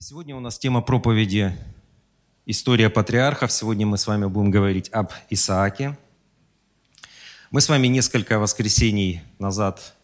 Сегодня 0.00 0.36
у 0.36 0.40
нас 0.40 0.60
тема 0.60 0.80
проповеди 0.80 1.52
«История 2.46 2.88
патриархов». 2.88 3.50
Сегодня 3.50 3.84
мы 3.84 3.98
с 3.98 4.06
вами 4.06 4.26
будем 4.26 4.52
говорить 4.52 4.88
об 4.90 5.10
Исааке. 5.28 5.98
Мы 7.50 7.60
с 7.60 7.68
вами 7.68 7.88
несколько 7.88 8.38
воскресений 8.38 9.22
назад 9.40 9.96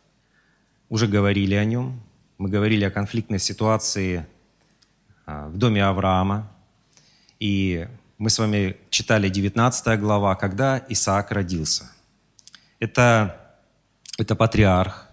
уже 0.88 1.06
говорили 1.06 1.54
о 1.54 1.64
нем. 1.64 2.02
Мы 2.38 2.48
говорили 2.48 2.84
о 2.84 2.90
конфликтной 2.90 3.38
ситуации 3.38 4.26
а, 5.26 5.46
в 5.46 5.58
доме 5.58 5.84
Авраама. 5.84 6.50
И 7.38 7.86
мы 8.18 8.30
с 8.30 8.38
вами 8.40 8.76
читали 8.90 9.28
19 9.28 10.00
глава, 10.00 10.34
когда 10.34 10.84
Исаак 10.88 11.30
родился. 11.30 11.88
Это, 12.80 13.56
это 14.18 14.34
патриарх, 14.34 15.08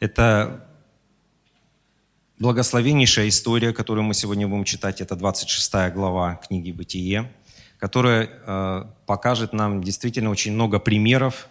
это 0.00 0.67
Благословеннейшая 2.38 3.30
история, 3.30 3.72
которую 3.72 4.04
мы 4.04 4.14
сегодня 4.14 4.46
будем 4.46 4.62
читать, 4.62 5.00
это 5.00 5.16
26 5.16 5.92
глава 5.92 6.36
книги 6.36 6.70
«Бытие», 6.70 7.32
которая 7.80 8.30
э, 8.30 8.84
покажет 9.06 9.52
нам 9.52 9.82
действительно 9.82 10.30
очень 10.30 10.52
много 10.52 10.78
примеров 10.78 11.48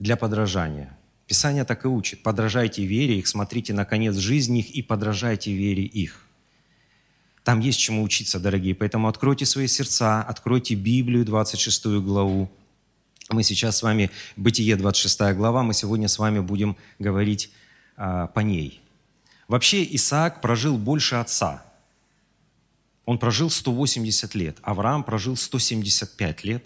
для 0.00 0.16
подражания. 0.16 0.98
Писание 1.28 1.64
так 1.64 1.84
и 1.84 1.88
учит. 1.88 2.24
Подражайте 2.24 2.84
вере 2.84 3.20
их, 3.20 3.28
смотрите 3.28 3.72
на 3.72 3.84
конец 3.84 4.16
жизни 4.16 4.58
их 4.58 4.70
и 4.70 4.82
подражайте 4.82 5.54
вере 5.54 5.84
их. 5.84 6.26
Там 7.44 7.60
есть 7.60 7.78
чему 7.78 8.02
учиться, 8.02 8.40
дорогие. 8.40 8.74
Поэтому 8.74 9.06
откройте 9.06 9.46
свои 9.46 9.68
сердца, 9.68 10.22
откройте 10.22 10.74
Библию, 10.74 11.24
26 11.24 11.86
главу. 12.02 12.50
Мы 13.30 13.44
сейчас 13.44 13.76
с 13.76 13.82
вами, 13.84 14.10
Бытие, 14.34 14.74
26 14.74 15.36
глава, 15.36 15.62
мы 15.62 15.72
сегодня 15.72 16.08
с 16.08 16.18
вами 16.18 16.40
будем 16.40 16.76
говорить 16.98 17.52
а, 17.96 18.26
по 18.26 18.40
ней– 18.40 18.80
Вообще 19.48 19.84
Исаак 19.94 20.40
прожил 20.40 20.78
больше 20.78 21.16
отца. 21.16 21.62
Он 23.04 23.18
прожил 23.18 23.50
180 23.50 24.34
лет. 24.34 24.56
Авраам 24.62 25.04
прожил 25.04 25.36
175 25.36 26.44
лет. 26.44 26.64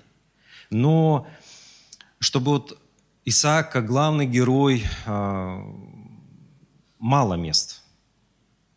Но 0.70 1.26
чтобы 2.20 2.52
вот 2.52 2.78
Исаак 3.24 3.72
как 3.72 3.86
главный 3.86 4.26
герой, 4.26 4.84
а, 5.06 5.60
мало 6.98 7.34
мест. 7.34 7.82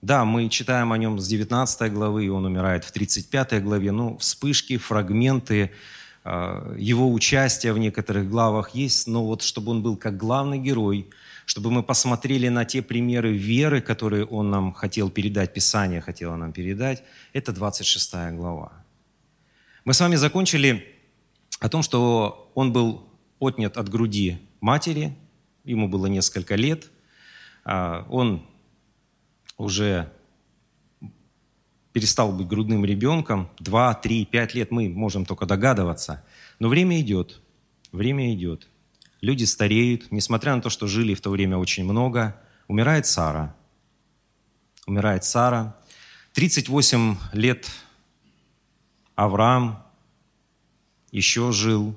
Да, 0.01 0.25
мы 0.25 0.49
читаем 0.49 0.91
о 0.91 0.97
нем 0.97 1.19
с 1.19 1.27
19 1.27 1.93
главы, 1.93 2.25
и 2.25 2.29
он 2.29 2.45
умирает 2.45 2.83
в 2.83 2.91
35 2.91 3.63
главе, 3.63 3.91
но 3.91 4.17
вспышки, 4.17 4.77
фрагменты 4.77 5.71
а, 6.23 6.75
его 6.75 7.13
участия 7.13 7.71
в 7.71 7.77
некоторых 7.77 8.27
главах 8.27 8.71
есть, 8.73 9.07
но 9.07 9.23
вот 9.23 9.43
чтобы 9.43 9.71
он 9.71 9.83
был 9.83 9.95
как 9.95 10.17
главный 10.17 10.57
герой– 10.57 11.07
чтобы 11.51 11.69
мы 11.69 11.83
посмотрели 11.83 12.47
на 12.47 12.63
те 12.63 12.81
примеры 12.81 13.33
веры, 13.33 13.81
которые 13.81 14.25
он 14.25 14.49
нам 14.49 14.71
хотел 14.71 15.09
передать, 15.09 15.53
Писание 15.53 15.99
хотело 15.99 16.37
нам 16.37 16.53
передать. 16.53 17.03
Это 17.33 17.51
26 17.51 18.13
глава. 18.37 18.71
Мы 19.83 19.93
с 19.93 19.99
вами 19.99 20.15
закончили 20.15 20.85
о 21.59 21.67
том, 21.67 21.83
что 21.83 22.49
он 22.55 22.71
был 22.71 23.03
отнят 23.37 23.75
от 23.75 23.89
груди 23.89 24.37
матери, 24.61 25.13
ему 25.65 25.89
было 25.89 26.05
несколько 26.05 26.55
лет, 26.55 26.89
а, 27.65 28.07
он 28.09 28.45
уже 29.57 30.09
перестал 31.91 32.31
быть 32.31 32.47
грудным 32.47 32.85
ребенком, 32.85 33.49
2, 33.59 33.93
3, 33.95 34.25
5 34.25 34.53
лет 34.55 34.71
мы 34.71 34.87
можем 34.87 35.25
только 35.25 35.45
догадываться. 35.45 36.23
Но 36.59 36.69
время 36.69 37.01
идет, 37.01 37.41
время 37.91 38.33
идет 38.33 38.69
люди 39.21 39.43
стареют, 39.43 40.11
несмотря 40.11 40.55
на 40.55 40.61
то, 40.61 40.69
что 40.69 40.87
жили 40.87 41.13
в 41.13 41.21
то 41.21 41.29
время 41.29 41.57
очень 41.57 41.83
много. 41.83 42.35
Умирает 42.67 43.05
Сара. 43.05 43.55
Умирает 44.87 45.23
Сара. 45.23 45.77
38 46.33 47.17
лет 47.33 47.69
Авраам 49.15 49.83
еще 51.11 51.51
жил. 51.51 51.95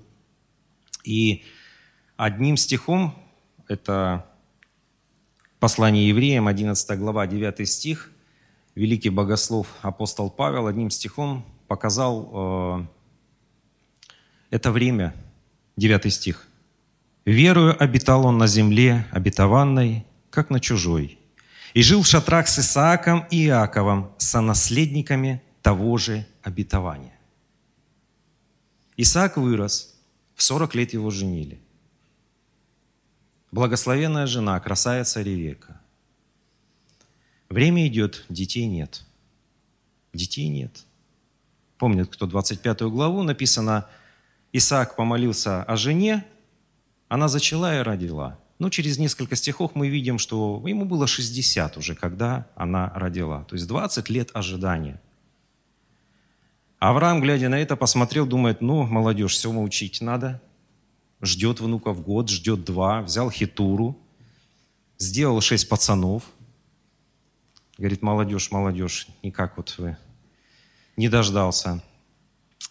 И 1.05 1.45
одним 2.17 2.57
стихом, 2.57 3.15
это 3.69 4.27
послание 5.61 6.09
евреям, 6.09 6.47
11 6.47 6.99
глава, 6.99 7.27
9 7.27 7.69
стих, 7.69 8.11
великий 8.75 9.11
богослов 9.11 9.69
апостол 9.83 10.31
Павел 10.31 10.67
одним 10.67 10.91
стихом 10.91 11.47
показал 11.69 12.81
э, 12.81 12.87
это 14.51 14.73
время, 14.73 15.15
9 15.77 16.13
стих– 16.13 16.47
Верую 17.25 17.83
обитал 17.83 18.27
он 18.27 18.39
на 18.39 18.47
земле 18.47 19.07
обетованной, 19.11 20.05
как 20.31 20.51
на 20.51 20.61
чужой, 20.61 21.19
и 21.73 21.83
жил 21.83 22.03
в 22.03 22.07
шатрах 22.07 22.49
с 22.49 22.59
Исааком 22.59 23.27
и 23.31 23.47
Иаковом, 23.47 24.13
сонаследниками 24.19 25.43
того 25.63 25.97
же 25.97 26.27
обетования. 26.43 27.19
Исаак 28.97 29.39
вырос, 29.39 29.95
в 30.35 30.43
40 30.43 30.75
лет 30.75 30.93
его 30.93 31.11
женили. 31.11 31.59
Благословенная 33.51 34.27
жена, 34.27 34.59
красавица 34.61 35.23
Ревека. 35.23 35.81
Время 37.49 37.87
идет, 37.87 38.25
детей 38.29 38.67
нет. 38.67 39.05
Детей 40.13 40.49
нет. 40.49 40.85
Помнит, 41.79 42.09
кто 42.09 42.27
25 42.27 42.83
главу 42.83 43.23
написано, 43.23 43.89
Исаак 44.53 44.97
помолился 44.97 45.63
о 45.63 45.77
жене, 45.77 46.25
она 47.09 47.29
зачала 47.29 47.79
и 47.79 47.83
родила. 47.83 48.39
Но 48.59 48.71
через 48.71 48.99
несколько 48.99 49.37
стихов 49.37 49.73
мы 49.75 49.89
видим, 49.89 50.19
что 50.19 50.63
ему 50.67 50.85
было 50.85 51.07
60 51.07 51.77
уже, 51.77 51.95
когда 51.95 52.47
она 52.55 52.93
родила. 52.95 53.45
То 53.45 53.57
есть 53.57 53.67
20 53.67 54.09
лет 54.11 54.31
ожидания. 54.33 55.01
Авраам, 56.79 57.21
глядя 57.21 57.49
на 57.49 57.59
это, 57.59 57.77
посмотрел, 57.77 58.27
думает, 58.27 58.61
ну, 58.61 58.85
молодежь, 58.85 59.33
все 59.33 59.51
учить 59.51 60.01
надо. 60.01 60.41
Ждет 61.21 61.61
внуков 61.61 62.03
год, 62.03 62.29
ждет 62.29 62.65
два. 62.65 63.03
Взял 63.03 63.31
хитуру, 63.31 63.99
сделал 64.99 65.41
шесть 65.41 65.69
пацанов. 65.69 66.23
Говорит, 67.79 68.03
молодежь, 68.03 68.51
молодежь, 68.51 69.09
никак 69.23 69.57
вот 69.57 69.75
вы 69.79 69.97
не 70.97 71.09
дождался. 71.09 71.83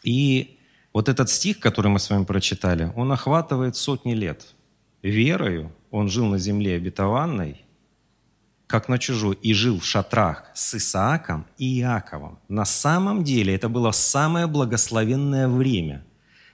И 0.04 0.60
вот 0.94 1.10
этот 1.10 1.30
стих, 1.30 1.60
который 1.60 1.88
мы 1.88 2.00
с 2.00 2.10
вами 2.10 2.24
прочитали, 2.24 2.92
он 2.96 3.12
охватывает 3.12 3.76
сотни 3.76 4.14
лет. 4.14 4.54
Верою 5.02 5.72
он 5.92 6.08
жил 6.10 6.28
на 6.28 6.38
земле 6.38 6.76
обетованной, 6.76 7.66
как 8.68 8.88
на 8.90 9.00
чужой, 9.00 9.38
и 9.42 9.54
жил 9.54 9.80
в 9.80 9.86
шатрах 9.86 10.46
с 10.54 10.76
Исааком 10.76 11.46
и 11.58 11.80
Иаковом. 11.80 12.40
На 12.48 12.66
самом 12.66 13.24
деле 13.24 13.54
это 13.54 13.70
было 13.70 13.92
самое 13.92 14.48
благословенное 14.48 15.48
время 15.48 16.06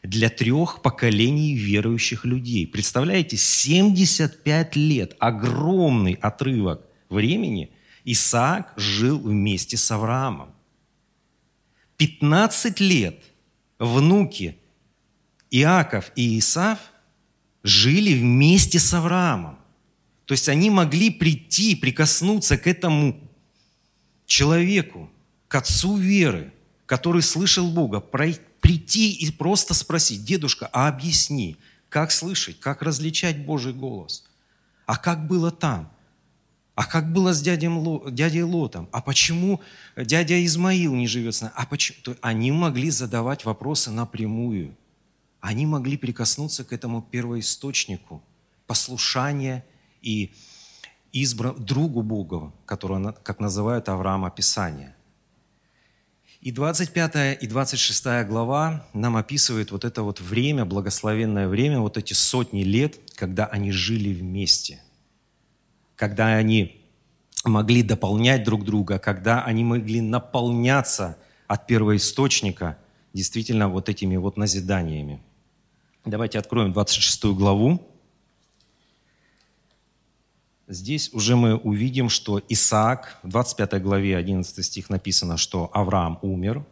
для 0.03 0.29
трех 0.29 0.81
поколений 0.81 1.53
верующих 1.55 2.23
людей. 2.25 2.65
Представляете, 2.65 3.35
75 3.35 4.75
лет, 4.77 5.15
огромный 5.19 6.13
отрывок 6.13 6.81
времени, 7.09 7.71
Исаак 8.05 8.73
жил 8.77 9.19
вместе 9.19 9.75
с 9.75 9.91
Авраамом. 9.91 10.53
15 11.97 12.79
лет– 12.79 13.21
внуки 13.79 14.57
Иаков 15.49 16.11
и 16.15 16.37
Исав 16.37 16.79
жили 17.63 18.13
вместе 18.13 18.77
с 18.77 18.93
Авраамом. 18.93 19.57
То 20.25 20.33
есть 20.33 20.47
они 20.47 20.69
могли 20.69 21.09
прийти, 21.09 21.75
прикоснуться 21.75 22.57
к 22.57 22.67
этому 22.67 23.19
человеку, 24.27 25.09
к 25.47 25.55
отцу 25.55 25.97
веры, 25.97 26.53
который 26.85 27.23
слышал 27.23 27.71
Бога, 27.71 27.99
прийти 27.99 29.11
и 29.11 29.31
просто 29.31 29.73
спросить, 29.73 30.23
дедушка, 30.23 30.69
а 30.71 30.87
объясни, 30.87 31.57
как 31.89 32.11
слышать, 32.11 32.59
как 32.59 32.83
различать 32.83 33.43
Божий 33.43 33.73
голос? 33.73 34.23
А 34.85 34.97
как 34.97 35.25
было 35.27 35.49
там? 35.49 35.91
А 36.79 36.85
как 36.85 37.11
было 37.11 37.33
с 37.33 37.41
дядем, 37.41 38.01
дядей 38.15 38.43
Лотом? 38.43 38.87
А 38.93 39.01
почему 39.01 39.59
дядя 39.97 40.45
Измаил 40.45 40.95
не 40.95 41.07
живет 41.07 41.35
с 41.35 41.41
нами? 41.41 41.53
А 41.57 41.65
почему? 41.65 41.97
То 42.03 42.15
они 42.21 42.53
могли 42.53 42.89
задавать 42.89 43.43
вопросы 43.43 43.91
напрямую. 43.91 44.77
Они 45.41 45.65
могли 45.65 45.97
прикоснуться 45.97 46.63
к 46.63 46.71
этому 46.71 47.01
первоисточнику 47.01 48.23
послушания 48.65 49.65
и 50.01 50.31
избра... 51.11 51.51
другу 51.51 52.01
Бога, 52.01 52.53
которого, 52.65 53.11
как 53.23 53.41
называют 53.41 53.89
Авраама 53.89 54.31
Писание. 54.31 54.95
И 56.39 56.53
25 56.53 57.43
и 57.43 57.45
26 57.45 58.05
глава 58.25 58.87
нам 58.93 59.17
описывает 59.17 59.71
вот 59.71 59.83
это 59.83 60.01
вот 60.01 60.21
время, 60.21 60.63
благословенное 60.63 61.49
время, 61.49 61.81
вот 61.81 61.97
эти 61.97 62.13
сотни 62.13 62.63
лет, 62.63 62.97
когда 63.15 63.47
они 63.47 63.73
жили 63.73 64.13
вместе– 64.13 64.81
когда 65.99 66.27
они 66.27 66.81
могли 67.43 67.83
дополнять 67.83 68.45
друг 68.45 68.63
друга, 68.63 68.99
когда 68.99 69.43
они 69.43 69.65
могли 69.65 69.99
наполняться 69.99 71.17
от 71.45 71.67
первоисточника 71.67 72.77
действительно 73.13 73.67
вот 73.67 73.89
этими 73.89 74.15
вот 74.15 74.37
назиданиями. 74.37 75.21
Давайте 76.05 76.39
откроем 76.39 76.71
26 76.71 77.25
главу. 77.35 77.85
здесь 80.69 81.09
уже 81.11 81.35
мы 81.35 81.57
увидим, 81.57 82.07
что 82.07 82.41
Исаак, 82.47 83.19
в 83.23 83.27
25 83.27 83.81
главе 83.81 84.15
11 84.15 84.65
стих 84.65 84.89
написано, 84.89 85.35
что 85.35 85.69
Авраам 85.73 86.17
умер, 86.21 86.65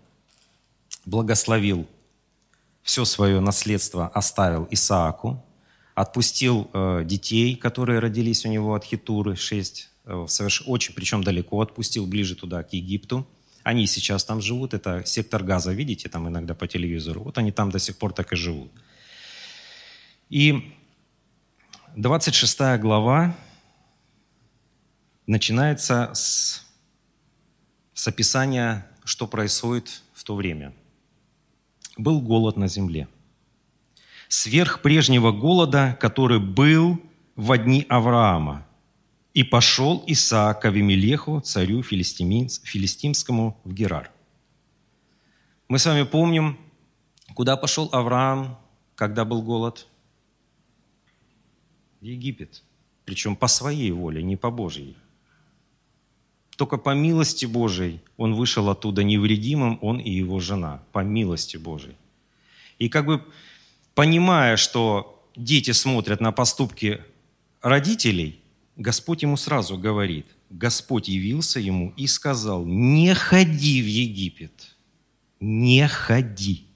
благословил 1.06 1.86
все 2.82 3.04
свое 3.04 3.42
наследство, 3.42 4.08
оставил 4.08 4.70
Исааку, 4.72 5.44
отпустил 5.98 6.70
э, 6.74 7.02
детей, 7.06 7.56
которые 7.56 7.98
родились 7.98 8.46
у 8.46 8.50
него 8.50 8.76
от 8.76 8.84
Хитуры, 8.84 9.36
шесть, 9.36 9.90
э, 10.06 10.26
соверш... 10.28 10.62
очень, 10.68 10.94
причем 10.94 11.24
далеко 11.24 11.60
отпустил, 11.60 12.06
ближе 12.06 12.36
туда, 12.36 12.62
к 12.62 12.72
Египту. 12.72 13.28
Они 13.64 13.88
сейчас 13.88 14.24
там 14.24 14.40
живут, 14.40 14.76
это 14.76 15.04
сектор 15.08 15.44
газа, 15.44 15.74
видите, 15.74 16.08
там 16.08 16.28
иногда 16.28 16.54
по 16.54 16.68
телевизору. 16.68 17.24
Вот 17.24 17.40
они 17.40 17.52
там 17.52 17.72
до 17.72 17.80
сих 17.80 17.98
пор 17.98 18.14
так 18.14 18.32
и 18.32 18.36
живут. 18.36 18.72
И 20.30 20.72
26 21.96 22.60
глава 22.80 23.36
начинается 25.26 26.12
с, 26.14 26.64
с 27.96 28.08
описания, 28.08 28.86
что 29.04 29.26
происходит 29.26 30.04
в 30.14 30.24
то 30.24 30.36
время. 30.36 30.76
Был 31.98 32.22
голод 32.22 32.56
на 32.56 32.68
земле– 32.68 33.08
сверх 34.28 34.82
прежнего 34.82 35.32
голода, 35.32 35.98
который 36.00 36.40
был 36.40 37.02
в 37.36 37.58
дни 37.58 37.86
Авраама. 37.90 38.66
И 39.34 39.44
пошел 39.44 40.04
Исаак 40.08 40.62
к 40.62 40.66
Авимелеху, 40.66 41.42
царю 41.42 41.84
филистимскому, 41.84 43.60
в 43.64 43.74
Герар. 43.74 44.12
Мы 45.68 45.80
с 45.80 45.86
вами 45.86 46.04
помним, 46.04 46.58
куда 47.36 47.56
пошел 47.56 47.90
Авраам, 47.92 48.58
когда 48.96 49.26
был 49.26 49.44
голод? 49.44 49.88
В 52.02 52.06
Египет. 52.06 52.64
Причем 53.06 53.36
по 53.36 53.48
своей 53.48 53.92
воле, 53.92 54.24
не 54.24 54.36
по 54.36 54.50
Божьей. 54.50 54.98
Только 56.58 56.78
по 56.78 56.96
милости 56.96 57.46
Божией 57.46 58.02
он 58.18 58.34
вышел 58.34 58.70
оттуда 58.70 59.04
невредимым, 59.04 59.78
он 59.82 60.00
и 60.00 60.10
его 60.10 60.40
жена. 60.40 60.82
По 60.92 61.04
милости 61.04 61.58
Божией. 61.58 61.96
И 62.80 62.90
как 62.90 63.06
бы 63.06 63.24
понимая, 63.98 64.58
что 64.58 65.28
дети 65.36 65.72
смотрят 65.72 66.22
на 66.22 66.32
поступки 66.32 67.02
родителей, 67.64 68.40
Господь 68.76 69.24
ему 69.24 69.38
сразу 69.38 69.76
говорит, 69.76 70.28
Господь 70.52 71.08
явился 71.08 71.60
ему 71.60 71.96
и 71.98 72.06
сказал, 72.06 72.64
не 72.64 73.16
ходи 73.16 73.82
в 73.82 73.88
Египет, 73.88 74.76
не 75.40 75.88
ходи. 75.88 76.68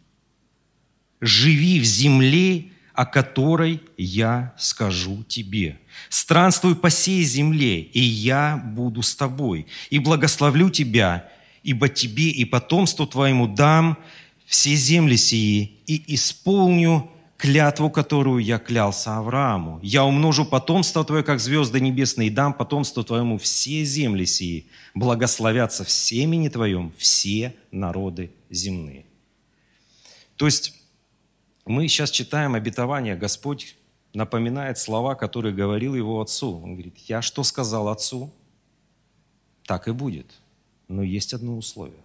Живи 1.19 1.79
в 1.79 1.83
земле, 1.83 2.71
о 2.95 3.05
которой 3.05 3.83
я 3.97 4.55
скажу 4.57 5.23
тебе. 5.23 5.77
Странствуй 6.09 6.75
по 6.75 6.89
сей 6.89 7.21
земле, 7.21 7.81
и 7.81 7.99
я 7.99 8.57
буду 8.57 9.03
с 9.03 9.15
тобой, 9.15 9.67
и 9.91 9.99
благословлю 9.99 10.71
тебя, 10.71 11.29
ибо 11.61 11.87
тебе 11.87 12.31
и 12.31 12.45
потомству 12.45 13.05
твоему 13.05 13.47
дам 13.47 13.99
все 14.51 14.75
земли 14.75 15.15
сии 15.15 15.79
и 15.87 16.13
исполню 16.13 17.09
клятву, 17.37 17.89
которую 17.89 18.43
я 18.43 18.59
клялся 18.59 19.17
Аврааму. 19.17 19.79
Я 19.81 20.03
умножу 20.03 20.43
потомство 20.43 21.05
твое, 21.05 21.23
как 21.23 21.39
звезды 21.39 21.79
небесные, 21.79 22.27
и 22.27 22.29
дам 22.31 22.53
потомство 22.53 23.01
твоему 23.05 23.37
все 23.37 23.85
земли 23.85 24.25
сии. 24.25 24.67
Благословятся 24.93 25.85
в 25.85 25.89
семени 25.89 26.49
твоем 26.49 26.91
все 26.97 27.55
народы 27.71 28.29
земные. 28.49 29.05
То 30.35 30.47
есть 30.47 30.73
мы 31.65 31.87
сейчас 31.87 32.11
читаем 32.11 32.53
обетование, 32.53 33.15
Господь 33.15 33.77
напоминает 34.13 34.77
слова, 34.77 35.15
которые 35.15 35.55
говорил 35.55 35.95
его 35.95 36.19
отцу. 36.19 36.59
Он 36.61 36.73
говорит, 36.73 36.97
я 37.07 37.21
что 37.21 37.43
сказал 37.43 37.87
отцу, 37.87 38.33
так 39.63 39.87
и 39.87 39.91
будет. 39.91 40.27
Но 40.89 41.03
есть 41.03 41.33
одно 41.33 41.55
условие. 41.55 42.03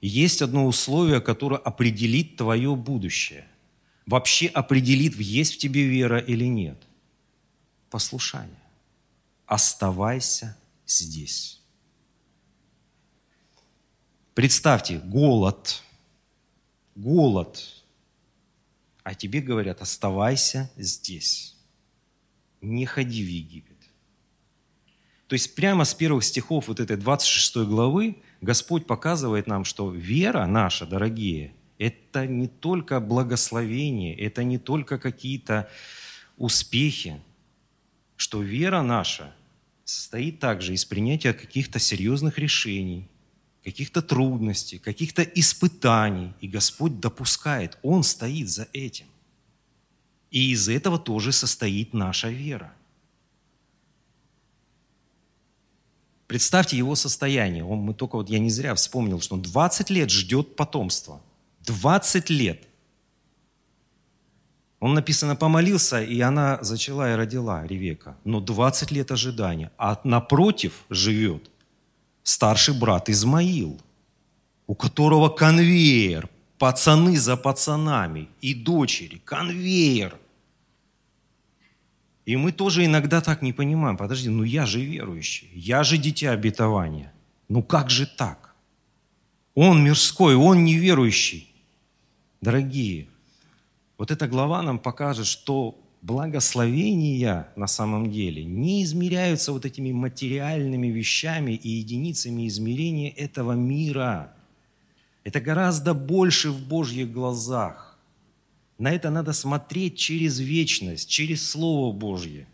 Есть 0.00 0.40
одно 0.40 0.66
условие, 0.66 1.20
которое 1.20 1.58
определит 1.58 2.36
твое 2.36 2.74
будущее. 2.74 3.46
Вообще 4.06 4.46
определит, 4.46 5.14
есть 5.16 5.54
в 5.54 5.58
тебе 5.58 5.86
вера 5.86 6.18
или 6.18 6.46
нет. 6.46 6.82
Послушание. 7.90 8.56
Оставайся 9.46 10.56
здесь. 10.86 11.60
Представьте, 14.34 14.98
голод. 14.98 15.82
Голод. 16.94 17.84
А 19.02 19.14
тебе 19.14 19.40
говорят, 19.40 19.82
оставайся 19.82 20.70
здесь. 20.76 21.56
Не 22.60 22.86
ходи 22.86 23.22
в 23.22 23.28
Египет. 23.28 23.69
То 25.30 25.34
есть 25.34 25.54
прямо 25.54 25.84
с 25.84 25.94
первых 25.94 26.24
стихов 26.24 26.66
вот 26.66 26.80
этой 26.80 26.96
26 26.96 27.58
главы 27.58 28.16
Господь 28.40 28.88
показывает 28.88 29.46
нам, 29.46 29.64
что 29.64 29.88
вера 29.88 30.44
наша, 30.46 30.86
дорогие, 30.86 31.54
это 31.78 32.26
не 32.26 32.48
только 32.48 32.98
благословение, 32.98 34.18
это 34.18 34.42
не 34.42 34.58
только 34.58 34.98
какие-то 34.98 35.70
успехи, 36.36 37.22
что 38.16 38.42
вера 38.42 38.82
наша 38.82 39.32
состоит 39.84 40.40
также 40.40 40.74
из 40.74 40.84
принятия 40.84 41.32
каких-то 41.32 41.78
серьезных 41.78 42.36
решений, 42.36 43.08
каких-то 43.62 44.02
трудностей, 44.02 44.78
каких-то 44.78 45.22
испытаний. 45.22 46.32
И 46.40 46.48
Господь 46.48 46.98
допускает, 46.98 47.78
Он 47.82 48.02
стоит 48.02 48.48
за 48.48 48.66
этим. 48.72 49.06
И 50.32 50.50
из 50.50 50.68
этого 50.68 50.98
тоже 50.98 51.30
состоит 51.30 51.94
наша 51.94 52.30
вера. 52.30 52.74
Представьте 56.30 56.76
его 56.76 56.94
состояние. 56.94 57.64
Он, 57.64 57.78
мы 57.80 57.92
только 57.92 58.14
вот, 58.14 58.30
я 58.30 58.38
не 58.38 58.50
зря 58.50 58.72
вспомнил, 58.76 59.20
что 59.20 59.34
он 59.34 59.42
20 59.42 59.90
лет 59.90 60.10
ждет 60.10 60.54
потомства. 60.54 61.20
20 61.66 62.30
лет. 62.30 62.68
Он 64.78 64.94
написано 64.94 65.34
помолился, 65.34 66.00
и 66.00 66.20
она 66.20 66.58
зачала 66.62 67.12
и 67.12 67.16
родила 67.16 67.66
Ревека. 67.66 68.16
Но 68.24 68.40
20 68.40 68.92
лет 68.92 69.10
ожидания. 69.10 69.72
А 69.76 70.00
напротив 70.04 70.84
живет 70.88 71.50
старший 72.22 72.78
брат 72.78 73.08
Измаил, 73.08 73.80
у 74.68 74.76
которого 74.76 75.30
конвейер, 75.30 76.28
пацаны 76.58 77.18
за 77.18 77.36
пацанами 77.36 78.28
и 78.40 78.54
дочери, 78.54 79.20
конвейер– 79.24 80.16
и 82.26 82.36
мы 82.36 82.52
тоже 82.52 82.84
иногда 82.84 83.20
так 83.20 83.42
не 83.42 83.52
понимаем. 83.52 83.96
Подожди, 83.96 84.28
ну 84.28 84.42
я 84.42 84.66
же 84.66 84.80
верующий, 84.80 85.48
я 85.54 85.82
же 85.82 85.98
дитя 85.98 86.32
обетования. 86.32 87.12
Ну 87.48 87.62
как 87.62 87.90
же 87.90 88.06
так? 88.06 88.54
Он 89.54 89.82
мирской, 89.82 90.34
он 90.34 90.64
неверующий. 90.64 91.52
Дорогие, 92.40 93.08
вот 93.98 94.10
эта 94.10 94.28
глава 94.28 94.62
нам 94.62 94.78
покажет, 94.78 95.26
что 95.26 95.78
благословения 96.02 97.48
на 97.56 97.66
самом 97.66 98.10
деле 98.10 98.44
не 98.44 98.82
измеряются 98.84 99.52
вот 99.52 99.64
этими 99.64 99.92
материальными 99.92 100.86
вещами 100.86 101.52
и 101.52 101.68
единицами 101.68 102.48
измерения 102.48 103.10
этого 103.10 103.52
мира. 103.52 104.32
Это 105.24 105.40
гораздо 105.40 105.92
больше 105.92 106.50
в 106.50 106.66
Божьих 106.66 107.12
глазах. 107.12 107.89
На 108.80 108.92
это 108.92 109.10
надо 109.10 109.34
смотреть 109.34 109.98
через 109.98 110.40
вечность, 110.40 111.06
через 111.06 111.50
Слово 111.50 111.92
Божье, 111.92 112.46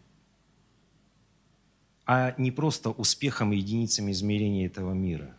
а 2.05 2.35
не 2.37 2.51
просто 2.51 2.91
успехом 2.91 3.53
и 3.53 3.59
единицами 3.59 4.11
измерения 4.11 4.67
этого 4.67 4.93
мира. 4.93 5.37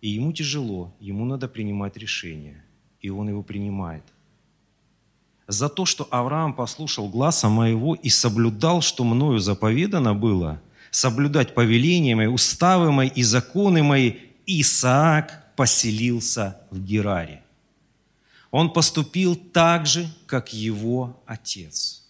И 0.00 0.10
ему 0.10 0.32
тяжело, 0.32 0.94
ему 1.00 1.24
надо 1.24 1.48
принимать 1.48 1.96
решение, 1.96 2.64
и 3.00 3.10
он 3.10 3.28
его 3.28 3.42
принимает. 3.42 4.04
За 5.48 5.68
то, 5.68 5.86
что 5.86 6.06
Авраам 6.12 6.54
послушал 6.54 7.08
гласа 7.08 7.48
моего 7.48 7.96
и 7.96 8.10
соблюдал, 8.10 8.80
что 8.80 9.02
мною 9.02 9.40
заповедано 9.40 10.14
было, 10.14 10.62
соблюдать 10.92 11.52
повеления 11.52 12.14
мои, 12.14 12.28
уставы 12.28 12.92
мои 12.92 13.08
и 13.08 13.24
законы 13.24 13.82
мои, 13.82 14.12
Исаак 14.46 15.56
поселился 15.56 16.60
в 16.70 16.80
Гераре. 16.80 17.43
Он 18.54 18.72
поступил 18.72 19.34
так 19.34 19.84
же, 19.84 20.08
как 20.26 20.54
его 20.54 21.20
отец. 21.26 22.04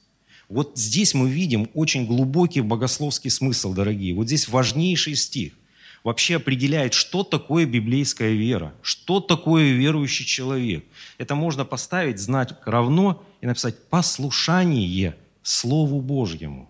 Вот 0.50 0.72
здесь 0.76 1.14
мы 1.14 1.30
видим 1.30 1.70
очень 1.72 2.04
глубокий 2.04 2.60
богословский 2.60 3.30
смысл, 3.30 3.72
дорогие. 3.72 4.14
Вот 4.14 4.26
здесь 4.26 4.46
важнейший 4.48 5.16
стих. 5.16 5.54
Вообще 6.02 6.36
определяет, 6.36 6.92
что 6.92 7.24
такое 7.24 7.64
библейская 7.64 8.34
вера, 8.34 8.74
что 8.82 9.20
такое 9.20 9.72
верующий 9.72 10.26
человек. 10.26 10.84
Это 11.16 11.34
можно 11.34 11.64
поставить, 11.64 12.18
знать 12.18 12.52
равно 12.66 13.24
и 13.40 13.46
написать 13.46 13.88
послушание 13.88 15.16
Слову 15.42 16.02
Божьему. 16.02 16.68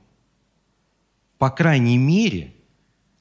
По 1.36 1.50
крайней 1.50 1.98
мере, 1.98 2.54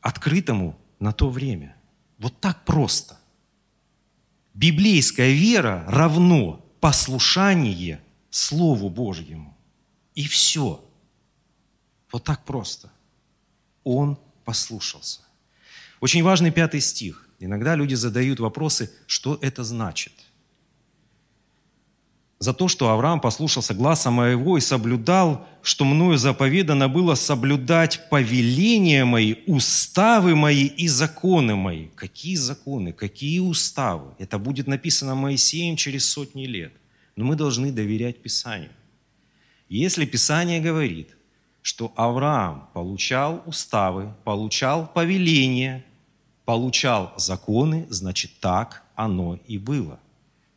открытому 0.01 0.77
на 1.00 1.13
то 1.13 1.31
время. 1.31 1.75
Вот 2.19 2.39
так 2.39 2.63
просто. 2.63 3.17
Библейская 4.53 5.33
вера 5.33 5.83
равно 5.88 6.65
послушание 6.79 8.01
Слову 8.29 8.89
Божьему. 8.89 9.57
И 10.15 10.27
все. 10.27 10.83
Вот 12.12 12.24
так 12.24 12.45
просто. 12.45 12.91
Он 13.83 14.19
послушался. 14.45 15.22
Очень 16.00 16.24
важный 16.24 16.51
пятый 16.51 16.81
стих. 16.81 17.27
Иногда 17.39 17.75
люди 17.75 17.95
задают 17.95 18.39
вопросы, 18.39 18.91
что 19.07 19.38
это 19.41 19.63
значит– 19.63 20.13
за 22.43 22.53
то, 22.53 22.67
что 22.67 22.89
Авраам 22.89 23.21
послушался 23.21 23.73
гласа 23.73 24.12
моего 24.12 24.57
и 24.57 24.62
соблюдал, 24.62 25.47
что 25.62 25.85
мною 25.85 26.17
заповедано 26.17 26.89
было 26.89 27.15
соблюдать 27.15 28.09
повеления 28.09 29.05
мои, 29.05 29.35
уставы 29.47 30.35
мои 30.35 30.65
и 30.65 30.89
законы 30.89 31.55
мои. 31.55 31.88
Какие 31.95 32.35
законы, 32.35 32.91
какие 32.91 33.39
уставы? 33.39 34.13
Это 34.19 34.38
будет 34.38 34.67
написано 34.67 35.15
Моисеем 35.15 35.77
через 35.77 36.05
сотни 36.05 36.45
лет. 36.45 36.73
Но 37.15 37.23
мы 37.23 37.38
должны 37.38 37.71
доверять 37.71 38.21
Писанию. 38.21 38.71
Если 39.69 40.05
Писание 40.05 40.59
говорит, 40.59 41.15
что 41.62 41.93
Авраам 41.95 42.67
получал 42.73 43.41
уставы, 43.45 44.13
получал 44.25 44.85
повеления, 44.85 45.85
получал 46.43 47.13
законы, 47.15 47.88
значит 47.89 48.31
так 48.41 48.83
оно 48.95 49.39
и 49.47 49.57
было. 49.57 49.97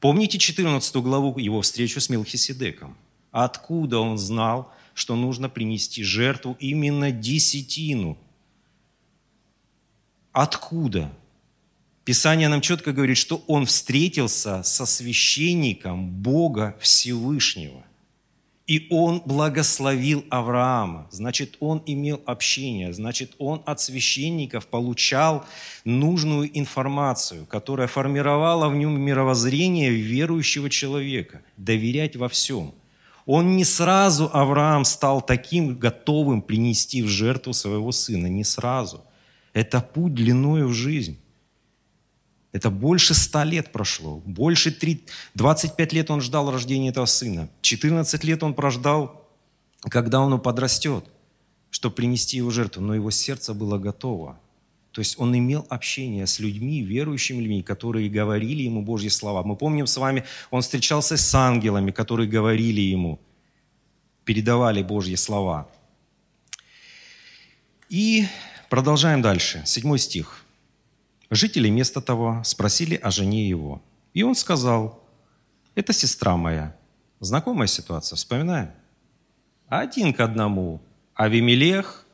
Помните 0.06 0.38
14 0.38 0.94
главу, 1.02 1.36
его 1.36 1.62
встречу 1.62 2.00
с 2.00 2.08
Мелхиседеком? 2.08 2.96
Откуда 3.32 3.98
он 3.98 4.18
знал, 4.18 4.72
что 4.94 5.16
нужно 5.16 5.48
принести 5.48 6.04
жертву 6.04 6.56
именно 6.60 7.10
десятину? 7.10 8.16
Откуда? 10.30 11.12
Писание 12.04 12.46
нам 12.46 12.60
четко 12.60 12.92
говорит, 12.92 13.16
что 13.16 13.42
он 13.48 13.66
встретился 13.66 14.62
со 14.62 14.86
священником 14.86 16.08
Бога 16.08 16.76
Всевышнего– 16.80 17.82
и 18.66 18.88
он 18.90 19.22
благословил 19.24 20.24
Авраама. 20.28 21.06
Значит, 21.10 21.56
он 21.60 21.82
имел 21.86 22.20
общение. 22.26 22.92
Значит, 22.92 23.34
он 23.38 23.62
от 23.64 23.80
священников 23.80 24.66
получал 24.66 25.44
нужную 25.84 26.50
информацию, 26.58 27.46
которая 27.46 27.86
формировала 27.86 28.68
в 28.68 28.74
нем 28.74 29.00
мировоззрение 29.00 29.90
верующего 29.90 30.68
человека. 30.68 31.42
Доверять 31.56 32.16
во 32.16 32.28
всем. 32.28 32.74
Он 33.24 33.56
не 33.56 33.64
сразу, 33.64 34.30
Авраам, 34.32 34.84
стал 34.84 35.20
таким 35.20 35.76
готовым 35.76 36.42
принести 36.42 37.02
в 37.02 37.08
жертву 37.08 37.52
своего 37.52 37.92
сына. 37.92 38.26
Не 38.26 38.44
сразу. 38.44 39.04
Это 39.52 39.80
путь 39.80 40.14
длиною 40.14 40.68
в 40.68 40.72
жизнь. 40.72 41.18
Это 42.56 42.70
больше 42.70 43.12
ста 43.12 43.44
лет 43.44 43.70
прошло. 43.70 44.22
Больше 44.24 44.70
3, 44.70 45.04
25 45.34 45.92
лет 45.92 46.10
он 46.10 46.22
ждал 46.22 46.50
рождения 46.50 46.88
этого 46.88 47.04
сына. 47.04 47.50
14 47.60 48.24
лет 48.24 48.42
он 48.42 48.54
прождал, 48.54 49.28
когда 49.90 50.20
он 50.20 50.40
подрастет, 50.40 51.04
чтобы 51.70 51.94
принести 51.94 52.38
его 52.38 52.50
жертву. 52.50 52.80
Но 52.80 52.94
его 52.94 53.10
сердце 53.10 53.52
было 53.52 53.76
готово. 53.76 54.40
То 54.92 55.00
есть 55.00 55.20
он 55.20 55.36
имел 55.36 55.66
общение 55.68 56.26
с 56.26 56.38
людьми, 56.38 56.80
верующими 56.80 57.42
людьми, 57.42 57.62
которые 57.62 58.08
говорили 58.08 58.62
ему 58.62 58.80
Божьи 58.80 59.10
слова. 59.10 59.42
Мы 59.42 59.54
помним 59.54 59.86
с 59.86 59.98
вами, 59.98 60.24
он 60.50 60.62
встречался 60.62 61.18
с 61.18 61.34
ангелами, 61.34 61.90
которые 61.90 62.26
говорили 62.26 62.80
ему, 62.80 63.20
передавали 64.24 64.82
Божьи 64.82 65.16
слова. 65.16 65.68
И 67.90 68.26
продолжаем 68.70 69.20
дальше. 69.20 69.62
Седьмой 69.66 69.98
стих. 69.98 70.45
Жители 71.30 71.68
места 71.68 72.00
того 72.00 72.42
спросили 72.44 72.94
о 72.94 73.10
жене 73.10 73.48
его. 73.48 73.82
И 74.14 74.22
он 74.22 74.34
сказал, 74.34 75.02
это 75.74 75.92
сестра 75.92 76.36
моя. 76.36 76.76
Знакомая 77.20 77.66
ситуация, 77.66 78.16
вспоминаем? 78.16 78.70
Один 79.68 80.12
к 80.12 80.20
одному. 80.20 80.80
Авимелех, 81.14 82.06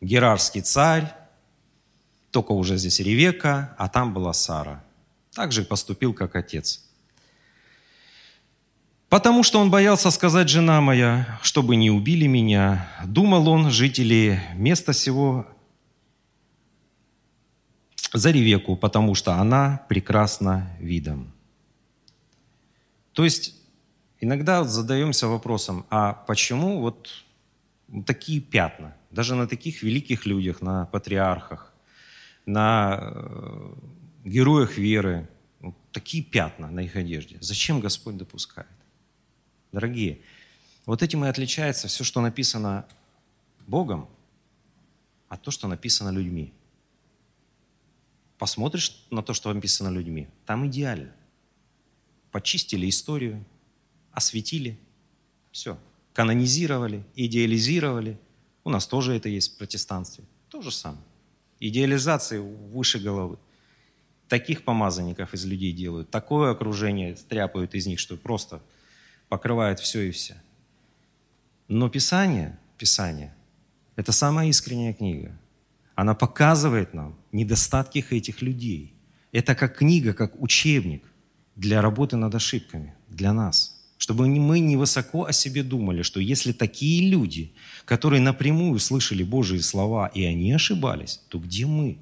Герарский 0.00 0.62
царь, 0.62 1.12
только 2.30 2.52
уже 2.52 2.76
здесь 2.78 3.00
Ревека, 3.00 3.74
а 3.76 3.88
там 3.88 4.14
была 4.14 4.32
Сара. 4.32 4.82
Так 5.32 5.52
же 5.52 5.64
поступил, 5.64 6.14
как 6.14 6.36
отец. 6.36 6.84
Потому 9.08 9.42
что 9.42 9.58
он 9.58 9.70
боялся 9.70 10.10
сказать, 10.12 10.48
жена 10.48 10.80
моя, 10.80 11.38
чтобы 11.42 11.74
не 11.74 11.90
убили 11.90 12.26
меня, 12.26 12.88
думал 13.04 13.48
он, 13.48 13.70
жители 13.70 14.40
места 14.54 14.92
сего 14.92 15.46
за 18.12 18.30
Ревеку, 18.30 18.76
потому 18.76 19.14
что 19.14 19.34
она 19.34 19.84
прекрасна 19.88 20.70
видом. 20.80 21.32
То 23.12 23.24
есть 23.24 23.54
иногда 24.20 24.64
задаемся 24.64 25.28
вопросом, 25.28 25.86
а 25.90 26.12
почему 26.12 26.80
вот 26.80 27.24
такие 28.06 28.40
пятна, 28.40 28.96
даже 29.10 29.34
на 29.34 29.46
таких 29.46 29.82
великих 29.82 30.26
людях, 30.26 30.62
на 30.62 30.86
патриархах, 30.86 31.72
на 32.46 32.98
э, 33.00 33.74
героях 34.24 34.78
веры, 34.78 35.28
такие 35.92 36.22
пятна 36.22 36.70
на 36.70 36.80
их 36.80 36.96
одежде. 36.96 37.36
Зачем 37.40 37.80
Господь 37.80 38.16
допускает? 38.16 38.68
Дорогие, 39.72 40.20
вот 40.86 41.02
этим 41.02 41.24
и 41.24 41.28
отличается 41.28 41.88
все, 41.88 42.04
что 42.04 42.20
написано 42.20 42.86
Богом, 43.66 44.08
от 45.28 45.42
то, 45.42 45.52
что 45.52 45.68
написано 45.68 46.10
людьми 46.10 46.52
посмотришь 48.40 49.04
на 49.10 49.22
то, 49.22 49.34
что 49.34 49.52
написано 49.52 49.90
людьми, 49.90 50.26
там 50.46 50.66
идеально. 50.66 51.12
Почистили 52.32 52.88
историю, 52.88 53.44
осветили, 54.12 54.78
все. 55.52 55.78
Канонизировали, 56.14 57.04
идеализировали. 57.14 58.18
У 58.64 58.70
нас 58.70 58.86
тоже 58.86 59.14
это 59.14 59.28
есть 59.28 59.54
в 59.54 59.58
протестанстве. 59.58 60.24
То 60.48 60.62
же 60.62 60.70
самое. 60.70 61.04
Идеализации 61.60 62.38
выше 62.38 62.98
головы. 62.98 63.36
Таких 64.26 64.64
помазанников 64.64 65.34
из 65.34 65.44
людей 65.44 65.72
делают, 65.72 66.10
такое 66.10 66.52
окружение 66.52 67.16
стряпают 67.16 67.74
из 67.74 67.86
них, 67.86 67.98
что 67.98 68.16
просто 68.16 68.62
покрывает 69.28 69.80
все 69.80 70.00
и 70.00 70.12
все. 70.12 70.40
Но 71.68 71.90
Писание, 71.90 72.58
Писание, 72.78 73.34
это 73.96 74.12
самая 74.12 74.48
искренняя 74.48 74.94
книга. 74.94 75.38
Она 76.00 76.14
показывает 76.14 76.94
нам 76.94 77.14
недостатки 77.30 78.02
этих 78.08 78.40
людей. 78.40 78.94
Это 79.32 79.54
как 79.54 79.76
книга, 79.76 80.14
как 80.14 80.40
учебник 80.40 81.04
для 81.56 81.82
работы 81.82 82.16
над 82.16 82.34
ошибками, 82.34 82.94
для 83.10 83.34
нас. 83.34 83.78
Чтобы 83.98 84.26
мы 84.26 84.60
не 84.60 84.78
высоко 84.78 85.26
о 85.26 85.32
себе 85.32 85.62
думали, 85.62 86.00
что 86.00 86.18
если 86.18 86.52
такие 86.52 87.10
люди, 87.10 87.52
которые 87.84 88.22
напрямую 88.22 88.78
слышали 88.78 89.22
Божьи 89.22 89.58
слова, 89.58 90.06
и 90.06 90.24
они 90.24 90.50
ошибались, 90.52 91.20
то 91.28 91.38
где 91.38 91.66
мы? 91.66 91.98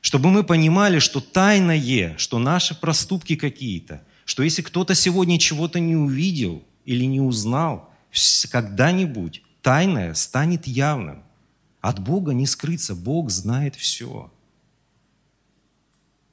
Чтобы 0.00 0.32
мы 0.32 0.42
понимали, 0.42 0.98
что 0.98 1.20
тайное, 1.20 2.16
что 2.18 2.40
наши 2.40 2.74
проступки 2.74 3.36
какие-то, 3.36 4.02
что 4.24 4.42
если 4.42 4.62
кто-то 4.62 4.96
сегодня 4.96 5.38
чего-то 5.38 5.78
не 5.78 5.94
увидел 5.94 6.64
или 6.84 7.04
не 7.04 7.20
узнал, 7.20 7.88
когда-нибудь 8.50 9.42
тайное 9.62 10.14
станет 10.14 10.66
явным. 10.66 11.22
От 11.80 11.98
Бога 11.98 12.32
не 12.32 12.46
скрыться, 12.46 12.94
Бог 12.94 13.30
знает 13.30 13.74
все. 13.74 14.30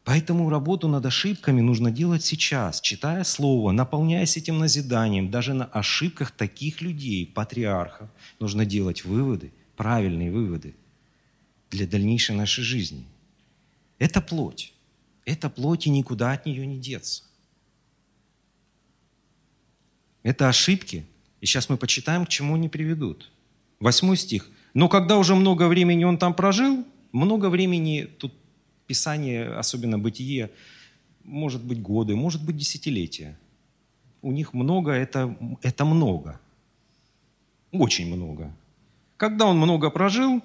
Поэтому 0.04 0.50
работу 0.50 0.88
над 0.88 1.06
ошибками 1.06 1.60
нужно 1.60 1.92
делать 1.92 2.24
сейчас, 2.24 2.80
читая 2.80 3.26
Слово, 3.26 3.72
наполняясь 3.72 4.38
этим 4.38 4.58
назиданием. 4.58 5.30
Даже 5.30 5.54
на 5.54 5.66
ошибках 5.66 6.32
таких 6.32 6.82
людей, 6.82 7.26
патриархов, 7.26 8.10
нужно 8.40 8.66
делать 8.66 9.04
выводы, 9.04 9.52
правильные 9.76 10.32
выводы 10.32 10.76
для 11.70 11.86
дальнейшей 11.86 12.36
нашей 12.36 12.64
жизни. 12.64 13.06
Это 14.00 14.22
плоть. 14.22 14.74
Это 15.26 15.50
плоть, 15.50 15.88
и 15.88 15.90
никуда 15.90 16.32
от 16.32 16.46
нее 16.46 16.66
не 16.66 16.80
деться. 16.80 17.24
Это 20.24 20.48
ошибки, 20.48 21.06
и 21.42 21.46
сейчас 21.46 21.68
мы 21.68 21.76
почитаем, 21.76 22.26
к 22.26 22.30
чему 22.30 22.56
они 22.56 22.70
приведут. 22.70 23.30
Восьмой 23.80 24.16
стих. 24.16 24.50
Но 24.74 24.90
когда 24.90 25.18
уже 25.18 25.36
много 25.36 25.68
времени 25.68 26.04
он 26.04 26.18
там 26.18 26.34
прожил, 26.34 26.86
много 27.12 27.50
времени, 27.50 28.04
тут 28.04 28.34
Писание, 28.86 29.50
особенно 29.50 30.00
Бытие, 30.00 30.50
может 31.24 31.64
быть 31.64 31.82
годы, 31.82 32.16
может 32.16 32.44
быть 32.44 32.58
десятилетия. 32.58 33.38
У 34.22 34.32
них 34.32 34.54
много, 34.54 34.92
это, 34.92 35.38
это 35.62 35.86
много. 35.86 36.40
Очень 37.72 38.14
много. 38.14 38.56
Когда 39.18 39.46
он 39.46 39.58
много 39.58 39.90
прожил, 39.90 40.42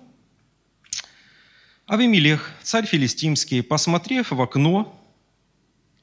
Авимелех, 1.87 2.50
царь 2.62 2.87
филистимский, 2.87 3.62
посмотрев 3.62 4.31
в 4.31 4.41
окно, 4.41 4.99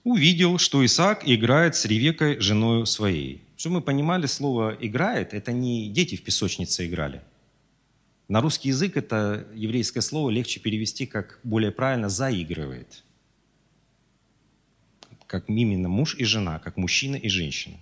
увидел, 0.03 0.57
что 0.57 0.85
Исаак 0.85 1.27
играет 1.27 1.75
с 1.75 1.85
Ревекой, 1.85 2.39
женой 2.39 2.85
своей. 2.85 3.41
Чтобы 3.57 3.75
мы 3.77 3.81
понимали, 3.81 4.25
слово 4.25 4.77
«играет»– 4.79 5.33
это 5.33 5.51
не 5.51 5.89
дети 5.89 6.15
в 6.15 6.23
песочнице 6.23 6.85
играли. 6.85 7.21
На 8.29 8.41
русский 8.41 8.69
язык 8.69 8.95
это 8.95 9.47
еврейское 9.55 10.01
слово 10.01 10.29
легче 10.29 10.59
перевести 10.59 11.07
как 11.07 11.39
более 11.43 11.71
правильно 11.71 12.09
«заигрывает». 12.09 13.03
Как 15.25 15.49
именно 15.49 15.89
муж 15.89 16.15
и 16.15 16.25
жена, 16.25 16.59
как 16.59 16.77
мужчина 16.77 17.15
и 17.15 17.27
женщина. 17.27 17.77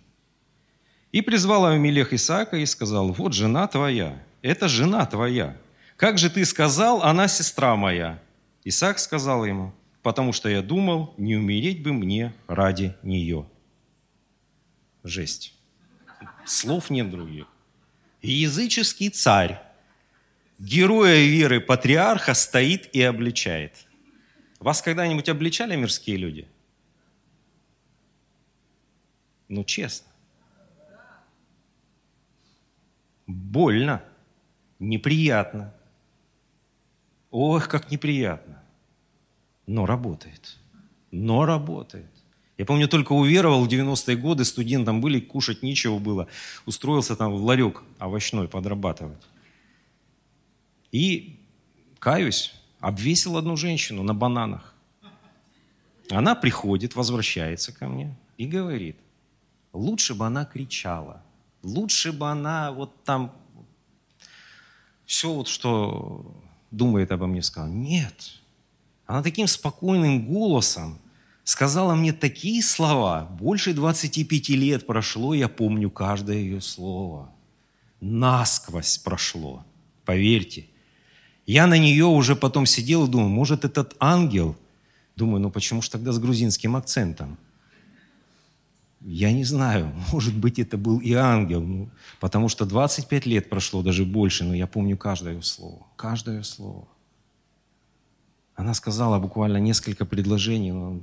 И 1.12 1.22
призвал 1.22 1.66
Авимелех 1.66 2.13
Исаака 2.13 2.58
и 2.58 2.66
сказал, 2.66 3.12
вот 3.12 3.34
жена 3.34 3.68
твоя. 3.68 4.24
это 4.42 4.68
жена 4.70 5.06
твоя. 5.06 5.58
Как 5.98 6.18
же 6.18 6.30
ты 6.30 6.46
сказал, 6.46 7.04
она 7.04 7.27
сестра 7.27 7.75
моя? 7.75 8.22
Исаак 8.63 9.00
сказал 9.00 9.46
ему, 9.46 9.74
потому 10.01 10.32
что 10.32 10.48
я 10.48 10.62
думал, 10.62 11.13
не 11.18 11.36
умереть 11.36 11.84
бы 11.84 11.92
мне 11.92 12.34
ради 12.48 12.96
нее. 13.04 13.50
Жесть. 15.04 15.54
Слов 16.46 16.89
нет 16.89 17.10
других. 17.10 17.48
языческий 18.22 19.10
царь, 19.10 19.67
героя 20.58 21.26
веры 21.26 21.60
патриарха, 21.60 22.34
стоит 22.34 22.90
и 22.94 23.02
обличает. 23.02 23.86
Вас 24.60 24.82
когда-нибудь 24.82 25.30
обличали 25.30 25.76
мирские 25.76 26.18
люди? 26.18 26.48
Ну, 29.48 29.64
честно. 29.64 30.08
Больно, 33.28 34.04
неприятно. 34.80 35.74
Ох, 37.30 37.68
как 37.68 37.92
неприятно. 37.92 38.64
Но 39.68 39.86
работает. 39.86 40.58
Но 41.12 41.46
работает. 41.46 42.10
Я 42.58 42.66
помню, 42.66 42.88
только 42.88 43.14
уверовал 43.14 43.66
в 43.66 43.68
90-е 43.68 44.16
годы, 44.18 44.44
студентам 44.44 45.00
были, 45.02 45.20
кушать 45.20 45.62
нечего 45.62 46.00
было. 46.00 46.28
Устроился 46.66 47.16
там 47.16 47.34
в 47.34 47.44
ларек 47.44 47.84
овощной 48.00 48.48
подрабатывать. 48.48 49.22
И, 50.91 51.39
каюсь, 52.00 52.53
обвесил 52.79 53.38
одну 53.38 53.58
женщину 53.58 54.03
на 54.03 54.13
бананах. 54.13 54.74
Она 56.10 56.36
приходит, 56.36 56.96
возвращается 56.96 57.74
ко 57.74 57.88
мне 57.88 58.15
и 58.38 58.48
говорит, 58.48 58.98
лучше 59.74 60.15
бы 60.15 60.25
она 60.25 60.46
кричала, 60.46 61.22
лучше 61.63 62.13
бы 62.13 62.29
она 62.29 62.72
вот 62.72 63.03
там 63.03 63.34
все 65.06 65.34
вот, 65.34 65.48
что 65.48 66.34
думает 66.72 67.12
обо 67.12 67.27
мне, 67.27 67.41
сказала. 67.41 67.72
Нет. 67.72 68.39
Она 69.06 69.24
таким 69.24 69.48
спокойным 69.48 70.25
голосом 70.25 71.00
сказала 71.48 71.96
мне 71.96 72.12
такие 72.12 72.62
слова. 72.62 73.25
Больше 73.39 73.74
25 73.74 74.50
лет 74.50 74.86
прошло, 74.86 75.34
я 75.34 75.48
помню 75.48 75.89
каждое 75.89 76.39
ее 76.39 76.60
слово. 76.60 77.34
Насквозь 78.01 78.98
прошло. 78.98 79.65
Поверьте. 80.03 80.67
Я 81.48 81.66
на 81.66 81.77
нее 81.77 82.06
уже 82.06 82.36
потом 82.36 82.66
сидел 82.66 83.06
и 83.06 83.10
думал, 83.10 83.30
может, 83.30 83.63
этот 83.63 83.96
ангел? 84.00 84.58
Думаю, 85.16 85.42
ну 85.42 85.50
почему 85.50 85.82
же 85.82 85.89
тогда 85.89 86.12
с 86.12 86.20
грузинским 86.20 86.75
акцентом? 86.75 87.38
Я 89.00 89.32
не 89.32 89.46
знаю, 89.46 89.94
может 90.12 90.36
быть, 90.36 90.60
это 90.60 90.77
был 90.77 91.00
и 91.00 91.13
ангел, 91.13 91.62
ну, 91.62 91.89
потому 92.20 92.50
что 92.50 92.66
25 92.66 93.25
лет 93.25 93.50
прошло, 93.50 93.82
даже 93.82 94.04
больше, 94.04 94.44
но 94.44 94.54
я 94.54 94.68
помню 94.68 94.98
каждое 94.98 95.42
слово, 95.42 95.88
каждое 95.96 96.44
слово. 96.44 96.86
Она 98.56 98.74
сказала 98.74 99.18
буквально 99.18 99.58
несколько 99.58 100.04
предложений, 100.06 100.72
но 100.74 101.00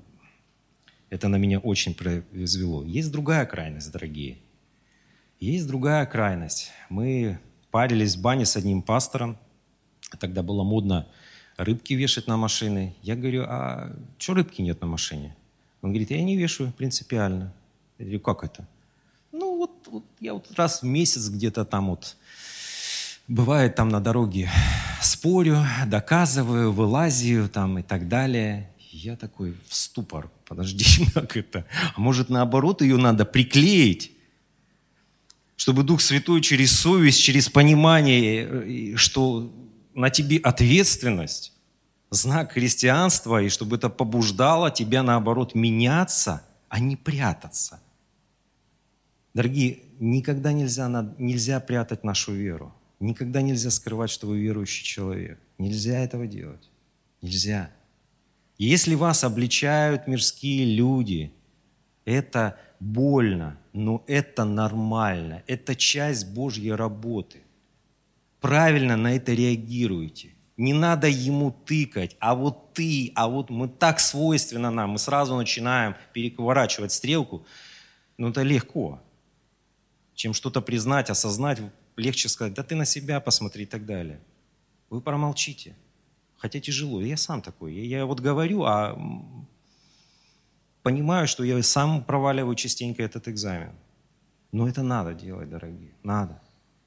это 1.08 1.28
на 1.28 1.36
меня 1.36 1.58
очень 1.58 1.94
произвело. 1.94 2.84
Есть 2.84 3.10
другая 3.12 3.46
крайность, 3.46 3.90
дорогие. 3.92 4.36
Есть 5.40 5.66
другая 5.66 6.04
крайность. 6.04 6.70
Мы 6.90 7.38
парились 7.70 8.16
в 8.16 8.20
бане 8.20 8.44
с 8.44 8.56
одним 8.56 8.82
пастором. 8.82 9.38
Тогда 10.16 10.42
было 10.42 10.62
модно 10.62 11.06
рыбки 11.56 11.94
вешать 11.94 12.26
на 12.26 12.36
машины. 12.36 12.94
Я 13.02 13.16
говорю, 13.16 13.44
а 13.46 13.94
что 14.18 14.34
рыбки 14.34 14.62
нет 14.62 14.80
на 14.80 14.86
машине? 14.86 15.36
Он 15.82 15.90
говорит, 15.90 16.10
я 16.10 16.22
не 16.22 16.36
вешаю 16.36 16.72
принципиально. 16.72 17.52
Я 17.98 18.04
говорю, 18.04 18.20
как 18.20 18.44
это? 18.44 18.66
Ну, 19.32 19.56
вот, 19.56 19.72
вот 19.86 20.04
я 20.20 20.34
вот 20.34 20.50
раз 20.56 20.82
в 20.82 20.86
месяц 20.86 21.28
где-то 21.28 21.64
там 21.64 21.90
вот 21.90 22.16
бывает 23.28 23.74
там 23.74 23.88
на 23.88 24.00
дороге 24.00 24.50
спорю, 25.02 25.64
доказываю, 25.86 26.72
вылазию 26.72 27.48
там 27.48 27.78
и 27.78 27.82
так 27.82 28.08
далее. 28.08 28.70
Я 28.90 29.16
такой 29.16 29.56
в 29.68 29.74
ступор. 29.74 30.30
Подожди, 30.46 30.84
как 31.14 31.36
это? 31.36 31.66
А 31.94 32.00
может, 32.00 32.28
наоборот, 32.30 32.82
ее 32.82 32.96
надо 32.96 33.24
приклеить, 33.24 34.12
чтобы 35.56 35.82
Дух 35.82 36.00
Святой 36.00 36.40
через 36.40 36.72
совесть, 36.72 37.20
через 37.20 37.48
понимание, 37.48 38.96
что 38.96 39.52
на 39.94 40.10
тебе 40.10 40.38
ответственность, 40.38 41.52
знак 42.10 42.52
христианства, 42.52 43.42
и 43.42 43.48
чтобы 43.48 43.76
это 43.76 43.88
побуждало 43.88 44.70
тебя, 44.70 45.02
наоборот, 45.02 45.54
меняться, 45.54 46.42
а 46.68 46.80
не 46.80 46.96
прятаться. 46.96 47.80
Дорогие, 49.34 49.80
никогда 49.98 50.52
нельзя, 50.52 50.88
нельзя 51.18 51.60
прятать 51.60 52.04
нашу 52.04 52.32
веру. 52.32 52.72
Никогда 53.00 53.42
нельзя 53.42 53.70
скрывать, 53.70 54.10
что 54.10 54.28
вы 54.28 54.38
верующий 54.38 54.84
человек. 54.84 55.38
Нельзя 55.58 55.98
этого 55.98 56.26
делать. 56.26 56.70
Нельзя. 57.20 57.70
Если 58.58 58.94
вас 58.94 59.24
обличают 59.24 60.06
мирские 60.06 60.76
люди, 60.76 61.32
это 62.04 62.58
больно, 62.78 63.58
но 63.72 64.04
это 64.06 64.44
нормально. 64.44 65.42
Это 65.46 65.74
часть 65.74 66.28
Божьей 66.32 66.72
работы. 66.72 67.43
Правильно 68.44 68.96
на 68.96 69.16
это 69.16 69.32
реагируйте. 69.32 70.34
Не 70.58 70.74
надо 70.74 71.08
ему 71.08 71.50
тыкать, 71.50 72.16
а 72.20 72.34
вот 72.34 72.74
ты, 72.74 73.10
а 73.14 73.26
вот 73.26 73.48
мы 73.48 73.68
так 73.68 74.00
свойственно 74.00 74.70
нам, 74.70 74.90
мы 74.90 74.98
сразу 74.98 75.34
начинаем 75.34 75.96
переворачивать 76.12 76.92
стрелку. 76.92 77.46
Ну 78.18 78.28
это 78.28 78.42
легко 78.42 79.00
чем 80.14 80.32
что-то 80.32 80.60
признать, 80.60 81.10
осознать, 81.10 81.60
легче 81.96 82.28
сказать, 82.28 82.54
да 82.54 82.62
ты 82.62 82.74
на 82.74 82.84
себя 82.84 83.20
посмотри 83.20 83.64
и 83.64 83.66
так 83.66 83.84
далее. 83.84 84.20
Вы 84.90 85.00
промолчите. 85.00 85.74
Хотя 86.36 86.60
тяжело. 86.60 87.00
Я 87.00 87.16
сам 87.16 87.42
такой. 87.42 87.74
Я, 87.74 87.98
я 87.98 88.06
вот 88.06 88.20
говорю, 88.20 88.64
а 88.64 88.98
понимаю, 90.82 91.26
что 91.26 91.44
я 91.44 91.60
сам 91.62 92.04
проваливаю 92.04 92.54
частенько 92.54 93.02
этот 93.02 93.28
экзамен. 93.28 93.72
Но 94.52 94.68
это 94.68 94.82
надо 94.82 95.14
делать, 95.14 95.50
дорогие. 95.50 95.92
Надо. 96.02 96.40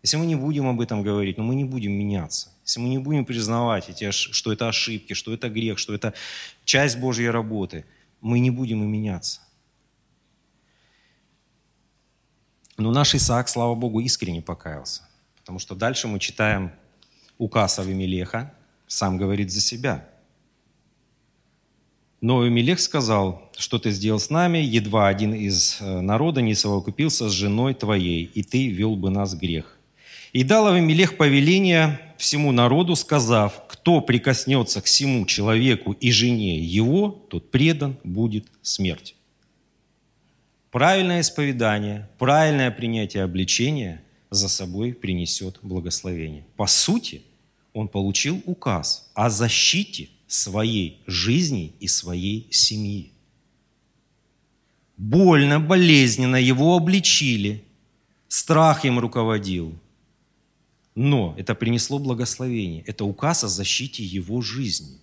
Если 0.07 0.15
мы 0.15 0.25
не 0.25 0.35
будем 0.35 0.65
об 0.69 0.79
этом 0.79 1.03
говорить, 1.03 1.37
но 1.37 1.43
мы 1.43 1.53
не 1.53 1.65
будем 1.65 1.91
меняться. 1.91 2.49
Если 2.63 2.79
мы 2.79 2.87
не 2.87 2.97
будем 2.97 3.25
признавать, 3.25 3.89
эти, 3.89 4.09
что 4.11 4.53
это 4.53 4.69
ошибки, 4.69 5.11
что 5.11 5.33
это 5.33 5.49
грех, 5.49 5.77
что 5.77 5.93
это 5.93 6.13
часть 6.63 6.97
Божьей 6.97 7.29
работы, 7.29 7.83
мы 8.21 8.39
не 8.39 8.49
будем 8.49 8.81
и 8.85 8.87
меняться. 8.87 9.41
Но 12.77 12.89
наш 12.91 13.15
Исаак, 13.15 13.49
слава 13.49 13.75
Богу, 13.75 13.99
искренне 13.99 14.41
покаялся. 14.41 15.01
Потому 15.39 15.59
что 15.59 15.75
дальше 15.75 16.07
мы 16.07 16.19
читаем 16.19 16.71
указ 17.37 17.77
Авимелеха, 17.77 18.53
сам 18.87 19.17
говорит 19.17 19.51
за 19.51 19.59
себя. 19.59 20.07
Но 22.21 22.39
Авимелех 22.39 22.79
сказал, 22.79 23.51
что 23.57 23.77
ты 23.77 23.91
сделал 23.91 24.21
с 24.21 24.29
нами, 24.29 24.59
едва 24.59 25.09
один 25.09 25.33
из 25.33 25.81
э, 25.81 25.99
народа 25.99 26.41
не 26.41 26.55
совокупился 26.55 27.27
с 27.27 27.33
женой 27.33 27.73
твоей, 27.73 28.23
и 28.23 28.41
ты 28.41 28.69
вел 28.69 28.95
бы 28.95 29.09
нас 29.09 29.35
грех. 29.35 29.76
И 30.37 30.43
дал 30.43 30.67
Авимелех 30.67 31.17
повеление 31.17 31.99
всему 32.19 32.51
народу, 32.51 32.95
сказав, 32.95 33.67
кто 33.67 34.01
прикоснется 34.01 34.83
к 34.83 34.85
всему 34.85 35.25
человеку 35.25 35.93
и 35.93 36.11
жене 36.11 36.59
его, 36.59 37.09
тот 37.09 37.49
предан 37.49 37.97
будет 38.03 38.45
смерть. 38.61 39.15
Правильное 40.69 41.21
исповедание, 41.21 42.07
правильное 42.19 42.69
принятие 42.69 43.23
обличения 43.23 44.03
за 44.29 44.47
собой 44.47 44.93
принесет 44.93 45.57
благословение. 45.63 46.45
По 46.55 46.67
сути, 46.67 47.23
он 47.73 47.87
получил 47.87 48.39
указ 48.45 49.09
о 49.15 49.31
защите 49.31 50.09
своей 50.27 51.01
жизни 51.07 51.73
и 51.79 51.87
своей 51.87 52.47
семьи. 52.51 53.11
Больно, 54.97 55.59
болезненно 55.59 56.35
его 56.35 56.75
обличили, 56.75 57.63
страх 58.27 58.85
им 58.85 58.99
руководил. 58.99 59.73
Но 60.97 61.35
это 61.37 61.53
принесло 61.53 61.99
благословение. 61.99 62.81
Это 62.87 63.05
указ 63.05 63.43
о 63.43 63.47
защите 63.47 64.03
его 64.03 64.41
жизни. 64.41 64.97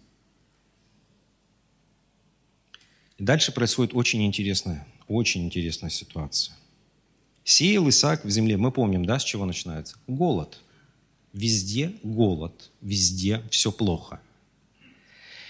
И 3.17 3.23
дальше 3.23 3.53
происходит 3.53 3.95
очень 3.95 4.27
интересное 4.27 4.87
очень 5.09 5.45
интересная 5.45 5.91
ситуация. 5.91 6.57
Сеял 7.45 7.89
Исаак 7.89 8.25
в 8.25 8.31
земле. 8.31 8.57
Мы 8.57 8.71
помним, 8.71 9.05
да, 9.05 9.19
с 9.19 9.25
чего 9.25 9.45
начинается? 9.45 9.97
Голод. 10.07 10.61
Везде 11.33 11.93
голод, 12.03 12.71
везде 12.81 13.43
все 13.51 13.71
плохо. 13.71 14.21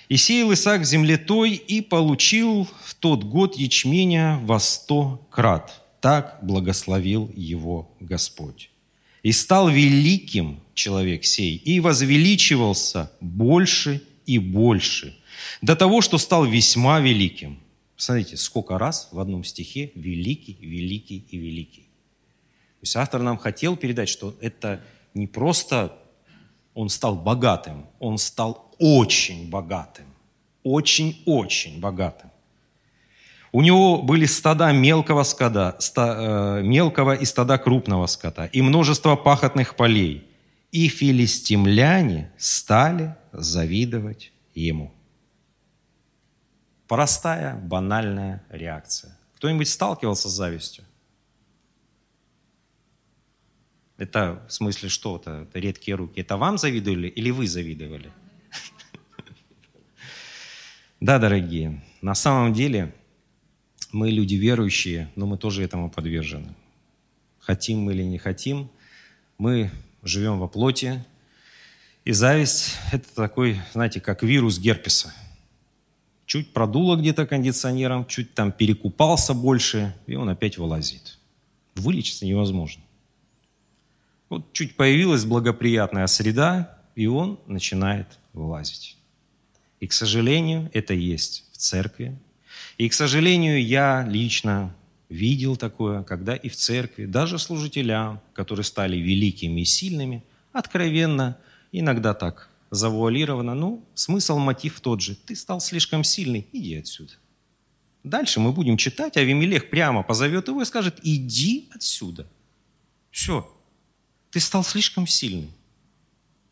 И 0.08 0.16
сеял 0.16 0.52
Исаак 0.52 0.82
в 0.82 0.84
земле 0.84 1.16
той 1.16 1.52
и 1.52 1.80
получил 1.80 2.68
в 2.82 2.94
тот 2.94 3.24
год 3.24 3.56
ячменя 3.56 4.38
во 4.42 4.58
сто 4.60 5.26
крат. 5.30 5.82
Так 6.00 6.38
благословил 6.42 7.30
его 7.34 7.90
Господь. 8.00 8.70
И 9.24 9.32
стал 9.32 9.68
великим 9.68 10.60
человек 10.74 11.24
сей, 11.24 11.56
и 11.56 11.80
возвеличивался 11.80 13.10
больше 13.20 14.00
и 14.26 14.38
больше, 14.38 15.18
до 15.62 15.74
того, 15.74 16.00
что 16.00 16.18
стал 16.18 16.44
весьма 16.44 17.00
великим. 17.00 17.58
Посмотрите, 17.96 18.36
сколько 18.36 18.78
раз 18.78 19.08
в 19.10 19.18
одном 19.18 19.42
стихе 19.42 19.90
«великий, 19.96 20.56
великий 20.60 21.24
и 21.30 21.38
великий». 21.38 21.82
То 21.82 22.82
есть 22.82 22.96
автор 22.96 23.22
нам 23.22 23.38
хотел 23.38 23.76
передать, 23.76 24.08
что 24.08 24.36
это 24.40 24.80
не 25.14 25.26
просто 25.26 25.96
он 26.74 26.88
стал 26.88 27.16
богатым, 27.16 27.86
он 28.00 28.18
стал 28.18 28.74
очень 28.78 29.48
богатым. 29.48 30.06
Очень-очень 30.64 31.80
богатым. 31.80 32.30
У 33.54 33.62
него 33.62 34.02
были 34.02 34.26
стада 34.26 34.72
мелкого 34.72 35.22
скота, 35.22 35.76
ста, 35.78 36.58
э, 36.58 36.62
мелкого 36.62 37.14
и 37.14 37.24
стада 37.24 37.56
крупного 37.56 38.08
скота, 38.08 38.46
и 38.46 38.60
множество 38.62 39.14
пахотных 39.14 39.76
полей. 39.76 40.26
И 40.72 40.88
филистимляне 40.88 42.32
стали 42.36 43.14
завидовать 43.30 44.32
ему. 44.56 44.92
Простая, 46.88 47.54
банальная 47.54 48.44
реакция. 48.50 49.16
Кто-нибудь 49.36 49.68
сталкивался 49.68 50.28
с 50.28 50.32
завистью? 50.32 50.84
Это 53.98 54.42
в 54.48 54.52
смысле 54.52 54.88
что-то, 54.88 55.46
редкие 55.54 55.94
руки. 55.94 56.20
Это 56.20 56.36
вам 56.36 56.58
завидовали 56.58 57.06
или 57.06 57.30
вы 57.30 57.46
завидовали? 57.46 58.10
Да, 61.00 61.20
дорогие, 61.20 61.84
на 62.00 62.14
самом 62.16 62.52
деле 62.52 62.92
мы 63.94 64.10
люди 64.10 64.34
верующие, 64.34 65.08
но 65.14 65.24
мы 65.24 65.38
тоже 65.38 65.62
этому 65.62 65.88
подвержены. 65.88 66.52
Хотим 67.38 67.78
мы 67.78 67.94
или 67.94 68.02
не 68.02 68.18
хотим, 68.18 68.68
мы 69.38 69.70
живем 70.02 70.40
во 70.40 70.48
плоти, 70.48 71.04
и 72.04 72.12
зависть– 72.12 72.74
это 72.92 73.14
такой, 73.14 73.60
знаете, 73.72 74.00
как 74.00 74.22
вирус 74.22 74.58
герпеса. 74.58 75.14
Чуть 76.26 76.52
продуло 76.52 76.96
где-то 76.96 77.24
кондиционером, 77.26 78.04
чуть 78.06 78.34
там 78.34 78.50
перекупался 78.50 79.32
больше, 79.32 79.94
и 80.06 80.16
он 80.16 80.28
опять 80.28 80.58
вылазит. 80.58 81.18
Вылечиться 81.76 82.26
невозможно. 82.26 82.82
Вот 84.28 84.52
чуть 84.52 84.74
появилась 84.76 85.24
благоприятная 85.24 86.06
среда, 86.08 86.78
и 86.96 87.06
он 87.06 87.38
начинает 87.46 88.08
вылазить. 88.32 88.96
И, 89.78 89.86
к 89.86 89.92
сожалению, 89.92 90.68
это 90.72 90.94
есть 90.94 91.44
в 91.52 91.58
церкви. 91.58 92.18
И, 92.78 92.88
к 92.88 92.92
сожалению, 92.92 93.64
я 93.64 94.04
лично 94.08 94.74
видел 95.08 95.56
такое, 95.56 96.02
когда 96.02 96.34
и 96.34 96.48
в 96.48 96.56
церкви, 96.56 97.06
даже 97.06 97.38
служителям, 97.38 98.20
которые 98.32 98.64
стали 98.64 98.96
великими 98.96 99.60
и 99.60 99.64
сильными, 99.64 100.24
откровенно, 100.52 101.36
иногда 101.72 102.14
так 102.14 102.50
завуалированно, 102.70 103.54
ну, 103.54 103.84
смысл, 103.94 104.38
мотив 104.38 104.80
тот 104.80 105.00
же. 105.00 105.14
Ты 105.14 105.36
стал 105.36 105.60
слишком 105.60 106.02
сильный, 106.02 106.46
иди 106.52 106.76
отсюда. 106.76 107.12
Дальше 108.02 108.40
мы 108.40 108.52
будем 108.52 108.76
читать, 108.76 109.16
а 109.16 109.20
Авимелех 109.20 109.70
прямо 109.70 110.02
позовет 110.02 110.48
его 110.48 110.60
и 110.60 110.64
скажет, 110.64 110.98
иди 111.02 111.68
отсюда. 111.74 112.26
Все, 113.10 113.50
ты 114.30 114.40
стал 114.40 114.64
слишком 114.64 115.06
сильным. 115.06 115.50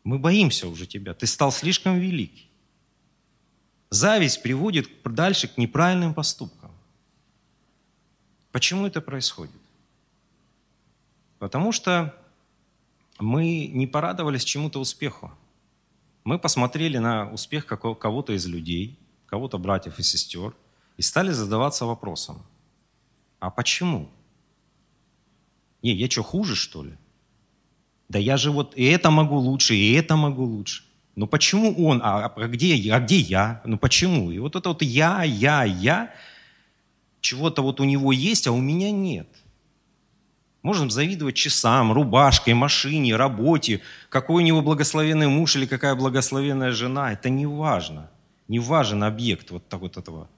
Мы 0.03 0.17
боимся 0.17 0.67
уже 0.67 0.85
тебя. 0.85 1.13
Ты 1.13 1.27
стал 1.27 1.51
слишком 1.51 1.99
великий. 1.99 2.49
Зависть 3.93 4.41
приводит 4.41 4.89
дальше 5.03 5.47
к 5.47 5.55
неправильным 5.55 6.15
поступкам. 6.15 6.71
Почему 8.51 8.87
это 8.87 9.01
происходит? 9.01 9.61
Потому 11.37 11.71
что 11.71 12.11
мы 13.19 13.67
не 13.67 13.85
порадовались 13.85 14.43
чему-то 14.45 14.79
успеху. 14.79 15.31
Мы 16.23 16.39
посмотрели 16.39 16.97
на 16.97 17.31
успех 17.31 17.67
кого-то 17.67 18.33
из 18.33 18.47
людей, 18.47 18.97
кого-то 19.27 19.59
братьев 19.59 19.99
и 19.99 20.03
сестер, 20.03 20.55
и 20.97 21.03
стали 21.03 21.29
задаваться 21.29 21.85
вопросом, 21.85 22.41
а 23.39 23.51
почему? 23.51 24.09
Не, 25.83 25.93
я 25.93 26.09
что, 26.09 26.23
хуже, 26.23 26.55
что 26.55 26.83
ли? 26.83 26.97
Да 28.09 28.17
я 28.17 28.37
же 28.37 28.49
вот 28.49 28.75
и 28.75 28.85
это 28.85 29.11
могу 29.11 29.37
лучше, 29.37 29.75
и 29.75 29.93
это 29.93 30.15
могу 30.15 30.45
лучше. 30.45 30.82
Ну 31.15 31.27
почему 31.27 31.87
он, 31.87 32.01
а, 32.03 32.25
а, 32.25 32.47
где, 32.47 32.91
а 32.91 32.99
где 32.99 33.17
я? 33.17 33.61
Ну 33.65 33.77
почему? 33.77 34.31
И 34.31 34.39
вот 34.39 34.55
это 34.55 34.69
вот 34.69 34.81
я, 34.81 35.23
я, 35.23 35.63
я, 35.63 36.13
чего-то 37.21 37.61
вот 37.61 37.79
у 37.79 37.83
него 37.83 38.11
есть, 38.11 38.47
а 38.47 38.51
у 38.51 38.59
меня 38.59 38.91
нет. 38.91 39.27
Можем 40.63 40.89
завидовать 40.89 41.35
часам, 41.35 41.91
рубашкой, 41.91 42.53
машине, 42.53 43.15
работе, 43.15 43.81
какой 44.09 44.43
у 44.43 44.45
него 44.45 44.61
благословенный 44.61 45.27
муж 45.27 45.55
или 45.55 45.65
какая 45.65 45.93
благословенная 45.93 46.71
жена. 46.71 47.11
Это 47.11 47.29
не 47.29 47.45
важно. 47.45 48.09
Не 48.47 48.59
важен 48.59 49.03
объект 49.03 49.51
вот, 49.51 49.67
так 49.67 49.81
вот 49.81 49.97
этого. 49.97 50.29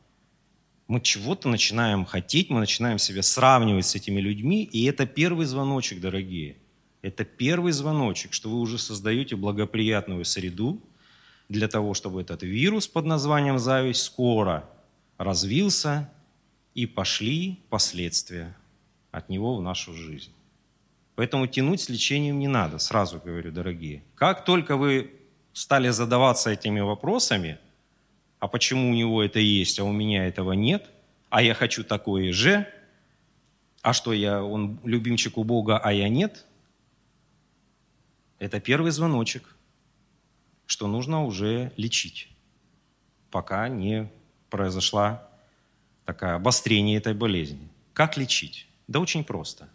Мы 0.88 1.00
чего-то 1.00 1.48
начинаем 1.48 2.06
хотеть, 2.06 2.50
мы 2.50 2.60
начинаем 2.60 3.00
себя 3.00 3.24
сравнивать 3.24 3.86
с 3.86 3.96
этими 3.96 4.20
людьми, 4.20 4.64
и 4.64 4.86
это 4.86 5.06
первый 5.06 5.46
звоночек, 5.46 6.02
дорогие– 6.02 6.58
это 7.06 7.24
первый 7.24 7.72
звоночек, 7.72 8.34
что 8.34 8.50
вы 8.50 8.60
уже 8.60 8.80
создаете 8.80 9.36
благоприятную 9.36 10.26
среду 10.26 10.82
для 11.50 11.68
того, 11.68 11.94
чтобы 11.94 12.22
этот 12.22 12.42
вирус 12.42 12.88
под 12.88 13.06
названием 13.06 13.60
зависть 13.60 14.02
скоро 14.02 14.68
развился 15.20 16.10
и 16.74 16.88
пошли 16.88 17.60
последствия 17.70 18.58
от 19.12 19.30
него 19.30 19.56
в 19.56 19.62
нашу 19.62 19.94
жизнь. 19.94 20.32
Поэтому 21.14 21.46
тянуть 21.46 21.82
с 21.82 21.90
лечением 21.90 22.40
не 22.40 22.48
надо, 22.48 22.80
сразу 22.80 23.22
говорю, 23.24 23.52
дорогие. 23.52 24.02
Как 24.16 24.44
только 24.44 24.76
вы 24.76 25.14
стали 25.54 25.90
задаваться 25.90 26.50
этими 26.50 26.80
вопросами, 26.80 27.60
а 28.40 28.48
почему 28.48 28.90
у 28.90 28.94
него 28.96 29.22
это 29.22 29.38
есть, 29.40 29.80
а 29.80 29.84
у 29.84 29.92
меня 29.92 30.28
этого 30.28 30.54
нет, 30.54 30.90
а 31.30 31.44
я 31.44 31.54
хочу 31.54 31.84
такое 31.84 32.34
же, 32.34 32.68
а 33.84 33.94
что 33.94 34.12
я, 34.12 34.44
он 34.44 34.80
любимчик 34.84 35.38
у 35.38 35.44
Бога, 35.44 35.78
а 35.78 35.94
я 35.94 36.10
нет– 36.10 36.45
это 38.40 38.60
первый 38.60 38.92
звоночек, 38.92 39.56
что 40.66 40.88
нужно 40.88 41.24
уже 41.24 41.72
лечить, 41.78 42.30
пока 43.32 43.70
не 43.70 44.10
произошла 44.50 45.28
такое 46.06 46.36
обострение 46.36 46.98
этой 46.98 47.14
болезни. 47.14 47.68
Как 47.94 48.18
лечить? 48.18 48.68
Да 48.88 49.00
очень 49.00 49.24
просто. 49.24 49.70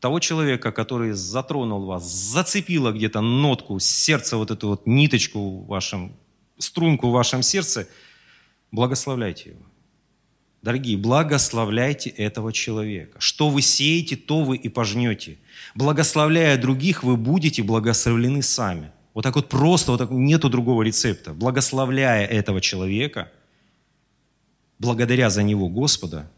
Того 0.00 0.18
человека, 0.18 0.72
который 0.72 1.12
затронул 1.12 1.84
вас, 1.84 2.04
зацепило 2.04 2.90
где-то 2.90 3.20
нотку, 3.20 3.78
сердце, 3.78 4.36
вот 4.36 4.50
эту 4.50 4.68
вот 4.68 4.86
ниточку 4.86 5.60
в 5.60 5.66
вашем, 5.66 6.12
струнку 6.58 7.08
в 7.08 7.12
вашем 7.12 7.42
сердце, 7.42 7.88
благословляйте 8.72 9.50
его. 9.50 9.62
Дорогие, 10.62 10.96
благословляйте 10.96 12.08
этого 12.10 12.52
человека. 12.52 13.18
Что 13.20 13.50
вы 13.50 13.62
сеете, 13.62 14.14
то 14.14 14.44
вы 14.44 14.56
и 14.56 14.68
пожнете. 14.68 15.38
Благословляя 15.74 16.56
других, 16.56 17.02
вы 17.02 17.16
будете 17.16 17.64
благословлены 17.64 18.42
сами. 18.42 18.92
Вот 19.12 19.22
так 19.22 19.34
вот 19.34 19.48
просто, 19.48 19.90
вот 19.90 19.98
так, 19.98 20.12
нету 20.12 20.48
другого 20.48 20.82
рецепта. 20.82 21.34
Благословляя 21.34 22.24
этого 22.24 22.60
человека, 22.60 23.32
благодаря 24.78 25.30
за 25.30 25.42
него 25.42 25.68
Господа, 25.68 26.30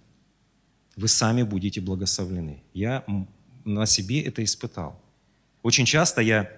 вы 0.96 1.08
сами 1.08 1.42
будете 1.42 1.82
благословлены. 1.82 2.62
Я 2.72 3.04
на 3.66 3.84
себе 3.84 4.22
это 4.22 4.42
испытал. 4.42 4.98
Очень 5.62 5.84
часто 5.84 6.22
я 6.22 6.50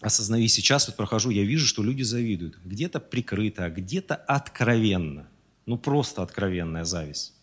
осознаю, 0.00 0.48
сейчас 0.48 0.86
вот 0.86 0.96
прохожу, 0.96 1.28
я 1.28 1.42
вижу, 1.42 1.66
что 1.66 1.82
люди 1.82 2.02
завидуют. 2.02 2.58
Где-то 2.64 3.00
прикрыто, 3.00 3.68
где-то 3.68 4.14
откровенно– 4.14 5.28
ну, 5.66 5.76
просто 5.76 6.22
откровенная 6.22 6.84
зависть. 6.84 7.34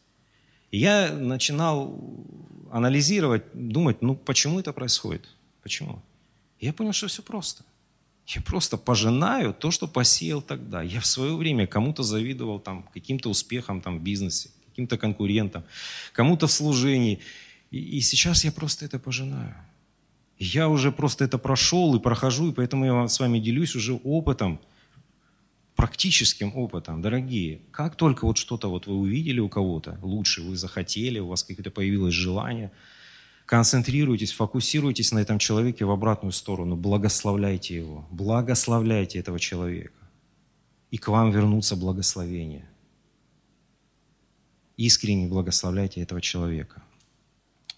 И 0.72 0.80
я 0.80 1.12
начинал 1.14 2.00
анализировать, 2.72 3.44
думать, 3.54 4.02
ну, 4.02 4.16
почему 4.16 4.60
это 4.60 4.74
происходит? 4.74 5.28
Почему? 5.62 6.02
И 6.60 6.66
я 6.66 6.74
понял, 6.74 6.94
что 6.94 7.08
все 7.08 7.22
просто. 7.22 7.64
Я 8.26 8.42
просто 8.42 8.78
пожинаю 8.78 9.54
то, 9.54 9.70
что 9.70 9.88
посеял 9.88 10.42
тогда. 10.42 10.82
Я 10.82 11.02
в 11.02 11.06
свое 11.06 11.36
время 11.36 11.68
кому-то 11.68 12.04
завидовал 12.04 12.60
там, 12.60 12.84
каким-то 12.94 13.30
успехам 13.30 13.82
там, 13.82 14.00
в 14.00 14.02
бизнесе, 14.02 14.50
каким-то 14.70 14.98
конкурентам, 14.98 15.64
кому-то 16.14 16.48
в 16.48 16.52
служении. 16.52 17.20
И, 17.70 17.98
и 17.98 18.02
сейчас 18.02 18.46
я 18.46 18.52
просто 18.52 18.86
это 18.86 18.98
пожинаю. 18.98 19.56
я 20.40 20.70
уже 20.70 20.92
просто 20.92 21.26
это 21.26 21.38
прошел 21.38 21.96
и 21.96 22.00
прохожу, 22.00 22.50
и 22.50 22.54
поэтому 22.54 22.86
я 22.86 23.08
с 23.08 23.20
вами 23.20 23.40
делюсь 23.40 23.76
уже 23.76 23.94
опытом– 23.94 24.62
практическим 25.84 26.56
опытом, 26.56 27.02
дорогие, 27.02 27.60
как 27.72 27.98
только 27.98 28.24
вот 28.24 28.38
что-то 28.38 28.69
вот 28.69 28.88
вы 28.88 28.96
увидели 28.96 29.41
у 29.41 29.50
кого-то, 29.50 30.00
лучше 30.02 30.41
вы 30.41 30.56
захотели, 30.56 31.19
у 31.19 31.28
вас 31.28 31.43
какое-то 31.43 31.72
появилось 31.72 32.13
желание, 32.13 32.72
концентрируйтесь, 33.46 34.32
фокусируйтесь 34.32 35.12
на 35.12 35.19
этом 35.19 35.39
человеке 35.39 35.84
в 35.84 35.91
обратную 35.91 36.32
сторону, 36.32 36.78
благословляйте 36.78 37.76
его, 37.76 38.08
благословляйте 38.12 39.19
этого 39.19 39.39
человека, 39.39 40.10
и 40.89 40.98
к 40.98 41.10
вам 41.10 41.32
вернутся 41.32 41.76
благословения. 41.76 42.65
Искренне 44.78 45.28
благословляйте 45.28 46.00
этого 46.00 46.22
человека. 46.22 46.82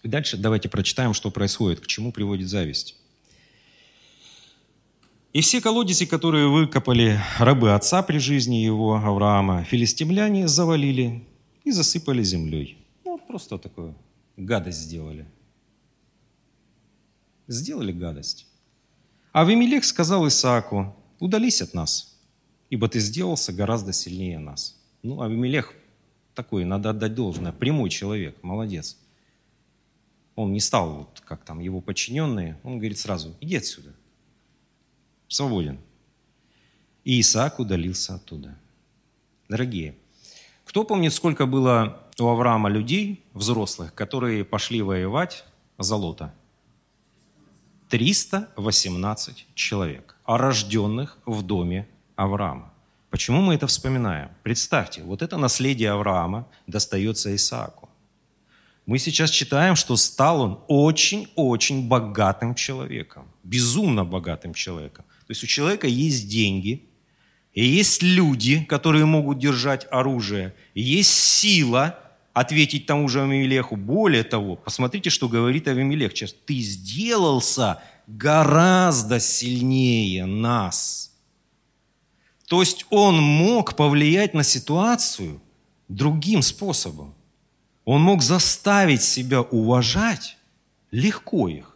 И 0.04 0.08
дальше 0.08 0.36
давайте 0.36 0.68
прочитаем, 0.68 1.12
что 1.12 1.32
происходит, 1.32 1.80
к 1.80 1.88
чему 1.88 2.12
приводит 2.12 2.48
зависть. 2.48 3.00
И 5.32 5.40
все 5.40 5.60
колодези, 5.60 6.06
которые 6.06 6.48
выкопали 6.48 7.20
рабы 7.38 7.74
отца 7.74 8.02
при 8.02 8.18
жизни 8.18 8.56
его, 8.56 8.96
Авраама, 8.96 9.64
филистимляне 9.64 10.48
завалили 10.48 11.24
и 11.64 11.72
засыпали 11.72 12.22
землей. 12.22 12.78
Ну, 13.04 13.18
просто 13.18 13.58
такую 13.58 13.94
гадость 14.36 14.78
сделали. 14.78 15.26
сделали 17.48 17.92
гадость. 17.92 18.46
А 19.32 19.42
Авимелех 19.42 19.84
сказал 19.84 20.26
Исааку, 20.26 20.96
удались 21.20 21.62
от 21.62 21.74
нас, 21.74 22.18
ибо 22.70 22.88
ты 22.88 23.00
сделался 23.00 23.52
гораздо 23.52 23.92
сильнее 23.92 24.38
нас. 24.38 24.80
Ну, 25.02 25.20
Авимелех 25.20 25.74
такой, 26.34 26.64
надо 26.64 26.90
отдать 26.90 27.14
должное, 27.14 27.52
прямой 27.52 27.90
человек, 27.90 28.42
молодец. 28.42 28.98
Он 30.34 30.52
не 30.52 30.60
стал, 30.60 30.92
вот, 30.92 31.22
как 31.24 31.44
там 31.44 31.60
его 31.60 31.80
подчиненные, 31.80 32.58
он 32.62 32.78
говорит 32.78 32.98
сразу, 32.98 33.34
иди 33.40 33.56
отсюда, 33.56 33.94
свободен. 35.28 35.78
И 37.04 37.20
Исаак 37.20 37.58
удалился 37.60 38.14
оттуда. 38.14 38.58
Дорогие, 39.48 39.94
кто 40.64 40.84
помнит, 40.84 41.12
сколько 41.12 41.46
было 41.46 42.02
у 42.18 42.26
Авраама 42.26 42.68
людей, 42.68 43.24
взрослых, 43.32 43.94
которые 43.94 44.44
пошли 44.44 44.82
воевать 44.82 45.44
за 45.78 45.96
Лота? 45.96 46.34
318 47.88 49.46
человек, 49.54 50.16
а 50.24 50.38
рожденных 50.38 51.18
в 51.24 51.42
доме 51.42 51.86
Авраама. 52.16 52.72
Почему 53.10 53.40
мы 53.40 53.54
это 53.54 53.66
вспоминаем? 53.66 54.30
Представьте, 54.42 55.02
вот 55.02 55.22
это 55.22 55.36
наследие 55.36 55.92
Авраама 55.92 56.48
достается 56.66 57.34
Исааку. 57.34 57.88
Мы 58.86 58.98
сейчас 58.98 59.30
читаем, 59.30 59.76
что 59.76 59.96
стал 59.96 60.40
он 60.40 60.60
очень-очень 60.68 61.88
богатым 61.88 62.54
человеком, 62.54 63.28
безумно 63.42 64.04
богатым 64.04 64.54
человеком. 64.54 65.04
То 65.26 65.32
есть 65.32 65.42
у 65.42 65.46
человека 65.46 65.86
есть 65.86 66.28
деньги, 66.28 66.88
и 67.52 67.64
есть 67.64 68.02
люди, 68.02 68.64
которые 68.64 69.06
могут 69.06 69.38
держать 69.38 69.86
оружие, 69.90 70.54
и 70.74 70.82
есть 70.82 71.10
сила 71.10 71.98
ответить 72.32 72.84
тому 72.84 73.08
же 73.08 73.22
Авимелеху. 73.22 73.76
Более 73.76 74.22
того, 74.22 74.56
посмотрите, 74.56 75.08
что 75.08 75.26
говорит 75.26 75.66
Авимелех. 75.68 76.12
Ты 76.44 76.60
сделался 76.60 77.82
гораздо 78.06 79.20
сильнее 79.20 80.26
нас. 80.26 81.12
То 82.46 82.60
есть 82.60 82.84
он 82.90 83.16
мог 83.20 83.74
повлиять 83.74 84.34
на 84.34 84.44
ситуацию 84.44 85.40
другим 85.88 86.42
способом. 86.42 87.14
Он 87.86 88.02
мог 88.02 88.22
заставить 88.22 89.02
себя 89.02 89.40
уважать 89.40 90.36
легко 90.90 91.48
их. 91.48 91.74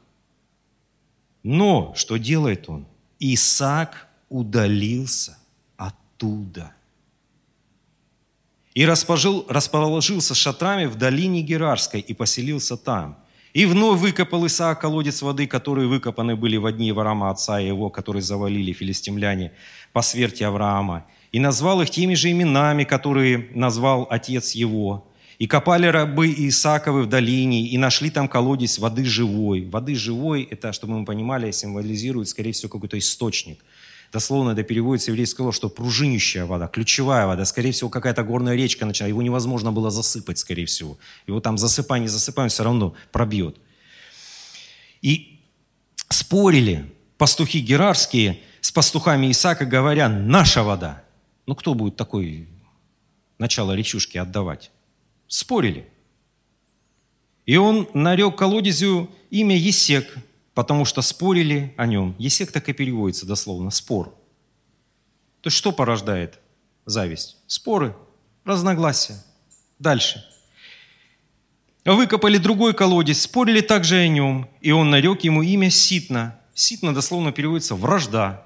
Но 1.43 1.95
что 1.97 2.19
делает 2.19 2.69
он? 2.69 2.87
Исаак 3.21 4.09
удалился 4.31 5.39
оттуда. 5.77 6.73
И 8.75 8.87
расположил, 8.87 9.45
расположился 9.49 10.35
шатрами 10.35 10.87
в 10.87 10.97
долине 10.97 11.43
Герарской 11.43 12.01
и 12.01 12.15
поселился 12.15 12.77
там. 12.77 13.19
И 13.53 13.67
вновь 13.67 14.01
выкопал 14.01 14.47
Исаак 14.47 14.81
колодец 14.81 15.23
воды, 15.23 15.47
которые 15.47 15.89
выкопаны 15.89 16.37
были 16.37 16.57
в 16.57 16.71
дни 16.73 16.91
Авраама, 16.91 17.31
отца 17.31 17.59
его, 17.59 17.91
которые 17.91 18.23
завалили 18.23 18.73
филистимляне 18.73 19.53
по 19.93 20.03
смерти 20.03 20.45
Авраама. 20.45 21.05
И 21.33 21.41
назвал 21.41 21.83
их 21.83 21.91
теми 21.91 22.15
же 22.15 22.31
именами, 22.31 22.85
которые 22.85 23.51
назвал 23.55 24.07
отец 24.09 24.53
его. 24.53 25.10
И 25.40 25.48
копали 25.48 25.87
рабы 25.88 26.33
Исааковы 26.37 27.03
в 27.03 27.09
долине, 27.09 27.66
и 27.66 27.76
нашли 27.79 28.11
там 28.11 28.29
колодец 28.29 28.79
воды 28.79 29.05
живой. 29.05 29.64
Воды 29.64 29.96
живой, 29.96 30.44
это, 30.44 30.72
чтобы 30.72 31.00
мы 31.00 31.05
понимали, 31.05 31.50
символизирует, 31.50 32.29
скорее 32.29 32.53
всего, 32.53 32.68
какой-то 32.68 32.96
источник– 32.96 33.59
Дословно 34.12 34.50
это 34.50 34.64
переводится 34.64 35.12
еврейское 35.12 35.37
слово, 35.37 35.53
что 35.53 35.68
пружинищая 35.68 36.44
вода, 36.44 36.66
ключевая 36.66 37.26
вода. 37.26 37.44
Скорее 37.44 37.70
всего, 37.70 37.90
какая-то 37.90 38.24
горная 38.24 38.57
речка 38.57 38.85
начала. 38.85 39.09
Его 39.09 39.22
невозможно 39.22 39.70
было 39.70 39.90
засыпать, 39.90 40.38
скорее 40.38 40.66
всего. 40.66 40.98
Его 41.29 41.40
там 41.40 41.57
засыпай, 41.57 42.00
не 42.00 42.09
засыпай, 42.09 42.44
он 42.44 42.48
все 42.48 42.64
равно 42.64 42.94
пробьет. 43.12 43.57
И 45.00 45.40
спорили 46.09 46.92
пастухи 47.18 47.61
герарские 47.61 48.40
с 48.61 48.72
пастухами 48.72 49.31
Исаака, 49.31 49.64
говоря, 49.64 50.09
наша 50.09 50.64
вода. 50.64 51.05
Ну, 51.46 51.55
кто 51.55 51.74
будет 51.74 51.94
такой 51.94 52.48
начало 53.38 53.76
речушки 53.76 54.18
отдавать? 54.18 54.72
Спорили. 55.31 55.88
И 57.47 57.57
он 57.57 57.88
нарек 57.95 58.37
колодезю 58.37 59.09
имя 59.31 59.57
Есек, 59.57 60.12
потому 60.55 60.85
что 60.85 61.03
спорили 61.03 61.73
о 61.77 61.87
нем. 61.87 62.16
Есек 62.19 62.51
так 62.51 62.69
и 62.69 62.73
переводится 62.73 63.27
дословно– 63.27 63.71
спор. 63.71 64.09
То 65.40 65.47
есть 65.47 65.57
что 65.57 65.71
порождает 65.71 66.40
зависть? 66.85 67.37
Споры, 67.47 67.95
разногласия. 68.45 69.23
Дальше. 69.79 70.27
Выкопали 71.85 72.37
другой 72.37 72.75
колодец, 72.75 73.21
спорили 73.21 73.61
также 73.61 73.99
о 73.99 74.09
нем, 74.09 74.51
и 74.61 74.73
он 74.73 74.90
нарек 74.90 75.23
ему 75.23 75.43
имя 75.43 75.71
Ситна. 75.71 76.40
Ситна 76.55 76.93
дословно 76.93 77.31
переводится 77.31 77.77
«вражда». 77.77 78.45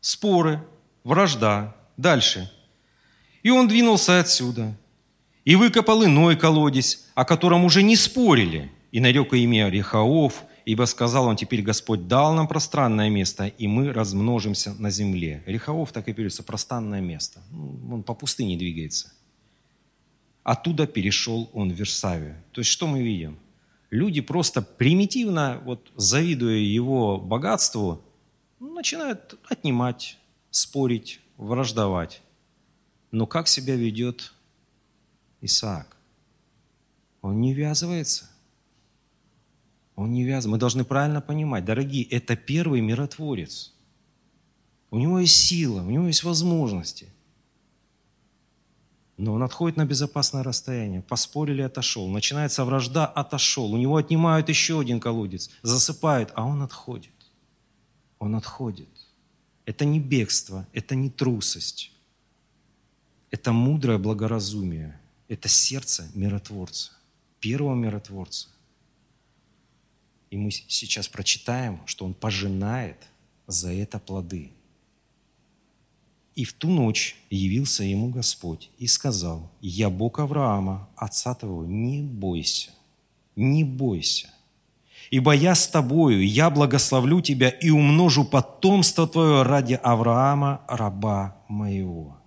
Споры, 0.00 0.64
вражда. 1.02 1.74
Дальше. 1.96 2.52
И 3.42 3.50
он 3.50 3.66
двинулся 3.66 4.20
отсюда, 4.20 4.76
и 5.44 5.56
выкопал 5.56 6.04
иной 6.04 6.36
колодец, 6.36 7.04
о 7.14 7.24
котором 7.24 7.64
уже 7.64 7.82
не 7.82 7.96
спорили, 7.96 8.70
и 8.92 9.00
нарек 9.00 9.32
имя 9.34 9.68
Рехаов, 9.68 10.44
ибо 10.64 10.84
сказал 10.86 11.26
он, 11.26 11.36
теперь 11.36 11.62
Господь 11.62 12.08
дал 12.08 12.34
нам 12.34 12.48
пространное 12.48 13.10
место, 13.10 13.46
и 13.46 13.66
мы 13.66 13.92
размножимся 13.92 14.74
на 14.74 14.90
земле. 14.90 15.42
Рехаов 15.46 15.92
так 15.92 16.08
и 16.08 16.12
переводится, 16.12 16.42
пространное 16.42 17.00
место. 17.00 17.42
Ну, 17.50 17.96
он 17.96 18.02
по 18.02 18.14
пустыне 18.14 18.56
двигается. 18.56 19.12
Оттуда 20.42 20.86
перешел 20.86 21.50
он 21.52 21.72
в 21.72 21.74
Версавию. 21.74 22.36
То 22.52 22.60
есть 22.60 22.70
что 22.70 22.86
мы 22.86 23.02
видим? 23.02 23.38
Люди 23.90 24.20
просто 24.20 24.60
примитивно, 24.62 25.60
вот, 25.64 25.90
завидуя 25.96 26.56
его 26.56 27.18
богатству, 27.18 28.02
начинают 28.60 29.38
отнимать, 29.48 30.18
спорить, 30.50 31.20
враждовать. 31.36 32.22
Но 33.10 33.26
как 33.26 33.48
себя 33.48 33.76
ведет 33.76 34.33
Исаак? 35.44 35.96
Он 37.22 37.40
не 37.40 37.54
ввязывается. 37.54 38.30
Он 39.96 40.12
не 40.12 40.24
вязан. 40.24 40.50
Мы 40.50 40.58
должны 40.58 40.84
правильно 40.84 41.20
понимать, 41.20 41.64
дорогие, 41.64 42.04
это 42.04 42.36
первый 42.36 42.80
миротворец. 42.80 43.72
У 44.90 44.98
него 44.98 45.18
есть 45.20 45.36
сила, 45.36 45.82
у 45.82 45.90
него 45.90 46.06
есть 46.06 46.24
возможности. 46.24 47.08
Но 49.16 49.34
он 49.34 49.42
отходит 49.42 49.76
на 49.76 49.84
безопасное 49.84 50.42
расстояние. 50.42 51.02
Поспорили, 51.02 51.62
отошел. 51.62 52.08
Начинается 52.08 52.64
вражда, 52.64 53.06
отошел. 53.06 53.72
У 53.72 53.76
него 53.76 53.96
отнимают 53.96 54.48
еще 54.48 54.80
один 54.80 54.98
колодец, 54.98 55.50
засыпают, 55.62 56.32
а 56.34 56.44
он 56.44 56.62
отходит. 56.62 57.12
Он 58.18 58.34
отходит. 58.34 58.88
Это 59.66 59.84
не 59.84 60.00
бегство, 60.00 60.66
это 60.72 60.94
не 60.96 61.10
трусость. 61.10 61.92
Это 63.30 63.52
мудрое 63.52 63.98
благоразумие. 63.98 64.98
Это 65.28 65.48
сердце 65.48 66.10
миротворца, 66.14 66.92
первого 67.40 67.74
миротворца. 67.74 68.48
И 70.30 70.36
мы 70.36 70.50
сейчас 70.50 71.08
прочитаем, 71.08 71.80
что 71.86 72.04
он 72.04 72.12
пожинает 72.12 72.96
за 73.46 73.72
это 73.72 73.98
плоды. 73.98 74.50
И 76.34 76.44
в 76.44 76.52
ту 76.52 76.68
ночь 76.68 77.16
явился 77.30 77.84
ему 77.84 78.08
Господь 78.08 78.70
и 78.78 78.86
сказал, 78.86 79.50
«Я 79.60 79.88
Бог 79.88 80.18
Авраама, 80.18 80.88
отца 80.96 81.34
твоего, 81.34 81.64
не 81.64 82.02
бойся, 82.02 82.72
не 83.36 83.62
бойся, 83.62 84.28
ибо 85.10 85.32
я 85.32 85.54
с 85.54 85.68
тобою, 85.68 86.26
я 86.26 86.50
благословлю 86.50 87.20
тебя 87.20 87.48
и 87.48 87.70
умножу 87.70 88.24
потомство 88.24 89.06
твое 89.06 89.42
ради 89.42 89.74
Авраама, 89.74 90.62
раба 90.66 91.36
моего». 91.48 92.18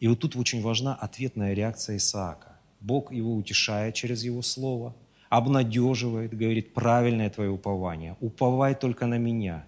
И 0.00 0.08
вот 0.08 0.20
тут 0.20 0.36
очень 0.36 0.62
важна 0.62 0.94
ответная 0.94 1.54
реакция 1.54 1.96
Исаака. 1.96 2.58
Бог 2.80 3.12
его 3.12 3.34
утешает 3.34 3.94
через 3.94 4.22
его 4.22 4.42
слово– 4.42 4.94
обнадеживает, 5.28 6.36
говорит, 6.36 6.72
правильное 6.72 7.30
твое 7.30 7.50
упование, 7.50 8.16
уповай 8.20 8.74
только 8.74 9.06
на 9.06 9.18
меня, 9.18 9.64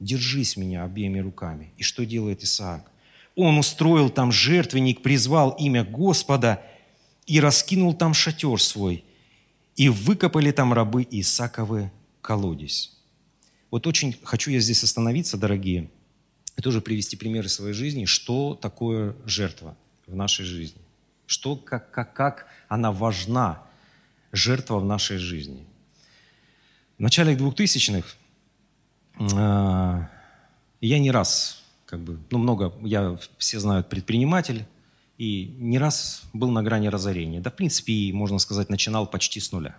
держись 0.00 0.56
меня 0.56 0.84
обеими 0.84 1.20
руками. 1.20 1.72
И 1.76 1.82
что 1.82 2.04
делает 2.04 2.42
Исаак? 2.42 2.90
Он 3.36 3.58
устроил 3.58 4.10
там 4.10 4.32
жертвенник, 4.32 5.02
призвал 5.02 5.50
имя 5.50 5.84
Господа 5.84 6.62
и 7.26 7.40
раскинул 7.40 7.94
там 7.94 8.14
шатер 8.14 8.60
свой, 8.60 9.04
и 9.76 9.88
выкопали 9.88 10.50
там 10.50 10.72
рабы 10.72 11.06
Исааковы 11.10 11.90
колодец. 12.20 12.96
Вот 13.70 13.86
очень 13.86 14.16
хочу 14.22 14.50
я 14.50 14.60
здесь 14.60 14.84
остановиться, 14.84 15.36
дорогие, 15.36 15.90
и 16.56 16.62
тоже 16.62 16.80
привести 16.80 17.16
примеры 17.16 17.48
своей 17.48 17.74
жизни, 17.74 18.04
что 18.04 18.54
такое 18.54 19.14
жертва 19.24 19.76
в 20.06 20.14
нашей 20.14 20.44
жизни, 20.44 20.80
что, 21.26 21.56
как, 21.56 21.90
как, 21.90 22.14
как 22.14 22.46
она 22.68 22.92
важна 22.92 23.62
жертва 24.32 24.78
в 24.78 24.84
нашей 24.84 25.18
жизни. 25.18 25.66
В 26.98 27.00
начале 27.00 27.34
2000-х 27.34 28.16
э, 29.18 30.06
я 30.80 30.98
не 30.98 31.10
раз, 31.10 31.64
как 31.86 32.00
бы, 32.00 32.18
ну 32.30 32.38
много, 32.38 32.72
я, 32.82 33.18
все 33.38 33.58
знают, 33.58 33.88
предприниматель, 33.88 34.64
и 35.18 35.54
не 35.58 35.78
раз 35.78 36.22
был 36.32 36.50
на 36.50 36.62
грани 36.62 36.88
разорения. 36.88 37.40
Да, 37.40 37.50
в 37.50 37.54
принципе, 37.54 38.12
можно 38.12 38.38
сказать, 38.38 38.68
начинал 38.68 39.06
почти 39.06 39.40
с 39.40 39.52
нуля. 39.52 39.76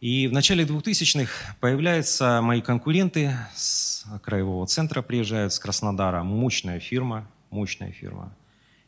И 0.00 0.26
в 0.28 0.32
начале 0.32 0.64
2000-х 0.64 1.56
появляются 1.60 2.40
мои 2.42 2.60
конкуренты 2.60 3.36
с 3.54 4.04
краевого 4.22 4.66
центра, 4.66 5.02
приезжают 5.02 5.52
с 5.52 5.58
Краснодара, 5.58 6.22
мощная 6.22 6.78
фирма, 6.80 7.26
мощная 7.50 7.90
фирма. 7.90 8.34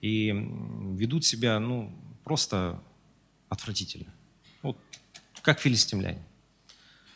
И 0.02 0.30
ведут 0.92 1.24
себя, 1.24 1.58
ну, 1.58 1.90
просто 2.24 2.78
отвратительно. 3.48 4.12
Вот 4.62 4.76
как 5.42 5.60
филистимляне. 5.60 6.22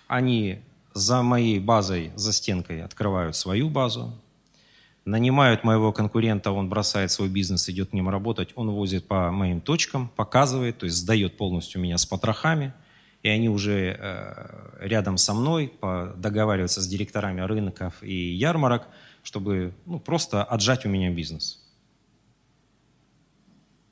Они 0.07 0.61
за 0.95 1.23
моей 1.23 1.59
базой, 1.59 2.13
за 2.15 2.33
стенкой 2.33 2.83
открывают 2.83 3.37
свою 3.37 3.69
базу, 3.69 4.13
нанимают 5.05 5.65
моего 5.65 5.93
конкурента, 5.93 6.53
он 6.53 6.69
бросает 6.69 7.11
свой 7.11 7.29
бизнес, 7.29 7.69
идет 7.69 7.91
к 7.91 7.93
ним 7.93 8.09
работать, 8.09 8.51
он 8.55 8.71
возит 8.71 9.07
по 9.07 9.31
моим 9.31 9.61
точкам, 9.61 10.09
показывает, 10.17 10.79
то 10.79 10.87
есть 10.87 10.97
сдает 10.97 11.37
полностью 11.37 11.81
меня 11.81 11.99
с 11.99 12.07
потрохами, 12.07 12.73
и 13.23 13.29
они 13.29 13.49
уже 13.49 13.97
э, 13.99 14.79
рядом 14.81 15.19
со 15.19 15.35
мной 15.35 15.73
договариваются 16.17 16.81
с 16.81 16.89
директорами 16.89 17.41
рынков 17.43 18.03
и 18.03 18.15
ярмарок, 18.15 18.89
чтобы 19.23 19.75
ну, 19.87 20.01
просто 20.01 20.43
отжать 20.43 20.87
у 20.87 20.89
меня 20.89 21.11
бизнес. 21.11 21.63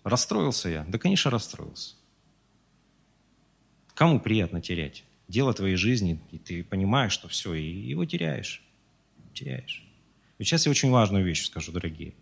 Расстроился 0.05 0.69
я? 0.71 0.85
Да, 0.89 0.99
конечно, 0.99 1.31
расстроился. 1.31 1.95
Кому 3.95 4.21
приятно 4.21 4.63
терять? 4.63 5.05
Дело 5.29 5.53
твоей 5.53 5.77
жизни, 5.77 6.19
и 6.31 6.39
ты 6.39 6.65
понимаешь, 6.65 7.13
что 7.13 7.29
все, 7.29 7.53
и 7.53 7.63
его 7.63 8.07
теряешь. 8.07 8.63
Теряешь. 9.35 9.85
И 10.39 10.45
сейчас 10.45 10.65
я 10.65 10.71
очень 10.71 10.91
важную 10.91 11.25
вещь 11.25 11.45
скажу, 11.45 11.73
дорогие. 11.73 12.15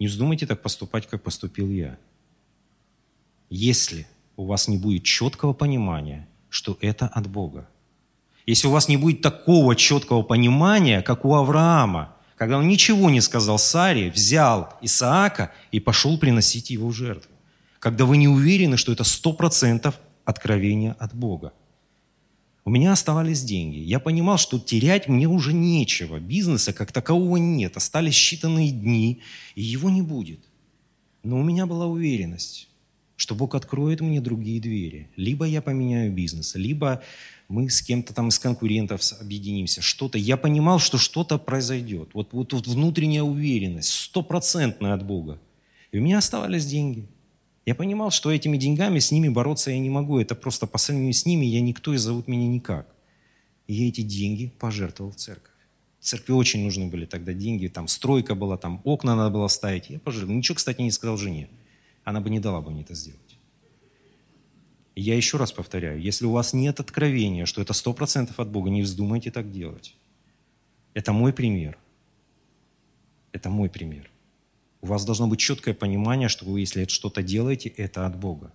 Не 0.00 0.08
вздумайте 0.08 0.46
так 0.46 0.62
поступать, 0.62 1.06
как 1.06 1.22
поступил 1.22 1.70
я. 1.70 1.98
Если 3.50 4.06
у 4.36 4.46
вас 4.46 4.66
не 4.66 4.78
будет 4.78 5.04
четкого 5.04 5.52
понимания, 5.52 6.26
что 6.50 6.76
это 6.80 7.06
от 7.06 7.26
Бога, 7.28 7.68
если 8.46 8.66
у 8.66 8.70
вас 8.70 8.88
не 8.88 8.96
будет 8.96 9.20
такого 9.20 9.76
четкого 9.76 10.22
понимания, 10.22 11.02
как 11.02 11.24
у 11.24 11.34
Авраама, 11.34 12.16
когда 12.36 12.56
он 12.56 12.68
ничего 12.68 13.10
не 13.10 13.20
сказал 13.20 13.58
Саре, 13.58 14.10
взял 14.10 14.74
Исаака 14.80 15.52
и 15.72 15.78
пошел 15.78 16.18
приносить 16.18 16.70
его 16.70 16.88
в 16.88 16.94
жертву. 16.94 17.30
Когда 17.78 18.06
вы 18.06 18.16
не 18.16 18.28
уверены, 18.28 18.78
что 18.78 18.92
это 18.92 19.04
сто 19.04 19.34
процентов 19.34 20.00
откровение 20.24 20.96
от 20.98 21.14
Бога. 21.14 21.52
У 22.64 22.70
меня 22.70 22.92
оставались 22.92 23.42
деньги. 23.42 23.78
Я 23.78 24.00
понимал, 24.00 24.38
что 24.38 24.58
терять 24.58 25.06
мне 25.06 25.26
уже 25.26 25.52
нечего. 25.52 26.18
Бизнеса 26.18 26.72
как 26.72 26.92
такового 26.92 27.36
нет. 27.36 27.76
Остались 27.76 28.14
считанные 28.14 28.70
дни, 28.70 29.20
и 29.54 29.62
его 29.62 29.90
не 29.90 30.00
будет. 30.00 30.40
Но 31.22 31.38
у 31.38 31.42
меня 31.42 31.66
была 31.66 31.86
уверенность, 31.86 32.69
что 33.20 33.34
Бог 33.34 33.54
откроет 33.54 34.00
мне 34.00 34.20
другие 34.20 34.60
двери. 34.60 35.10
Либо 35.16 35.44
я 35.44 35.60
поменяю 35.60 36.12
бизнес, 36.12 36.54
либо 36.54 37.02
мы 37.48 37.68
с 37.68 37.82
кем-то 37.82 38.14
там 38.14 38.28
из 38.28 38.38
конкурентов 38.38 39.02
объединимся, 39.20 39.82
что-то. 39.82 40.16
Я 40.16 40.36
понимал, 40.36 40.78
что 40.78 40.98
что-то 40.98 41.38
произойдет. 41.38 42.10
Вот, 42.14 42.32
вот, 42.32 42.52
вот 42.52 42.66
внутренняя 42.66 43.22
уверенность, 43.22 43.90
стопроцентная 43.90 44.94
от 44.94 45.04
Бога. 45.04 45.38
И 45.92 45.98
у 45.98 46.02
меня 46.02 46.18
оставались 46.18 46.66
деньги– 46.66 47.06
я 47.66 47.74
понимал, 47.74 48.10
что 48.10 48.32
этими 48.32 48.56
деньгами 48.56 48.98
с 48.98 49.12
ними 49.12 49.28
бороться 49.28 49.70
я 49.70 49.78
не 49.78 49.90
могу. 49.90 50.18
Это 50.18 50.34
просто 50.34 50.66
по 50.66 50.78
сравнению 50.78 51.12
с 51.12 51.26
ними 51.26 51.46
я 51.46 51.60
никто 51.60 51.92
и 51.92 51.98
зовут 51.98 52.26
меня 52.26 52.48
никак. 52.48 52.92
И 53.66 53.74
я 53.74 53.88
эти 53.88 54.00
деньги 54.00 54.52
пожертвовал 54.58 55.12
в 55.12 55.16
церковь. 55.16 55.52
Церкви 56.00 56.32
очень 56.32 56.64
нужны 56.64 56.86
были 56.86 57.04
тогда 57.04 57.34
деньги, 57.34 57.68
там 57.68 57.86
стройка 57.86 58.34
была, 58.34 58.56
там 58.56 58.80
окна 58.84 59.14
надо 59.14 59.30
было 59.30 59.48
ставить. 59.48 59.90
Я 59.90 60.00
пожертвовал. 60.00 60.36
Ничего, 60.36 60.56
кстати, 60.56 60.80
не 60.80 60.90
сказал 60.90 61.18
жене. 61.18 61.48
Она 62.04 62.20
бы 62.20 62.30
не 62.30 62.40
дала 62.40 62.60
бы 62.60 62.70
мне 62.70 62.82
это 62.82 62.94
сделать. 62.94 63.38
И 64.94 65.02
я 65.02 65.16
еще 65.16 65.36
раз 65.36 65.52
повторяю, 65.52 66.00
если 66.00 66.26
у 66.26 66.32
вас 66.32 66.52
нет 66.52 66.80
откровения, 66.80 67.46
что 67.46 67.62
это 67.62 67.72
сто 67.72 67.92
процентов 67.92 68.40
от 68.40 68.50
Бога, 68.50 68.70
не 68.70 68.82
вздумайте 68.82 69.30
так 69.30 69.50
делать. 69.50 69.96
Это 70.94 71.12
мой 71.12 71.32
пример. 71.32 71.78
Это 73.32 73.48
мой 73.48 73.70
пример. 73.70 74.10
У 74.80 74.86
вас 74.86 75.04
должно 75.04 75.26
быть 75.26 75.40
четкое 75.40 75.74
понимание, 75.74 76.28
что 76.28 76.44
вы, 76.44 76.60
если 76.60 76.86
что-то 76.86 77.22
делаете, 77.22 77.68
это 77.68 78.06
от 78.06 78.18
Бога. 78.18 78.52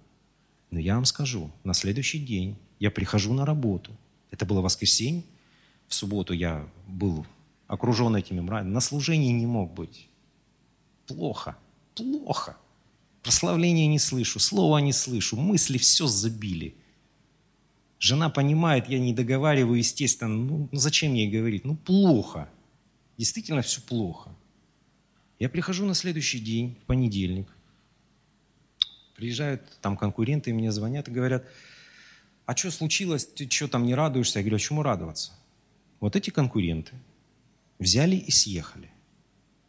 Но 0.71 0.79
я 0.79 0.95
вам 0.95 1.05
скажу, 1.05 1.51
на 1.63 1.73
следующий 1.73 2.19
день 2.19 2.57
я 2.79 2.91
прихожу 2.91 3.33
на 3.33 3.45
работу. 3.45 3.95
Это 4.31 4.45
было 4.45 4.61
воскресенье. 4.61 5.23
В 5.87 5.93
субботу 5.93 6.33
я 6.33 6.67
был 6.87 7.25
окружен 7.67 8.15
этими 8.15 8.41
мраками. 8.41 8.71
На 8.71 8.81
служении 8.81 9.31
не 9.31 9.45
мог 9.45 9.73
быть. 9.73 10.09
Плохо. 11.05 11.55
Плохо. 11.93 12.57
Прославления 13.25 13.87
не 13.87 13.97
слышу, 13.97 14.39
слова 14.39 14.79
не 14.81 14.93
слышу, 14.93 15.35
мысли 15.35 15.79
все 15.79 16.05
забили. 16.05 16.75
Жена 17.97 18.29
понимает, 18.29 18.87
я 18.87 18.99
не 18.99 19.15
договариваю, 19.15 19.79
естественно. 19.79 20.35
Ну, 20.35 20.69
зачем 20.71 21.15
ей 21.15 21.27
говорить? 21.27 21.65
Ну, 21.65 21.75
плохо. 21.75 22.47
Действительно 23.17 23.63
все 23.63 23.81
плохо. 23.81 24.29
Я 25.39 25.49
прихожу 25.49 25.87
на 25.87 25.95
следующий 25.95 26.37
день, 26.37 26.77
в 26.83 26.85
понедельник. 26.85 27.47
Приезжают 29.15 29.63
там 29.81 29.97
конкуренты, 29.97 30.53
мне 30.53 30.71
звонят 30.71 31.07
и 31.07 31.11
говорят, 31.11 31.47
а 32.45 32.55
что 32.55 32.69
случилось, 32.69 33.25
ты 33.25 33.49
что 33.49 33.67
там 33.67 33.87
не 33.87 33.95
радуешься? 33.95 34.37
Я 34.37 34.43
говорю, 34.43 34.57
а 34.57 34.59
чему 34.59 34.83
радоваться? 34.83 35.31
Вот 35.99 36.15
эти 36.15 36.29
конкуренты 36.29 36.93
взяли 37.79 38.17
и 38.17 38.29
съехали. 38.29 38.91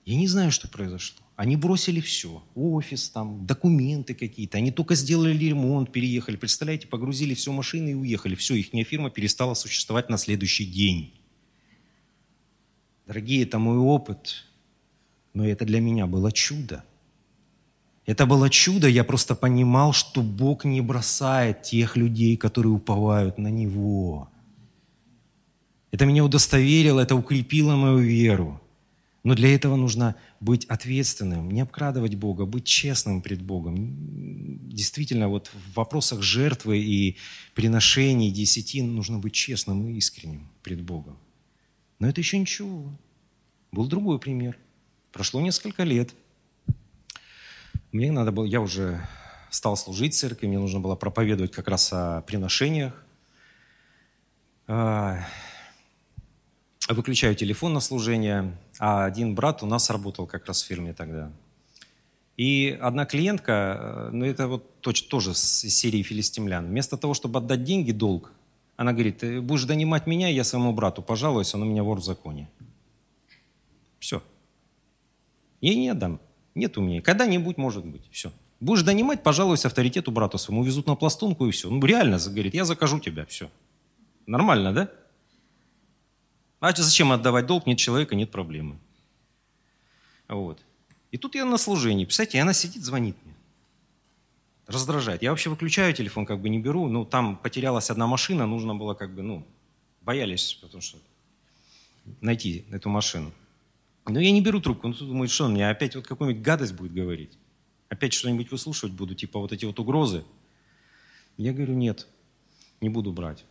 Я 0.04 0.16
не 0.16 0.28
знаю, 0.28 0.50
что 0.50 0.68
произошло. 0.68 1.25
Они 1.36 1.56
бросили 1.56 2.00
все. 2.00 2.42
Офис, 2.54 3.10
там, 3.10 3.46
документы 3.46 4.14
какие-то. 4.14 4.56
Они 4.56 4.70
только 4.70 4.94
сделали 4.94 5.36
ремонт, 5.36 5.92
переехали. 5.92 6.36
Представляете, 6.36 6.88
погрузили 6.88 7.34
все 7.34 7.52
машины 7.52 7.90
и 7.90 7.94
уехали. 7.94 8.34
Все, 8.34 8.54
их 8.54 8.70
фирма 8.88 9.10
перестала 9.10 9.52
существовать 9.52 10.08
на 10.08 10.16
следующий 10.16 10.64
день. 10.64 11.12
Дорогие, 13.06 13.42
это 13.42 13.58
мой 13.58 13.76
опыт. 13.76 14.44
Но 15.34 15.46
это 15.46 15.66
для 15.66 15.80
меня 15.80 16.06
было 16.06 16.32
чудо. 16.32 16.82
Это 18.06 18.24
было 18.24 18.48
чудо, 18.48 18.88
я 18.88 19.04
просто 19.04 19.34
понимал, 19.34 19.92
что 19.92 20.22
Бог 20.22 20.64
не 20.64 20.80
бросает 20.80 21.62
тех 21.62 21.96
людей, 21.96 22.36
которые 22.36 22.72
уповают 22.72 23.36
на 23.36 23.48
Него. 23.48 24.30
Это 25.90 26.06
меня 26.06 26.24
удостоверило, 26.24 27.00
это 27.00 27.16
укрепило 27.16 27.74
мою 27.74 27.98
веру. 27.98 28.60
Но 29.26 29.34
для 29.34 29.52
этого 29.52 29.74
нужно 29.74 30.14
быть 30.38 30.66
ответственным, 30.66 31.50
не 31.50 31.60
обкрадывать 31.60 32.14
Бога, 32.14 32.46
быть 32.46 32.64
честным 32.64 33.20
пред 33.20 33.42
Богом. 33.42 34.68
Действительно, 34.68 35.28
вот 35.28 35.48
в 35.48 35.74
вопросах 35.74 36.22
жертвы 36.22 36.78
и 36.78 37.16
приношений, 37.52 38.30
десятин 38.30 38.94
нужно 38.94 39.18
быть 39.18 39.34
честным 39.34 39.88
и 39.88 39.94
искренним 39.94 40.48
пред 40.62 40.80
Богом. 40.80 41.18
Но 41.98 42.08
это 42.08 42.20
еще 42.20 42.38
ничего. 42.38 42.96
Был 43.72 43.88
другой 43.88 44.20
пример. 44.20 44.56
Прошло 45.10 45.40
несколько 45.40 45.82
лет. 45.82 46.14
Мне 47.90 48.12
надо 48.12 48.30
было, 48.30 48.44
я 48.44 48.60
уже 48.60 49.04
стал 49.50 49.76
служить 49.76 50.14
в 50.14 50.18
церкви, 50.18 50.46
мне 50.46 50.60
нужно 50.60 50.78
было 50.78 50.94
проповедовать 50.94 51.50
как 51.50 51.66
раз 51.66 51.92
о 51.92 52.20
приношениях. 52.20 53.04
Выключаю 56.88 57.34
телефон 57.34 57.72
на 57.72 57.80
служение, 57.80 58.56
а 58.78 59.06
один 59.06 59.34
брат 59.34 59.62
у 59.62 59.66
нас 59.66 59.90
работал 59.90 60.26
как 60.26 60.46
раз 60.46 60.62
в 60.62 60.66
фирме 60.66 60.92
тогда. 60.92 61.32
И 62.36 62.78
одна 62.80 63.06
клиентка, 63.06 64.10
ну 64.12 64.24
это 64.24 64.46
вот 64.46 64.80
тоже 64.80 65.30
из 65.30 65.74
серии 65.74 66.02
филистимлян, 66.02 66.66
вместо 66.66 66.96
того, 66.96 67.14
чтобы 67.14 67.38
отдать 67.40 67.64
деньги, 67.64 67.92
долг, 67.92 68.30
она 68.76 68.92
говорит, 68.92 69.18
ты 69.18 69.40
будешь 69.40 69.64
донимать 69.64 70.06
меня, 70.06 70.28
я 70.28 70.44
своему 70.44 70.72
брату 70.72 71.02
пожалуюсь, 71.02 71.54
он 71.54 71.62
у 71.62 71.64
меня 71.64 71.82
вор 71.82 71.98
в 71.98 72.04
законе. 72.04 72.48
Все. 73.98 74.22
Я 75.60 75.74
не 75.74 75.88
отдам. 75.88 76.20
Нет 76.54 76.78
у 76.78 76.82
меня. 76.82 77.00
Когда-нибудь, 77.00 77.56
может 77.56 77.84
быть. 77.84 78.02
Все. 78.12 78.30
Будешь 78.60 78.82
донимать, 78.82 79.22
пожалуйся 79.22 79.68
авторитету 79.68 80.12
брату 80.12 80.38
своему. 80.38 80.62
Везут 80.62 80.86
на 80.86 80.94
пластунку 80.94 81.46
и 81.46 81.50
все. 81.50 81.70
Ну, 81.70 81.84
реально, 81.84 82.18
говорит, 82.18 82.54
я 82.54 82.64
закажу 82.64 83.00
тебя. 83.00 83.24
Все. 83.26 83.50
Нормально, 84.26 84.72
да? 84.72 84.90
А 86.60 86.74
зачем 86.74 87.12
отдавать 87.12 87.46
долг? 87.46 87.66
Нет 87.66 87.78
человека, 87.78 88.14
нет 88.14 88.30
проблемы. 88.30 88.78
Вот. 90.28 90.60
И 91.10 91.18
тут 91.18 91.34
я 91.34 91.44
на 91.44 91.58
служении. 91.58 92.04
Представляете, 92.04 92.40
она 92.40 92.52
сидит, 92.52 92.82
звонит 92.82 93.16
мне. 93.24 93.34
Раздражает. 94.66 95.22
Я 95.22 95.30
вообще 95.30 95.50
выключаю 95.50 95.94
телефон, 95.94 96.26
как 96.26 96.40
бы 96.40 96.48
не 96.48 96.58
беру. 96.58 96.88
Ну, 96.88 97.04
там 97.04 97.36
потерялась 97.36 97.90
одна 97.90 98.06
машина, 98.06 98.46
нужно 98.46 98.74
было 98.74 98.94
как 98.94 99.14
бы, 99.14 99.22
ну, 99.22 99.46
боялись, 100.02 100.58
потому 100.60 100.80
что 100.80 100.98
найти 102.20 102.64
эту 102.70 102.88
машину. 102.88 103.32
Но 104.06 104.20
я 104.20 104.30
не 104.30 104.40
беру 104.40 104.60
трубку. 104.60 104.88
Ну, 104.88 104.94
думает, 104.94 105.30
что 105.30 105.44
он 105.44 105.52
мне 105.52 105.68
опять 105.68 105.94
вот 105.94 106.06
какую-нибудь 106.06 106.42
гадость 106.42 106.74
будет 106.74 106.92
говорить. 106.92 107.38
Опять 107.88 108.12
что-нибудь 108.12 108.50
выслушивать 108.50 108.94
буду, 108.94 109.14
типа 109.14 109.38
вот 109.38 109.52
эти 109.52 109.64
вот 109.64 109.78
угрозы. 109.78 110.24
Я 111.36 111.52
говорю, 111.52 111.74
нет, 111.74 112.06
не 112.80 112.88
буду 112.88 113.12
брать. 113.12 113.44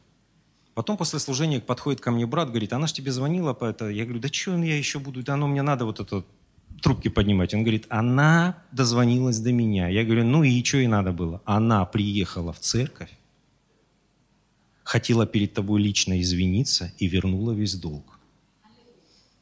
Потом 0.76 0.98
после 0.98 1.20
служения 1.20 1.62
подходит 1.62 2.02
ко 2.02 2.12
мне 2.12 2.26
брат, 2.26 2.50
говорит, 2.50 2.74
она 2.74 2.86
же 2.88 2.94
тебе 2.94 3.14
звонила 3.14 3.54
по 3.54 3.64
это. 3.64 3.88
Я 3.90 4.04
говорю, 4.04 4.20
да 4.20 4.28
что 4.28 4.62
я 4.62 4.78
еще 4.78 5.00
буду, 5.00 5.24
да 5.24 5.36
оно 5.36 5.48
мне 5.48 5.62
надо 5.62 5.86
вот 5.86 6.02
это 6.02 6.26
трубки 6.82 7.08
поднимать. 7.08 7.54
Он 7.54 7.62
говорит, 7.62 7.86
она 7.88 8.62
дозвонилась 8.74 9.40
до 9.40 9.54
меня. 9.54 9.88
Я 9.88 10.04
говорю, 10.04 10.26
ну 10.26 10.44
и 10.44 10.62
что 10.66 10.78
ей 10.78 10.88
надо 10.88 11.14
было? 11.14 11.42
Она 11.46 11.86
приехала 11.86 12.52
в 12.52 12.60
церковь, 12.60 13.10
хотела 14.84 15.26
перед 15.26 15.54
тобой 15.54 15.82
лично 15.82 16.20
извиниться 16.20 16.92
и 16.98 17.08
вернула 17.08 17.54
весь 17.54 17.76
долг. 17.76 18.20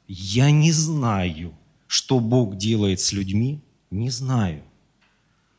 Я 0.08 0.52
не 0.52 0.72
знаю, 0.72 1.52
что 1.88 2.20
Бог 2.20 2.58
делает 2.58 3.00
с 3.00 3.12
людьми, 3.12 3.60
не 3.90 4.12
знаю. 4.12 4.62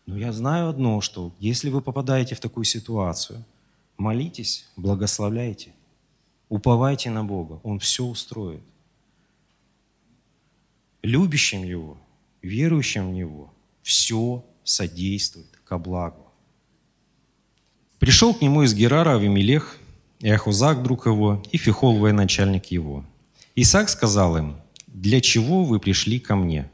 Но 0.06 0.16
я 0.16 0.32
знаю 0.32 0.68
одно, 0.68 1.00
что 1.00 1.32
если 1.40 1.68
вы 1.68 1.80
попадаете 1.80 2.36
в 2.36 2.40
такую 2.40 2.64
ситуацию, 2.64 3.44
молитесь, 3.96 4.66
благословляйте, 4.76 5.72
уповайте 6.48 7.10
на 7.10 7.24
Бога, 7.24 7.60
Он 7.62 7.78
все 7.78 8.04
устроит. 8.04 8.62
Любящим 11.02 11.62
Его, 11.64 11.98
верующим 12.42 13.10
в 13.10 13.12
Него, 13.12 13.52
все 13.82 14.44
содействует 14.64 15.58
ко 15.64 15.78
благу. 15.78 16.26
Пришел 17.98 18.34
к 18.34 18.40
нему 18.40 18.62
из 18.62 18.74
Герара 18.74 19.14
Авимелех, 19.14 19.78
и 20.20 20.30
Ахузак, 20.30 20.82
друг 20.82 21.06
его, 21.06 21.42
и 21.52 21.58
Фихол, 21.58 21.98
военачальник 21.98 22.66
его. 22.66 23.04
Исаак 23.54 23.88
сказал 23.88 24.36
им, 24.36 24.56
«Для 24.86 25.20
чего 25.20 25.64
вы 25.64 25.78
пришли 25.78 26.18
ко 26.18 26.34
мне? 26.34 26.70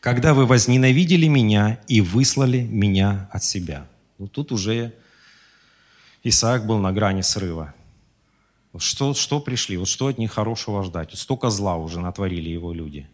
Когда 0.00 0.32
вы 0.32 0.46
возненавидели 0.46 1.26
меня 1.26 1.80
и 1.86 2.00
выслали 2.00 2.60
меня 2.60 3.28
от 3.32 3.44
себя». 3.44 3.86
Ну, 4.18 4.26
тут 4.26 4.52
уже 4.52 4.94
Исаак 6.28 6.66
был 6.66 6.78
на 6.78 6.92
грани 6.92 7.22
срыва. 7.22 7.74
Что, 8.76 9.14
что 9.14 9.40
пришли? 9.40 9.76
Вот 9.76 9.88
что 9.88 10.06
от 10.06 10.18
них 10.18 10.32
хорошего 10.32 10.84
ждать? 10.84 11.10
Вот 11.10 11.18
столько 11.18 11.50
зла 11.50 11.76
уже 11.76 12.00
натворили 12.00 12.50
его 12.50 12.72
люди. 12.72 13.08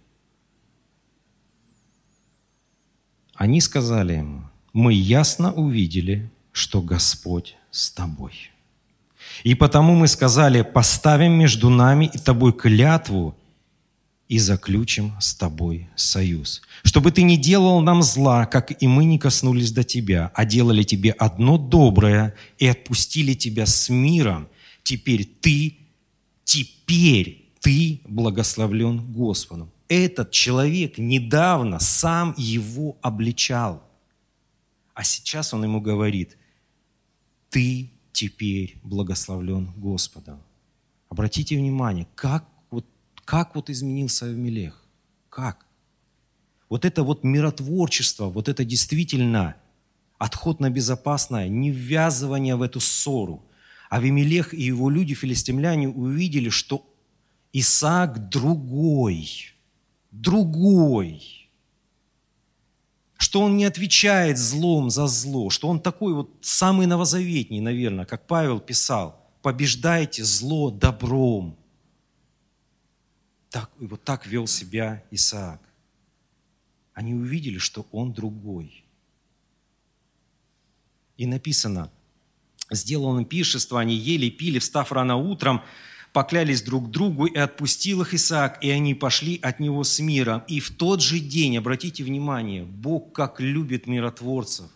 Они 3.34 3.60
сказали 3.60 4.14
ему, 4.14 4.42
мы 4.72 4.92
ясно 4.92 5.52
увидели, 5.52 6.30
что 6.52 6.82
Господь 6.82 7.56
с 7.70 7.90
тобой. 7.90 8.50
И 9.42 9.54
потому 9.54 9.94
мы 9.94 10.06
сказали, 10.06 10.62
поставим 10.62 11.32
между 11.32 11.70
нами 11.70 12.10
и 12.12 12.18
тобой 12.18 12.52
клятву 12.52 13.34
и 14.28 14.38
заключим 14.38 15.12
с 15.20 15.34
тобой 15.34 15.88
союз. 15.96 16.62
Чтобы 16.82 17.12
ты 17.12 17.22
не 17.22 17.36
делал 17.36 17.80
нам 17.80 18.02
зла, 18.02 18.46
как 18.46 18.82
и 18.82 18.86
мы 18.86 19.04
не 19.04 19.18
коснулись 19.18 19.72
до 19.72 19.84
тебя, 19.84 20.32
а 20.34 20.44
делали 20.44 20.82
тебе 20.82 21.12
одно 21.12 21.58
доброе 21.58 22.34
и 22.58 22.66
отпустили 22.66 23.34
тебя 23.34 23.66
с 23.66 23.88
миром. 23.90 24.48
Теперь 24.82 25.24
ты, 25.24 25.76
теперь 26.44 27.52
ты 27.60 28.00
благословлен 28.04 29.12
Господом. 29.12 29.70
Этот 29.88 30.30
человек 30.30 30.96
недавно 30.96 31.78
сам 31.78 32.34
его 32.38 32.96
обличал. 33.02 33.82
А 34.94 35.04
сейчас 35.04 35.52
он 35.52 35.64
ему 35.64 35.80
говорит, 35.80 36.38
ты 37.50 37.90
теперь 38.12 38.78
благословлен 38.82 39.70
Господом. 39.76 40.40
Обратите 41.08 41.56
внимание, 41.56 42.06
как 42.14 42.48
как 43.24 43.54
вот 43.54 43.70
изменился 43.70 44.26
Авимелех. 44.26 44.84
Как? 45.28 45.66
Вот 46.68 46.84
это 46.84 47.02
вот 47.02 47.24
миротворчество, 47.24 48.26
вот 48.26 48.48
это 48.48 48.64
действительно 48.64 49.56
отход 50.18 50.60
на 50.60 50.70
безопасное, 50.70 51.48
не 51.48 51.70
ввязывание 51.70 52.56
в 52.56 52.62
эту 52.62 52.80
ссору. 52.80 53.44
Авимелех 53.90 54.54
и 54.54 54.62
его 54.62 54.90
люди, 54.90 55.14
филистимляне, 55.14 55.88
увидели, 55.88 56.48
что 56.48 56.86
Исаак 57.52 58.28
другой, 58.28 59.54
другой 60.10 61.44
что 63.24 63.40
он 63.40 63.56
не 63.56 63.64
отвечает 63.64 64.38
злом 64.38 64.90
за 64.90 65.06
зло, 65.06 65.50
что 65.50 65.68
он 65.68 65.80
такой 65.80 66.12
вот 66.14 66.30
самый 66.42 66.86
новозаветний, 66.86 67.60
наверное, 67.60 68.04
как 68.04 68.26
Павел 68.26 68.60
писал, 68.60 69.28
побеждайте 69.42 70.22
зло 70.22 70.70
добром. 70.70 71.56
Так, 73.54 73.70
вот 73.78 74.02
так 74.02 74.26
вел 74.26 74.48
себя 74.48 75.04
Исаак. 75.12 75.60
Они 76.92 77.14
увидели, 77.14 77.58
что 77.58 77.86
он 77.92 78.12
другой. 78.12 78.84
И 81.16 81.24
написано, 81.24 81.88
сделал 82.72 83.10
он 83.10 83.24
пиршество, 83.24 83.78
они 83.78 83.94
ели, 83.94 84.28
пили, 84.28 84.58
встав 84.58 84.90
рано 84.90 85.14
утром, 85.14 85.62
поклялись 86.12 86.62
друг 86.62 86.90
другу, 86.90 87.26
и 87.26 87.38
отпустил 87.38 88.02
их 88.02 88.12
Исаак, 88.12 88.58
и 88.60 88.70
они 88.70 88.92
пошли 88.92 89.38
от 89.40 89.60
него 89.60 89.84
с 89.84 90.00
миром. 90.00 90.42
И 90.48 90.58
в 90.58 90.72
тот 90.72 91.00
же 91.00 91.20
день, 91.20 91.56
обратите 91.56 92.02
внимание, 92.02 92.64
Бог 92.64 93.12
как 93.12 93.38
любит 93.40 93.86
миротворцев. 93.86 94.68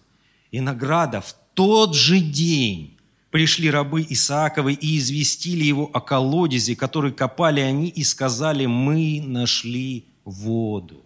И 0.53 0.61
награда 0.61 1.21
в 1.21 1.35
тот 1.55 1.97
же 1.97 2.21
день 2.21 2.97
пришли 3.31 3.71
рабы 3.71 4.07
Исааковы 4.09 4.73
и 4.73 4.99
известили 4.99 5.65
его 5.65 5.91
о 5.93 6.01
колодезе, 6.01 6.77
который 6.77 7.13
копали 7.13 7.61
они, 7.61 7.89
и 7.89 8.05
сказали, 8.05 8.67
мы 8.67 9.23
нашли 9.25 10.07
воду. 10.25 11.05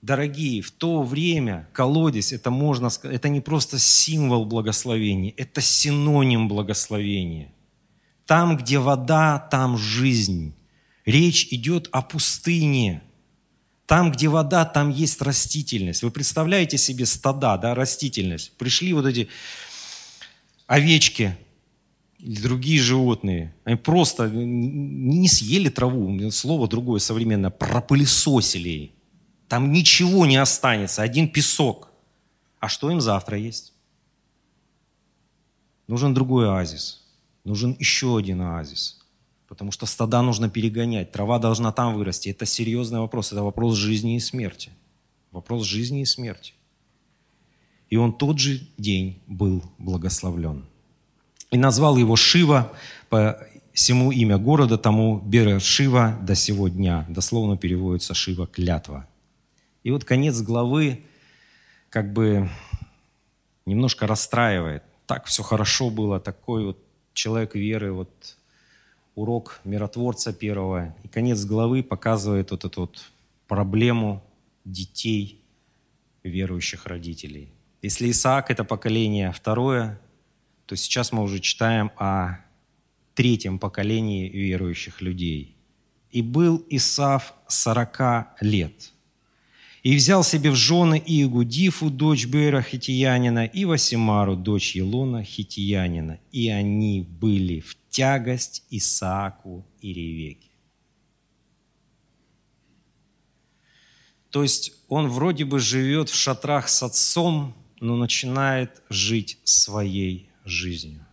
Дорогие, 0.00 0.62
в 0.62 0.72
то 0.72 1.02
время 1.02 1.68
колодец, 1.72 2.32
это 2.32 2.50
можно 2.50 2.90
сказать, 2.90 3.16
это 3.16 3.28
не 3.28 3.40
просто 3.40 3.78
символ 3.78 4.44
благословения, 4.44 5.32
это 5.36 5.60
синоним 5.60 6.48
благословения– 6.48 7.52
там, 8.26 8.56
где 8.56 8.78
вода, 8.78 9.38
там 9.38 9.76
жизнь. 9.76 10.54
Речь 11.04 11.48
идет 11.50 11.88
о 11.92 12.02
пустыне. 12.02 13.02
Там, 13.86 14.12
где 14.12 14.28
вода, 14.28 14.64
там 14.64 14.90
есть 14.90 15.20
растительность. 15.20 16.02
Вы 16.02 16.10
представляете 16.10 16.78
себе 16.78 17.04
стада, 17.04 17.58
да, 17.58 17.74
растительность. 17.74 18.56
Пришли 18.56 18.92
вот 18.94 19.06
эти 19.06 19.28
овечки 20.74 21.36
или 22.18 22.40
другие 22.40 22.80
животные. 22.80 23.54
Они 23.64 23.76
просто 23.76 24.28
не 24.28 25.28
съели 25.28 25.68
траву, 25.68 26.30
слово 26.30 26.68
другое 26.68 27.00
современное, 27.00 27.50
пропылесосили. 27.50 28.92
Там 29.48 29.72
ничего 29.72 30.26
не 30.26 30.36
останется, 30.36 31.02
один 31.02 31.28
песок. 31.28 31.90
А 32.60 32.68
что 32.68 32.90
им 32.90 33.00
завтра 33.00 33.38
есть? 33.38 33.72
Нужен 35.88 36.14
другой 36.14 36.48
оазис– 36.48 36.98
Нужен 37.44 37.76
еще 37.78 38.16
один 38.16 38.40
оазис. 38.40 39.00
Потому 39.48 39.72
что 39.72 39.86
стада 39.86 40.22
нужно 40.22 40.48
перегонять, 40.48 41.12
трава 41.12 41.38
должна 41.38 41.72
там 41.72 41.94
вырасти. 41.94 42.30
Это 42.30 42.46
серьезный 42.46 43.00
вопрос, 43.00 43.32
это 43.32 43.42
вопрос 43.42 43.76
жизни 43.76 44.16
и 44.16 44.20
смерти. 44.20 44.70
Вопрос 45.30 45.64
жизни 45.64 46.02
и 46.02 46.06
смерти. 46.06 46.54
И 47.92 47.96
он 47.96 48.14
тот 48.14 48.38
же 48.38 48.58
день 48.78 49.20
был 49.26 49.62
благословлен. 49.76 50.64
И 51.50 51.58
назвал 51.58 51.98
его 51.98 52.16
Шива 52.16 52.72
по 53.10 53.46
всему 53.74 54.10
имя 54.10 54.38
города 54.38 54.78
тому 54.78 55.20
Бера 55.20 55.60
Шива 55.60 56.18
до 56.22 56.34
сего 56.34 56.68
дня. 56.68 57.04
Дословно 57.10 57.58
переводится 57.58 58.14
Шива 58.14 58.46
клятва. 58.46 59.06
И 59.82 59.90
вот 59.90 60.04
конец 60.04 60.40
главы 60.40 61.04
как 61.90 62.14
бы 62.14 62.48
немножко 63.66 64.06
расстраивает. 64.06 64.84
Так 65.04 65.26
все 65.26 65.42
хорошо 65.42 65.90
было, 65.90 66.18
такой 66.18 66.64
вот 66.64 66.78
человек 67.12 67.54
веры, 67.54 67.92
вот 67.92 68.38
урок 69.14 69.60
миротворца 69.64 70.32
первого. 70.32 70.96
И 71.02 71.08
конец 71.08 71.44
главы 71.44 71.82
показывает 71.82 72.52
вот 72.52 72.64
эту 72.64 72.80
вот 72.80 73.04
проблему 73.48 74.24
детей 74.64 75.44
верующих 76.22 76.86
родителей. 76.86 77.52
Если 77.82 78.12
Исаак– 78.12 78.46
это 78.50 78.62
поколение 78.62 79.32
второе, 79.32 80.00
то 80.66 80.76
сейчас 80.76 81.10
мы 81.10 81.24
уже 81.24 81.40
читаем 81.40 81.90
о 81.96 82.38
третьем 83.14 83.58
поколении 83.58 84.28
верующих 84.28 85.02
людей. 85.02 85.56
«И 86.12 86.22
был 86.22 86.64
Исав 86.70 87.34
сорока 87.48 88.34
лет, 88.40 88.92
и 89.82 89.96
взял 89.96 90.22
себе 90.22 90.52
в 90.52 90.54
жены 90.54 91.02
и 91.04 91.24
Игудифу, 91.24 91.90
дочь 91.90 92.26
Бера 92.26 92.62
Хитиянина, 92.62 93.46
и 93.46 93.64
Васимару, 93.64 94.36
дочь 94.36 94.76
Елона 94.76 95.24
Хитиянина. 95.24 96.20
И 96.30 96.48
они 96.48 97.02
были 97.02 97.60
в 97.60 97.76
тягость 97.90 98.64
Исааку 98.70 99.66
и 99.80 99.92
Ревеке. 99.92 100.50
То 104.30 104.42
есть 104.42 104.72
он 104.88 105.08
вроде 105.08 105.44
бы 105.44 105.58
живет 105.58 106.08
в 106.08 106.14
шатрах 106.14 106.68
с 106.68 106.82
отцом, 106.84 107.54
но 107.82 107.96
начинает 107.96 108.80
жить 108.88 109.40
своей 109.42 110.30
жизнью. 110.44 111.04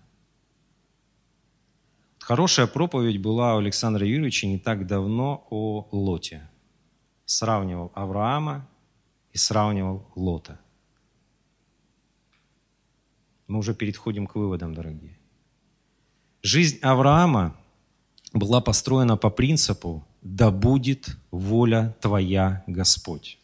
Хорошая 2.20 2.67
проповедь 2.67 3.20
была 3.20 3.55
у 3.55 3.57
Александра 3.57 4.05
Юрьевича 4.05 4.45
не 4.45 4.59
так 4.59 4.86
давно 4.86 5.47
о 5.49 5.88
Лоте 5.91 6.47
сравнивал 7.26 7.91
Авраама 7.95 8.67
и 9.34 9.39
сравнивал 9.39 10.07
Лота. 10.15 10.59
Мы 13.47 13.57
уже 13.57 13.74
переходим 13.74 14.28
к 14.28 14.36
выводам, 14.36 14.76
дорогие. 14.76 15.17
Жизнь 16.43 16.78
Авраама 16.84 17.55
была 18.32 18.61
построена 18.61 19.17
по 19.17 19.32
принципу 19.32 20.05
«Да 20.22 20.51
будет 20.51 21.17
воля 21.32 21.97
Твоя, 21.99 22.63
Господь». 22.67 23.39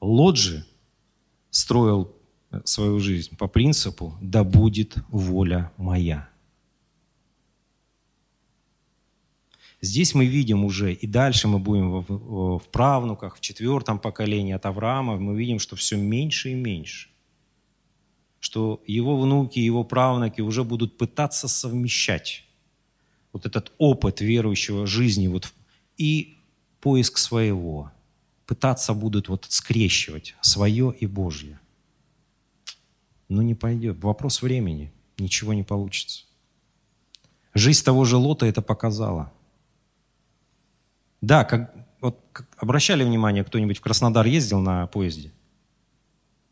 Лот 0.00 0.36
же 0.36 0.66
строил 1.50 2.13
свою 2.64 3.00
жизнь 3.00 3.36
по 3.36 3.48
принципу 3.48 4.16
«да 4.20 4.44
будет 4.44 4.96
воля 5.08 5.72
моя». 5.76 6.28
Здесь 9.80 10.14
мы 10.14 10.24
видим 10.24 10.64
уже, 10.64 10.94
и 10.94 11.06
дальше 11.06 11.46
мы 11.46 11.58
будем 11.58 12.00
в, 12.00 12.58
в 12.58 12.68
правнуках, 12.70 13.36
в 13.36 13.40
четвертом 13.40 13.98
поколении 13.98 14.54
от 14.54 14.64
Авраама, 14.64 15.18
мы 15.18 15.36
видим, 15.36 15.58
что 15.58 15.76
все 15.76 15.98
меньше 15.98 16.52
и 16.52 16.54
меньше. 16.54 17.10
Что 18.40 18.82
его 18.86 19.20
внуки, 19.20 19.58
его 19.58 19.84
правнуки 19.84 20.40
уже 20.40 20.64
будут 20.64 20.96
пытаться 20.96 21.48
совмещать 21.48 22.44
вот 23.34 23.44
этот 23.44 23.72
опыт 23.76 24.22
верующего 24.22 24.86
жизни 24.86 25.26
вот, 25.26 25.52
и 25.98 26.38
поиск 26.80 27.18
своего. 27.18 27.90
Пытаться 28.46 28.94
будут 28.94 29.28
вот 29.28 29.46
скрещивать 29.50 30.34
свое 30.40 30.94
и 30.98 31.06
Божье. 31.06 31.60
Но 33.34 33.42
не 33.42 33.54
пойдет. 33.54 34.02
Вопрос 34.02 34.42
времени. 34.42 34.92
Ничего 35.18 35.54
не 35.54 35.62
получится. 35.62 36.24
Жизнь 37.54 37.84
того 37.84 38.04
же 38.04 38.16
Лота 38.16 38.46
это 38.46 38.62
показала– 38.62 39.32
да, 41.24 41.44
как, 41.44 41.74
вот, 42.02 42.20
как, 42.32 42.46
обращали 42.58 43.02
внимание, 43.02 43.44
кто-нибудь 43.44 43.78
в 43.78 43.80
Краснодар 43.80 44.26
ездил 44.26 44.60
на 44.60 44.86
поезде? 44.86 45.32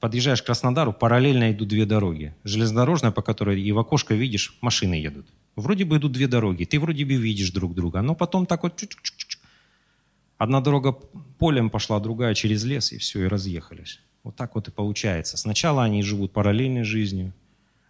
Подъезжаешь 0.01 0.41
к 0.41 0.47
Краснодару, 0.47 0.95
параллельно 0.95 1.53
идут 1.53 1.69
две 1.69 1.85
дороги. 1.85 2.35
Железнодорожная, 2.43 3.11
по 3.11 3.21
которой 3.21 3.61
и 3.61 3.71
в 3.71 3.79
окошко 3.79 4.15
видишь, 4.15 4.57
машины 4.63 4.95
едут. 4.95 5.27
Вроде 5.57 5.85
бы 5.85 5.99
идут 5.99 6.13
две 6.13 6.27
дороги, 6.27 6.65
ты 6.65 6.81
вроде 6.81 7.05
бы 7.05 7.17
видишь 7.17 7.51
друг 7.51 7.75
друга, 7.75 8.01
но 8.01 8.15
потом 8.15 8.47
так 8.47 8.63
вот... 8.63 8.83
Одна 10.39 10.63
дорога 10.63 10.93
полем 10.93 11.69
пошла, 11.69 12.01
другая 12.01 12.35
через 12.35 12.65
лес, 12.65 12.93
и 12.93 12.97
все, 12.97 13.25
и 13.25 13.29
разъехались. 13.29 14.01
Вот 14.23 14.37
так 14.37 14.55
вот 14.55 14.69
и 14.69 14.71
получается. 14.71 15.37
Сначала 15.37 15.83
они 15.83 16.03
живут 16.03 16.33
параллельной 16.33 16.85
жизнью, 16.85 17.33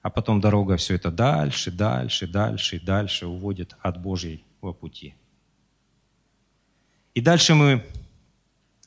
а 0.01 0.11
потом 0.11 0.41
дорога 0.41 0.77
все 0.77 0.95
это 0.95 1.11
дальше, 1.11 1.71
дальше, 1.71 2.27
дальше 2.27 2.81
дальше 2.81 3.27
уводит 3.27 3.77
от 3.81 4.01
Божьего 4.01 4.73
пути. 4.73 5.15
И 7.15 7.21
дальше 7.21 7.55
мы 7.55 7.85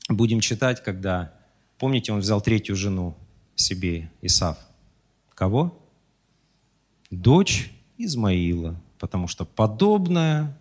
будем 0.10 0.40
читать, 0.40 0.84
когда, 0.84 1.34
помните, 1.78 2.12
он 2.12 2.20
взял 2.20 2.42
третью 2.42 2.76
жену 2.76 3.16
себе, 3.56 4.12
Исав. 4.22 4.58
Кого? 5.34 5.78
Дочь 7.12 7.72
Измаила, 7.98 8.82
потому 9.00 9.28
что 9.28 9.46
подобное 9.46 10.58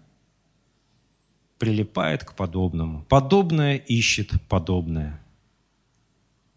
прилипает 1.58 2.24
к 2.24 2.34
подобному. 2.34 3.04
Подобное 3.08 3.76
ищет 3.76 4.32
подобное. 4.48 5.23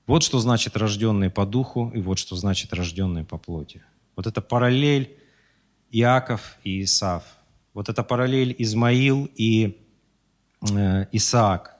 Вот 0.07 0.23
что 0.23 0.39
значит 0.39 0.75
рожденный 0.75 1.29
по 1.29 1.45
духу, 1.45 1.91
и 1.93 2.01
вот 2.01 2.17
что 2.17 2.35
значит 2.35 2.73
рожденный 2.73 3.23
по 3.23 3.37
плоти. 3.37 3.83
Вот 4.15 4.25
это 4.25 4.41
параллель 4.41 5.15
Иаков 5.91 6.57
и 6.63 6.83
Исав. 6.83 7.23
Вот 7.73 7.89
это 7.89 8.03
параллель 8.03 8.55
Измаил 8.57 9.29
и 9.35 9.77
Э, 10.61 11.05
Исаак, 11.11 11.75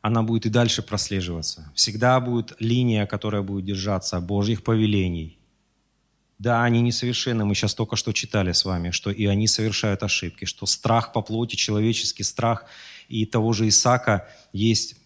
она 0.00 0.22
будет 0.22 0.46
и 0.46 0.48
дальше 0.48 0.82
прослеживаться. 0.82 1.70
Всегда 1.74 2.20
будет 2.20 2.54
линия, 2.58 3.06
которая 3.06 3.42
будет 3.42 3.64
держаться 3.64 4.20
Божьих 4.20 4.62
повелений. 4.62 5.38
Да, 6.38 6.64
они 6.64 6.80
несовершенны, 6.80 7.44
мы 7.44 7.54
сейчас 7.54 7.74
только 7.74 7.94
что 7.94 8.12
читали 8.12 8.50
с 8.50 8.64
вами, 8.64 8.90
что 8.90 9.10
и 9.10 9.26
они 9.26 9.46
совершают 9.46 10.02
ошибки, 10.02 10.44
что 10.44 10.66
страх 10.66 11.12
по 11.12 11.22
плоти, 11.22 11.54
человеческий 11.54 12.24
страх 12.24 12.64
и 13.08 13.26
того 13.26 13.52
же 13.52 13.68
Исаака 13.68 14.28
есть 14.52 14.96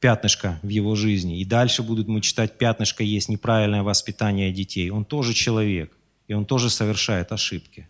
пятнышко 0.00 0.58
в 0.62 0.68
его 0.68 0.96
жизни. 0.96 1.40
И 1.40 1.44
дальше 1.44 1.82
будут 1.82 2.08
мы 2.08 2.20
читать 2.20 2.58
пятнышко 2.58 3.04
есть 3.04 3.28
неправильное 3.28 3.82
воспитание 3.82 4.52
детей. 4.52 4.90
Он 4.90 5.04
тоже 5.04 5.34
человек, 5.34 5.96
и 6.26 6.34
он 6.34 6.44
тоже 6.44 6.70
совершает 6.70 7.32
ошибки 7.32 7.88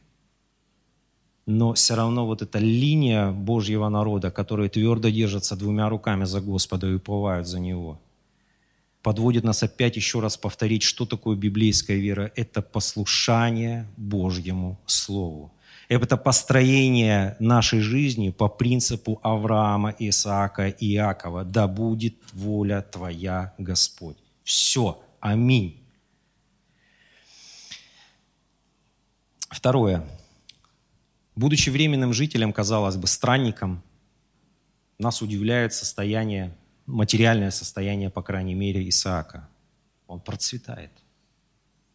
но 1.51 1.73
все 1.75 1.95
равно 1.95 2.27
вот 2.27 2.43
эта 2.43 2.59
линия 2.59 3.31
Божьего 3.33 3.89
народа, 3.89 4.31
которые 4.31 4.69
твердо 4.69 5.09
держатся 5.09 5.57
двумя 5.57 5.89
руками 5.89 6.25
за 6.25 6.41
Господа 6.41 6.87
и 6.87 6.95
уповают 6.95 7.47
за 7.47 7.59
Него, 7.59 8.01
подводит 9.03 9.45
нас 9.45 9.63
опять 9.63 9.97
еще 9.97 10.21
раз 10.21 10.37
повторить, 10.37 10.83
что 10.83 11.07
такое 11.07 11.37
библейская 11.37 11.99
вера. 11.99 12.31
Это 12.37 12.63
послушание 12.63 13.87
Божьему 13.97 14.79
Слову. 14.87 15.53
Это 15.91 16.17
построение 16.17 17.35
нашей 17.41 17.81
жизни 17.81 18.31
по 18.31 18.49
принципу 18.49 19.19
Авраама, 19.25 19.93
Исаака 19.99 20.69
Иакова. 20.69 21.45
Да 21.45 21.67
будет 21.67 22.15
воля 22.33 22.81
Твоя, 22.81 23.55
Господь. 23.59 24.17
Все. 24.45 25.03
Аминь. 25.19 25.83
Второе. 29.49 30.09
Будучи 31.35 31.71
временным 31.71 32.13
жителем, 32.13 32.53
казалось 32.53 32.95
бы, 32.95 33.09
странником, 33.09 33.83
нас 35.01 35.23
удивляет 35.23 35.75
состояние, 35.75 36.57
материальное 36.87 37.51
состояние, 37.51 38.11
по 38.11 38.23
крайней 38.23 38.55
мере, 38.55 38.89
Исаака. 38.89 39.49
Он 40.07 40.21
процветает. 40.21 40.93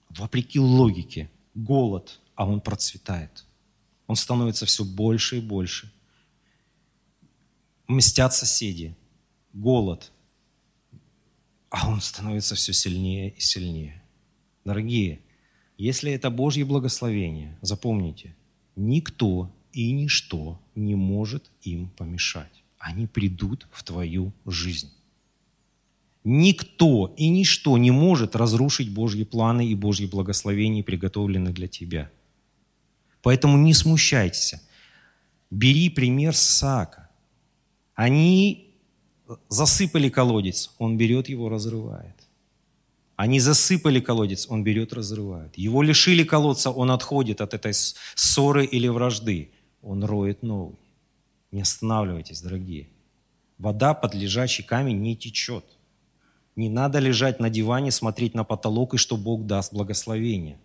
Вопреки 0.09 0.59
логике, 0.59 1.31
голод, 1.53 2.19
а 2.35 2.45
он 2.45 2.59
процветает. 2.59 3.44
Он 4.07 4.15
становится 4.15 4.65
все 4.65 4.83
больше 4.83 5.37
и 5.37 5.41
больше. 5.41 5.91
Мстят 7.87 8.33
соседи, 8.33 8.95
голод, 9.53 10.11
а 11.69 11.89
он 11.89 12.01
становится 12.01 12.55
все 12.55 12.73
сильнее 12.73 13.31
и 13.31 13.39
сильнее. 13.39 14.03
Дорогие, 14.63 15.21
если 15.77 16.11
это 16.11 16.29
Божье 16.29 16.65
благословение, 16.65 17.57
запомните– 17.61 18.35
никто 18.75 19.51
и 19.71 19.91
ничто 19.91 20.59
не 20.75 20.95
может 20.95 21.51
им 21.61 21.89
помешать. 21.89 22.63
Они 22.77 23.07
придут 23.07 23.67
в 23.71 23.83
твою 23.83 24.33
жизнь. 24.45 24.91
Никто 26.23 27.13
и 27.17 27.29
ничто 27.29 27.77
не 27.77 27.91
может 27.91 28.35
разрушить 28.35 28.93
Божьи 28.93 29.23
планы 29.23 29.67
и 29.67 29.75
Божьи 29.75 30.07
благословения, 30.07 30.83
приготовленные 30.83 31.53
для 31.53 31.67
тебя. 31.67 32.11
Поэтому 33.25 33.57
не 33.57 33.73
смущайтесь. 33.73 34.53
Бери 35.49 35.89
пример 35.89 36.35
с 36.35 36.47
Исаака. 36.47 37.09
Они 37.95 38.75
засыпали 39.49 40.09
колодец, 40.09 40.69
он 40.77 40.95
берет 40.95 41.27
его, 41.27 41.49
разрывает. 41.49 42.15
Они 43.15 43.39
засыпали 43.39 43.99
колодец, 43.99 44.45
он 44.47 44.63
берет, 44.63 44.93
разрывает. 44.93 45.57
Его 45.57 45.81
лишили 45.81 46.23
колодца, 46.23 46.69
он 46.69 46.91
отходит 46.91 47.41
от 47.41 47.55
этой 47.55 47.73
ссоры 47.73 48.63
или 48.63 48.87
вражды. 48.89 49.49
Он 49.81 50.03
роет 50.03 50.43
новый. 50.43 50.77
Не 51.51 51.61
останавливайтесь, 51.61 52.41
дорогие. 52.41 52.89
Вода 53.57 53.95
под 53.95 54.13
лежачий 54.13 54.61
камень 54.61 55.01
не 55.01 55.15
течет. 55.15 55.65
Не 56.55 56.69
надо 56.69 56.99
лежать 56.99 57.39
на 57.39 57.49
диване, 57.49 57.89
смотреть 57.89 58.35
на 58.35 58.43
потолок 58.43 58.93
и 58.93 58.97
что 58.97 59.17
Бог 59.17 59.47
даст 59.47 59.73
благословение. 59.73 60.59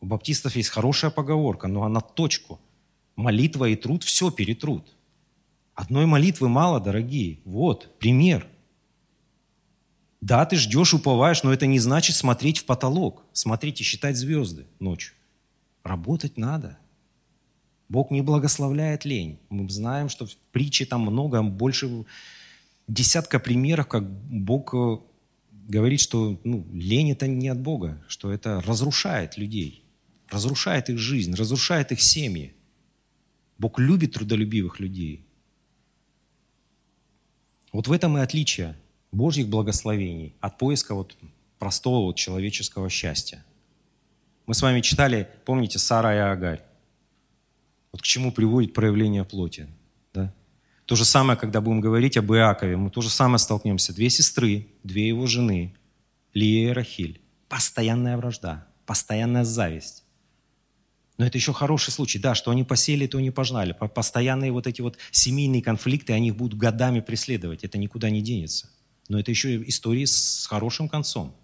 У 0.00 0.06
баптистов 0.06 0.56
есть 0.56 0.70
хорошая 0.70 1.10
поговорка, 1.10 1.68
но 1.68 1.84
она 1.84 2.00
точку. 2.00 2.60
Молитва 3.16 3.66
и 3.66 3.76
труд 3.76 4.02
все 4.02 4.30
перетрут. 4.30 4.96
Одной 5.74 6.06
молитвы 6.06 6.48
мало, 6.48 6.80
дорогие. 6.80 7.40
Вот, 7.44 7.98
пример– 7.98 8.46
да, 10.20 10.44
ты 10.44 10.56
ждешь, 10.56 10.92
уповаешь, 10.92 11.42
но 11.42 11.52
это 11.52 11.66
не 11.66 11.78
значит 11.78 12.14
смотреть 12.14 12.58
в 12.58 12.66
потолок, 12.66 13.24
смотреть 13.32 13.80
и 13.80 13.84
считать 13.84 14.16
звезды 14.16 14.66
ночью. 14.78 15.14
Работать 15.82 16.36
надо. 16.36 16.78
Бог 17.88 18.10
не 18.10 18.20
благословляет 18.20 19.04
лень. 19.04 19.38
Мы 19.48 19.68
знаем, 19.70 20.08
что 20.08 20.26
в 20.26 20.36
притче 20.52 20.84
там 20.84 21.00
много, 21.00 21.42
больше 21.42 22.04
десятка 22.86 23.40
примеров, 23.40 23.88
как 23.88 24.08
Бог 24.08 24.74
э, 24.74 24.98
говорит, 25.50 26.00
что 26.00 26.38
ну, 26.44 26.66
лень 26.72 27.12
это 27.12 27.26
не 27.26 27.48
от 27.48 27.60
Бога, 27.60 28.04
что 28.06 28.30
это 28.30 28.60
разрушает 28.60 29.38
людей, 29.38 29.82
разрушает 30.30 30.90
их 30.90 30.98
жизнь, 30.98 31.34
разрушает 31.34 31.92
их 31.92 32.00
семьи. 32.00 32.54
Бог 33.58 33.78
любит 33.78 34.14
трудолюбивых 34.14 34.80
людей. 34.80 35.26
Вот 37.72 37.88
в 37.88 37.92
этом 37.92 38.16
и 38.18 38.20
отличие 38.20 38.76
Божьих 39.12 39.48
благословений, 39.48 40.34
от 40.40 40.58
поиска 40.58 40.94
вот 40.94 41.16
простого 41.58 42.06
вот 42.06 42.16
человеческого 42.16 42.88
счастья. 42.88 43.44
Мы 44.46 44.54
с 44.54 44.62
вами 44.62 44.80
читали, 44.80 45.28
помните, 45.44 45.78
Сара 45.78 46.14
и 46.14 46.18
Агарь. 46.18 46.62
Вот 47.92 48.02
к 48.02 48.04
чему 48.04 48.32
приводит 48.32 48.72
проявление 48.72 49.24
плоти. 49.24 49.68
Да? 50.12 50.32
То 50.86 50.96
же 50.96 51.04
самое, 51.04 51.38
когда 51.38 51.60
будем 51.60 51.80
говорить 51.80 52.16
об 52.16 52.32
Иакове, 52.32 52.76
мы 52.76 52.90
то 52.90 53.00
же 53.00 53.10
самое 53.10 53.38
столкнемся. 53.38 53.94
Две 53.94 54.10
сестры, 54.10 54.68
две 54.82 55.08
его 55.08 55.26
жены, 55.26 55.74
Лия 56.34 56.70
и 56.70 56.72
Рахиль. 56.72 57.20
Постоянная 57.48 58.16
вражда, 58.16 58.66
постоянная 58.86 59.44
зависть. 59.44 59.99
Но 61.20 61.26
это 61.26 61.36
еще 61.36 61.52
хороший 61.52 61.90
случай, 61.90 62.18
да, 62.18 62.34
что 62.34 62.50
они 62.50 62.64
посели, 62.64 63.06
то 63.06 63.20
не 63.20 63.30
пожнали. 63.30 63.72
Постоянные 63.72 64.52
вот 64.52 64.66
эти 64.66 64.80
вот 64.80 64.96
семейные 65.10 65.60
конфликты, 65.60 66.14
они 66.14 66.28
их 66.28 66.36
будут 66.36 66.58
годами 66.58 67.00
преследовать, 67.00 67.62
это 67.62 67.76
никуда 67.76 68.08
не 68.08 68.22
денется. 68.22 68.70
Но 69.06 69.20
это 69.20 69.30
еще 69.30 69.62
истории 69.68 70.06
с 70.06 70.46
хорошим 70.46 70.88
концом. 70.88 71.36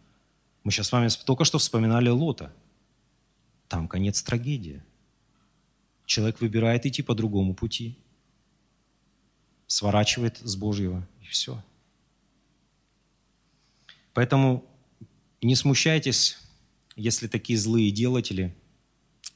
Мы 0.64 0.72
сейчас 0.72 0.88
с 0.88 0.92
вами 0.92 1.10
только 1.26 1.44
что 1.44 1.58
вспоминали 1.58 2.08
Лота. 2.08 2.54
Там 3.68 3.86
конец 3.86 4.22
трагедии. 4.22 4.82
Человек 6.06 6.40
выбирает 6.40 6.86
идти 6.86 7.02
по 7.02 7.14
другому 7.14 7.54
пути. 7.54 7.98
Сворачивает 9.66 10.38
с 10.38 10.56
Божьего, 10.56 11.06
и 11.20 11.26
все. 11.26 11.62
Поэтому 14.14 14.64
не 15.42 15.54
смущайтесь, 15.54 16.38
если 16.96 17.28
такие 17.28 17.58
злые 17.58 17.90
делатели 17.90 18.56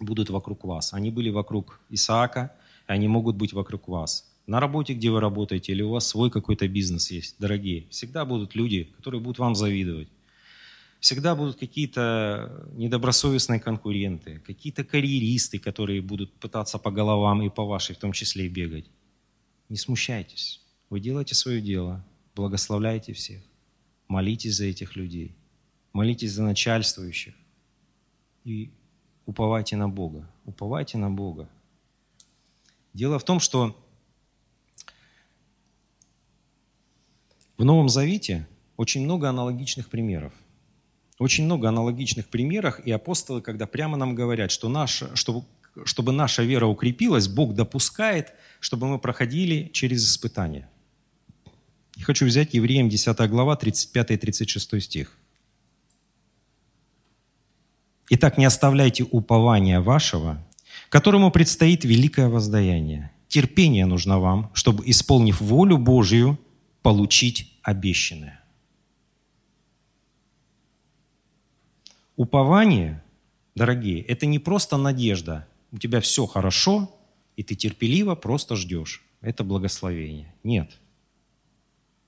будут 0.00 0.30
вокруг 0.30 0.64
вас. 0.64 0.92
Они 0.92 1.10
были 1.10 1.30
вокруг 1.30 1.80
Исаака, 1.90 2.52
и 2.88 2.92
они 2.92 3.08
могут 3.08 3.36
быть 3.36 3.52
вокруг 3.52 3.88
вас. 3.88 4.26
На 4.46 4.58
работе, 4.58 4.94
где 4.94 5.10
вы 5.10 5.20
работаете, 5.20 5.72
или 5.72 5.82
у 5.82 5.90
вас 5.90 6.08
свой 6.08 6.30
какой-то 6.30 6.66
бизнес 6.66 7.10
есть, 7.10 7.36
дорогие, 7.38 7.86
всегда 7.90 8.24
будут 8.24 8.54
люди, 8.54 8.92
которые 8.96 9.20
будут 9.20 9.38
вам 9.38 9.54
завидовать. 9.54 10.08
Всегда 10.98 11.34
будут 11.34 11.56
какие-то 11.58 12.66
недобросовестные 12.72 13.60
конкуренты, 13.60 14.42
какие-то 14.46 14.84
карьеристы, 14.84 15.58
которые 15.58 16.02
будут 16.02 16.32
пытаться 16.32 16.78
по 16.78 16.90
головам 16.90 17.42
и 17.42 17.48
по 17.48 17.64
вашей 17.64 17.94
в 17.94 17.98
том 17.98 18.12
числе 18.12 18.46
и 18.46 18.48
бегать. 18.48 18.86
Не 19.68 19.76
смущайтесь. 19.76 20.60
Вы 20.90 21.00
делаете 21.00 21.34
свое 21.34 21.62
дело, 21.62 22.04
благословляйте 22.34 23.12
всех, 23.12 23.40
молитесь 24.08 24.56
за 24.56 24.64
этих 24.64 24.96
людей, 24.96 25.36
молитесь 25.92 26.32
за 26.32 26.42
начальствующих 26.42 27.34
и 28.44 28.70
уповайте 29.30 29.76
на 29.76 29.88
Бога. 29.88 30.28
Уповайте 30.44 30.98
на 30.98 31.10
Бога. 31.10 31.48
Дело 32.94 33.18
в 33.18 33.24
том, 33.24 33.40
что 33.40 33.76
в 37.56 37.64
Новом 37.64 37.88
Завете 37.88 38.46
очень 38.76 39.04
много 39.04 39.28
аналогичных 39.28 39.88
примеров– 39.88 40.32
очень 41.20 41.44
много 41.44 41.68
аналогичных 41.68 42.28
примеров, 42.28 42.80
и 42.86 42.90
апостолы, 42.90 43.42
когда 43.42 43.66
прямо 43.66 43.98
нам 43.98 44.14
говорят, 44.14 44.50
что 44.50 44.70
наша, 44.70 45.14
чтобы, 45.14 45.44
чтобы 45.84 46.12
наша 46.12 46.42
вера 46.42 46.64
укрепилась, 46.64 47.28
Бог 47.28 47.54
допускает, 47.54 48.32
чтобы 48.58 48.86
мы 48.86 48.98
проходили 48.98 49.70
через 49.74 50.02
испытания. 50.10 50.66
Я 51.96 52.04
хочу 52.06 52.24
взять 52.24 52.54
Евреям 52.54 52.88
10 52.88 53.18
глава, 53.28 53.54
35 53.56 54.12
и 54.12 54.16
36 54.16 54.82
стих. 54.82 55.14
«Итак, 58.10 58.36
не 58.36 58.44
оставляйте 58.44 59.04
упования 59.04 59.80
вашего, 59.80 60.44
которому 60.88 61.30
предстоит 61.30 61.84
великое 61.84 62.28
воздаяние. 62.28 63.12
Терпение 63.28 63.86
нужно 63.86 64.18
вам, 64.18 64.50
чтобы, 64.52 64.82
исполнив 64.90 65.40
волю 65.40 65.78
Божию, 65.78 66.38
получить 66.82 67.56
обещанное». 67.62 68.40
Упование, 72.16 73.02
дорогие, 73.54 74.02
это 74.02 74.26
не 74.26 74.38
просто 74.38 74.76
надежда. 74.76 75.48
У 75.72 75.78
тебя 75.78 76.02
все 76.02 76.26
хорошо, 76.26 76.94
и 77.36 77.42
ты 77.42 77.54
терпеливо 77.54 78.14
просто 78.14 78.56
ждешь. 78.56 79.02
Это 79.22 79.44
благословение. 79.44 80.34
Нет. 80.42 80.70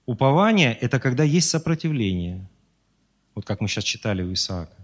Упование– 0.05 0.75
это 0.81 0.99
когда 0.99 1.25
есть 1.25 1.49
сопротивление. 1.49 2.47
Вот 3.35 3.47
как 3.47 3.61
мы 3.63 3.69
сейчас 3.69 3.85
читали 3.85 4.23
у 4.23 4.33
Исаака. 4.33 4.82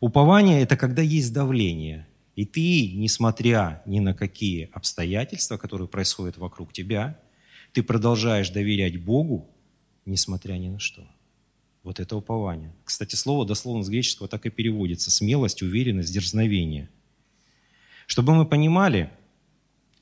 Упование– 0.00 0.62
это 0.62 0.78
когда 0.78 1.02
есть 1.02 1.32
давление. 1.32 2.06
И 2.34 2.46
ты, 2.46 2.92
несмотря 2.92 3.82
ни 3.84 4.00
на 4.00 4.14
какие 4.14 4.70
обстоятельства, 4.72 5.58
которые 5.58 5.88
происходят 5.88 6.38
вокруг 6.38 6.72
тебя, 6.72 7.20
ты 7.72 7.82
продолжаешь 7.82 8.48
доверять 8.48 9.02
Богу, 9.02 9.50
несмотря 10.06 10.54
ни 10.54 10.68
на 10.68 10.78
что. 10.78 11.06
Вот 11.82 12.00
это 12.00 12.16
упование. 12.16 12.74
Кстати, 12.84 13.14
слово 13.14 13.46
дословно 13.46 13.82
с 13.82 13.90
греческого 13.90 14.26
так 14.26 14.46
и 14.46 14.50
переводится. 14.50 15.10
Смелость, 15.10 15.62
уверенность, 15.62 16.12
дерзновение. 16.12 16.88
Чтобы 18.06 18.34
мы 18.34 18.46
понимали, 18.46 19.10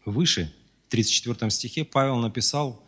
выше, 0.04 0.52
в 0.86 0.90
34 0.90 1.50
стихе, 1.50 1.84
Павел 1.84 2.16
написал, 2.16 2.84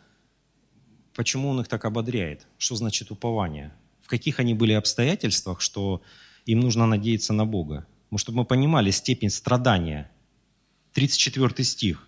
почему 1.13 1.49
он 1.49 1.59
их 1.59 1.67
так 1.67 1.83
ободряет. 1.85 2.47
Что 2.57 2.75
значит 2.75 3.11
упование? 3.11 3.73
В 4.01 4.07
каких 4.07 4.39
они 4.39 4.53
были 4.53 4.73
обстоятельствах, 4.73 5.61
что 5.61 6.01
им 6.45 6.59
нужно 6.59 6.85
надеяться 6.85 7.33
на 7.33 7.45
Бога. 7.45 7.85
Ну, 8.09 8.17
чтобы 8.17 8.39
мы 8.39 8.45
понимали 8.45 8.91
степень 8.91 9.29
страдания. 9.29 10.11
34 10.93 11.63
стих. 11.63 12.07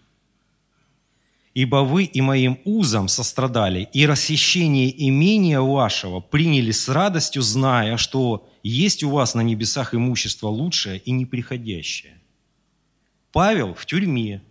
Ибо 1.54 1.84
вы 1.84 2.06
и 2.06 2.20
моим 2.22 2.60
узом 2.66 3.08
сострадали, 3.08 3.88
и 3.94 4.08
расхищение 4.08 4.92
имения 5.08 5.62
вашего 5.62 6.20
приняли 6.20 6.72
с 6.72 6.90
радостью, 6.90 7.44
зная, 7.44 7.98
что 7.98 8.50
есть 8.64 9.04
у 9.04 9.10
вас 9.12 9.36
на 9.36 9.42
небесах 9.42 9.94
имущество 9.94 10.48
лучшее 10.48 11.00
и 11.00 11.12
неприходящее. 11.12 12.20
Павел 13.32 13.76
в 13.76 13.86
тюрьме. 13.86 14.42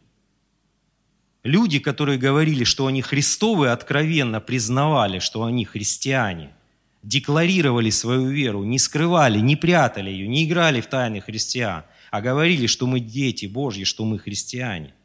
Люди, 1.42 1.80
которые 1.80 2.18
говорили, 2.18 2.62
что 2.62 2.86
они 2.86 3.02
Христовы, 3.02 3.70
откровенно 3.70 4.40
признавали, 4.40 5.18
что 5.18 5.42
они 5.42 5.64
христиане, 5.64 6.54
декларировали 7.02 7.90
свою 7.90 8.28
веру, 8.28 8.64
не 8.64 8.78
скрывали, 8.78 9.38
не 9.40 9.56
прятали 9.56 10.10
ее, 10.10 10.28
не 10.28 10.44
играли 10.44 10.80
в 10.80 10.86
тайны 10.86 11.20
христиан, 11.20 11.84
а 12.10 12.20
говорили, 12.20 12.66
что 12.66 12.86
мы 12.86 13.00
дети 13.00 13.46
Божьи, 13.46 13.84
что 13.84 14.04
мы 14.04 14.18
христиане– 14.18 14.94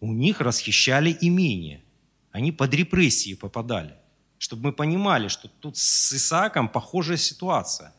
у 0.00 0.12
них 0.12 0.40
расхищали 0.40 1.16
имение. 1.20 1.82
Они 2.30 2.52
под 2.52 2.74
репрессии 2.74 3.34
попадали. 3.34 3.94
Чтобы 4.38 4.64
мы 4.64 4.72
понимали, 4.72 5.28
что 5.28 5.48
тут 5.48 5.78
с 5.78 6.12
Исааком 6.12 6.68
похожая 6.68 7.16
ситуация. 7.16 7.94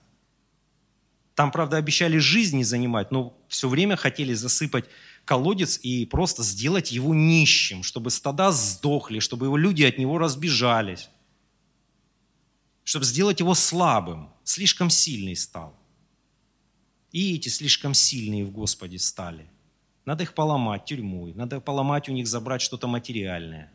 Там, 1.34 1.51
правда, 1.51 1.78
обещали 1.78 2.18
жизнь 2.18 2.57
не 2.57 2.63
занимать, 2.63 3.11
но 3.11 3.38
все 3.47 3.68
время 3.68 3.95
хотели 3.95 4.34
засыпать 4.34 4.86
колодец 5.26 5.80
и 5.82 6.05
просто 6.05 6.43
сделать 6.43 6.91
его 6.91 7.13
нищим, 7.13 7.84
чтобы 7.84 8.11
стада 8.11 8.51
сдохли, 8.51 9.20
чтобы 9.20 9.47
его 9.47 9.57
люди 9.57 9.84
от 9.84 9.97
него 9.97 10.18
разбежались, 10.18 11.09
чтобы 12.88 13.06
сделать 13.06 13.40
его 13.40 13.54
слабым, 13.54 14.30
слишком 14.44 14.90
сильный 14.90 15.36
стал. 15.36 15.76
И 17.12 17.36
эти 17.36 17.50
слишком 17.50 17.94
сильные 17.94 18.46
в 18.46 18.52
Господе 18.52 18.98
стали– 18.98 19.46
надо 20.08 20.24
их 20.24 20.34
поломать 20.34 20.86
тюрьмой, 20.86 21.34
надо 21.34 21.60
поломать 21.60 22.08
у 22.08 22.14
них, 22.14 22.28
забрать 22.28 22.62
что-то 22.62 22.88
материальное. 22.88 23.70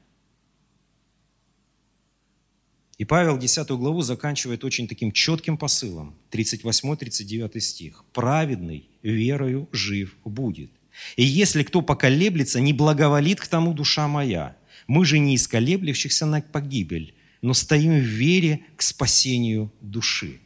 И 2.96 3.04
Павел 3.04 3.36
10 3.36 3.68
главу 3.72 4.00
заканчивает 4.00 4.64
очень 4.64 4.88
таким 4.88 5.12
четким 5.12 5.58
посылом, 5.58 6.14
38-39 6.30 7.60
стих. 7.60 8.04
«Праведный 8.14 8.88
верою 9.02 9.68
жив 9.72 10.16
будет. 10.24 10.70
И 11.16 11.22
если 11.22 11.64
кто 11.64 11.82
поколеблется, 11.82 12.60
не 12.60 12.72
благоволит 12.72 13.38
к 13.38 13.46
тому 13.46 13.74
душа 13.74 14.08
моя. 14.08 14.56
Мы 14.86 15.04
же 15.04 15.18
не 15.18 15.34
из 15.34 15.46
колеблющихся 15.46 16.24
на 16.24 16.40
погибель, 16.40 17.14
но 17.42 17.52
стоим 17.52 17.92
в 17.92 18.04
вере 18.04 18.64
к 18.76 18.82
спасению 18.82 19.70
души». 19.80 20.40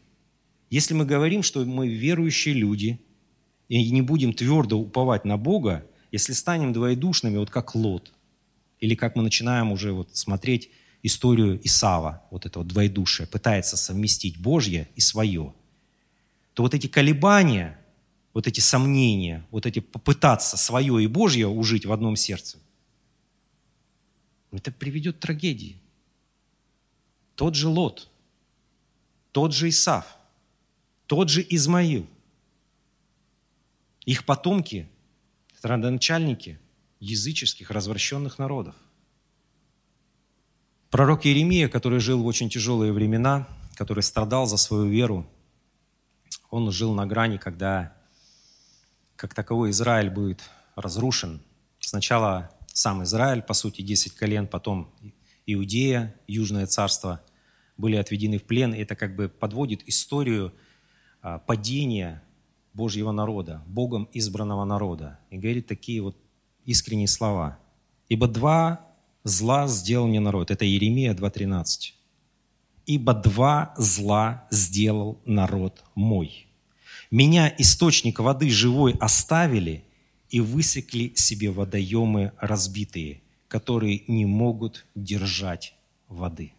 Если 0.70 0.94
мы 0.94 1.05
говорим, 1.05 1.42
что 1.42 1.64
мы 1.64 1.88
верующие 1.88 2.55
люди, 2.55 3.01
и 3.68 3.90
не 3.90 4.03
будем 4.03 4.32
твердо 4.32 4.78
уповать 4.78 5.24
на 5.24 5.36
Бога, 5.36 5.86
если 6.12 6.32
станем 6.32 6.72
двоедушными, 6.72 7.38
вот 7.38 7.51
как 7.51 7.74
Лот, 7.74 8.12
или 8.80 8.94
как 8.94 9.16
мы 9.16 9.22
начинаем 9.22 9.72
уже 9.72 9.92
вот 9.92 10.16
смотреть 10.16 10.70
историю 11.03 11.61
Исава, 11.64 12.24
вот 12.30 12.47
этого 12.47 12.64
двоедушия, 12.64 13.26
пытается 13.26 13.76
совместить 13.76 14.38
Божье 14.38 14.88
и 14.97 15.01
свое, 15.01 15.55
то 16.55 16.62
вот 16.62 16.74
эти 16.74 16.86
колебания, 16.86 17.78
вот 18.34 18.47
эти 18.47 18.61
сомнения, 18.61 19.47
вот 19.51 19.66
эти 19.66 19.80
попытаться 19.80 20.57
свое 20.57 21.03
и 21.03 21.07
Божье 21.07 21.47
ужить 21.47 21.86
в 21.86 21.92
одном 21.92 22.16
сердце, 22.16 22.59
это 24.53 24.72
приведет 24.72 25.16
к 25.16 25.20
трагедии. 25.20 25.80
Тот 27.37 27.55
же 27.55 27.68
Лот, 27.68 28.09
тот 29.30 29.53
же 29.55 29.68
Исав, 29.68 30.16
тот 31.07 31.30
же 31.30 31.47
Измаил– 31.49 32.07
их 34.07 34.24
потомки– 34.24 34.89
родоначальники 35.66 36.59
языческих 37.01 37.70
развращенных 37.70 38.39
народов. 38.39 38.74
Пророк 40.91 41.26
Иеремия, 41.26 41.68
который 41.68 41.99
жил 41.99 42.22
в 42.22 42.26
очень 42.26 42.49
тяжелые 42.49 42.93
времена, 42.93 43.49
который 43.74 44.03
страдал 44.03 44.47
за 44.47 44.57
свою 44.57 44.87
веру, 44.87 45.26
он 46.51 46.70
жил 46.70 46.95
на 46.95 47.07
грани, 47.07 47.37
когда 47.37 47.95
как 49.16 49.34
таковой 49.34 49.70
Израиль 49.70 50.11
будет 50.11 50.43
разрушен. 50.76 51.43
Сначала 51.80 52.51
сам 52.72 53.03
Израиль, 53.03 53.43
по 53.43 53.55
сути, 53.55 53.82
10 53.82 54.12
колен, 54.12 54.47
потом 54.47 54.95
Иудея, 55.47 56.14
Южное 56.26 56.66
царство 56.66 57.22
были 57.76 57.97
отведены 57.97 58.38
в 58.38 58.44
плен. 58.44 58.74
Это 58.74 58.97
как 58.97 59.14
бы 59.14 59.28
подводит 59.28 59.88
историю 59.88 60.53
а, 61.22 61.38
падения 61.38 62.22
Божьего 62.74 63.12
народа, 63.12 63.62
Богом 63.66 64.09
избранного 64.12 64.64
народа. 64.64 65.20
И 65.30 65.38
говорит 65.38 65.66
такие 65.66 66.03
вот 66.03 66.16
искренние 66.64 67.09
слова. 67.09 67.59
«Ибо 68.09 68.26
два 68.26 68.86
зла 69.24 69.68
сделал 69.68 70.09
мне 70.09 70.20
народ». 70.20 70.51
Это 70.51 70.66
Иеремия 70.66 71.14
2.13. 71.14 71.92
ибо 72.86 73.14
два 73.14 73.74
зла 73.76 74.47
сделал 74.51 75.20
народ 75.24 75.84
мой. 75.94 76.47
Меня, 77.11 77.53
источник 77.59 78.18
воды 78.20 78.51
живой, 78.51 78.92
оставили 79.01 79.84
и 80.28 80.40
высекли 80.40 81.12
себе 81.14 81.51
водоемы 81.51 82.32
разбитые, 82.38 83.22
которые 83.49 84.05
не 84.09 84.26
могут 84.26 84.86
держать 84.94 85.74
воды. 86.09 86.53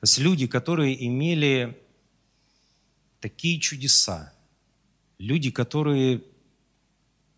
То 0.00 0.06
люди, 0.18 0.46
которые 0.46 1.06
имели 1.06 1.78
такие 3.20 3.60
чудеса, 3.60 4.32
люди, 5.18 5.50
которые 5.50 6.22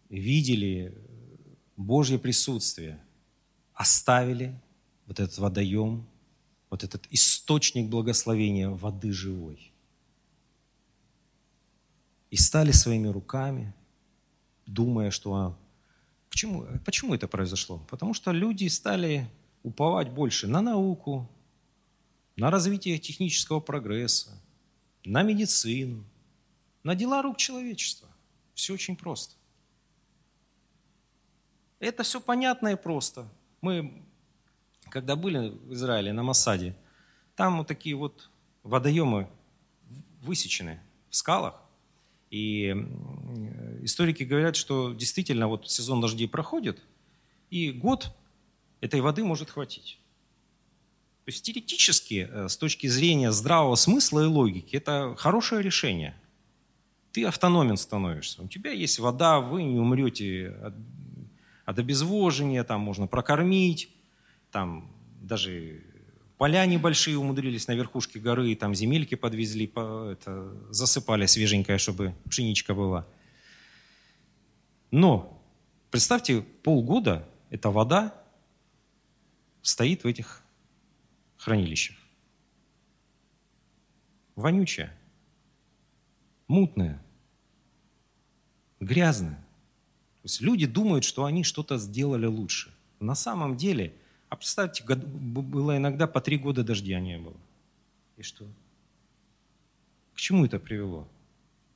видели 0.09 0.97
Божье 1.77 2.19
присутствие, 2.19 3.03
оставили 3.75 4.61
вот 5.07 5.19
этот 5.19 5.37
водоем, 5.39 6.07
вот 6.71 6.85
этот 6.85 7.07
источник 7.11 7.89
благословения 7.89 8.71
воды 8.71 9.13
живой. 9.13 9.73
И 12.31 12.37
стали 12.37 12.71
своими 12.71 13.09
руками, 13.09 13.75
думая, 14.67 15.11
что 15.11 15.59
Почему, 16.33 16.67
почему 16.87 17.15
это 17.15 17.29
произошло? 17.29 17.79
Потому 17.91 18.15
что 18.15 18.33
люди 18.33 18.67
стали 18.69 19.29
уповать 19.63 20.09
больше 20.09 20.47
на 20.47 20.63
науку, 20.63 21.29
на 22.37 22.51
развитие 22.51 22.99
технического 22.99 23.61
прогресса, 23.61 24.31
на 25.05 25.23
медицину, 25.23 26.03
на 26.85 26.95
дела 26.95 27.21
рук 27.21 27.37
человечества. 27.37 28.09
Все 28.55 28.73
очень 28.73 28.97
просто. 28.97 29.35
Это 31.81 32.03
все 32.03 32.19
понятно 32.19 32.69
и 32.69 32.77
просто. 32.77 33.29
Мы, 33.61 34.03
когда 34.89 35.17
были 35.17 35.51
в 35.51 35.75
Израиле 35.75 36.15
на 36.15 36.23
Масаде, 36.23 36.75
там 37.37 37.59
вот 37.59 37.67
такие 37.67 37.95
вот 37.95 38.31
водоемы 38.63 39.29
высечены 40.23 40.81
в 41.11 41.17
скалах. 41.17 41.61
И 42.31 42.75
историки 43.85 44.23
говорят, 44.23 44.57
что 44.57 44.93
действительно 44.93 45.49
вот 45.49 45.71
сезон 45.71 46.01
дождей 46.01 46.29
проходит, 46.29 46.81
и 47.51 47.71
год 47.71 48.15
этой 48.81 49.01
воды 49.01 49.25
может 49.25 49.51
хватить. 49.51 49.99
То 51.25 51.31
есть 51.31 51.45
теоретически, 51.45 52.29
э, 52.31 52.49
с 52.49 52.57
точки 52.57 52.87
зрения 52.87 53.31
здравого 53.31 53.77
смысла 53.77 54.21
и 54.21 54.27
логики, 54.27 54.77
это 54.77 55.15
хорошее 55.17 55.63
решение. 55.63 56.15
Ты 57.13 57.25
автономен 57.25 57.77
становишься. 57.77 58.43
У 58.43 58.49
тебя 58.49 58.73
есть 58.73 58.99
вода, 58.99 59.39
вы 59.41 59.63
не 59.63 59.79
умрете 59.79 60.49
от 60.63 60.75
от 61.65 61.79
обезвоживания, 61.79 62.65
там 62.65 62.81
можно 62.81 63.07
прокормить, 63.07 63.89
там 64.51 64.91
даже 65.21 65.83
поля 66.39 66.65
небольшие 66.67 67.19
умудрились 67.19 67.69
на 67.69 67.73
верхушке 67.73 68.19
горы, 68.19 68.55
там 68.57 68.75
земельки 68.75 69.15
подвезли, 69.15 69.67
это, 69.67 70.53
засыпали 70.71 71.27
свеженькое, 71.27 71.79
чтобы 71.79 72.15
пшеничка 72.29 72.75
была. 72.75 73.07
Но 74.93 75.43
представьте, 75.91 76.43
полгода 76.43 77.27
эта 77.51 77.71
вода 77.71 78.15
стоит 79.63 80.05
в 80.05 80.07
этих 80.07 80.45
хранилищах. 81.39 81.97
Вонючая, 84.37 84.95
мутная, 86.47 87.03
грязная. 88.81 89.37
То 90.21 90.27
есть 90.27 90.41
люди 90.41 90.67
думают, 90.67 91.05
что 91.05 91.25
они 91.25 91.43
что-то 91.43 91.79
сделали 91.79 92.27
лучше. 92.27 92.73
На 93.01 93.15
самом 93.15 93.57
деле, 93.57 93.95
а 94.29 94.37
представьте, 94.37 94.85
было 94.85 95.77
иногда 95.77 96.07
по 96.07 96.21
три 96.21 96.37
года 96.37 96.63
дождя 96.63 97.01
не 97.01 97.19
было. 97.19 97.37
И 98.19 98.23
что? 98.23 98.47
К 100.15 100.19
чему 100.19 100.45
это 100.45 100.59
привело? 100.59 101.09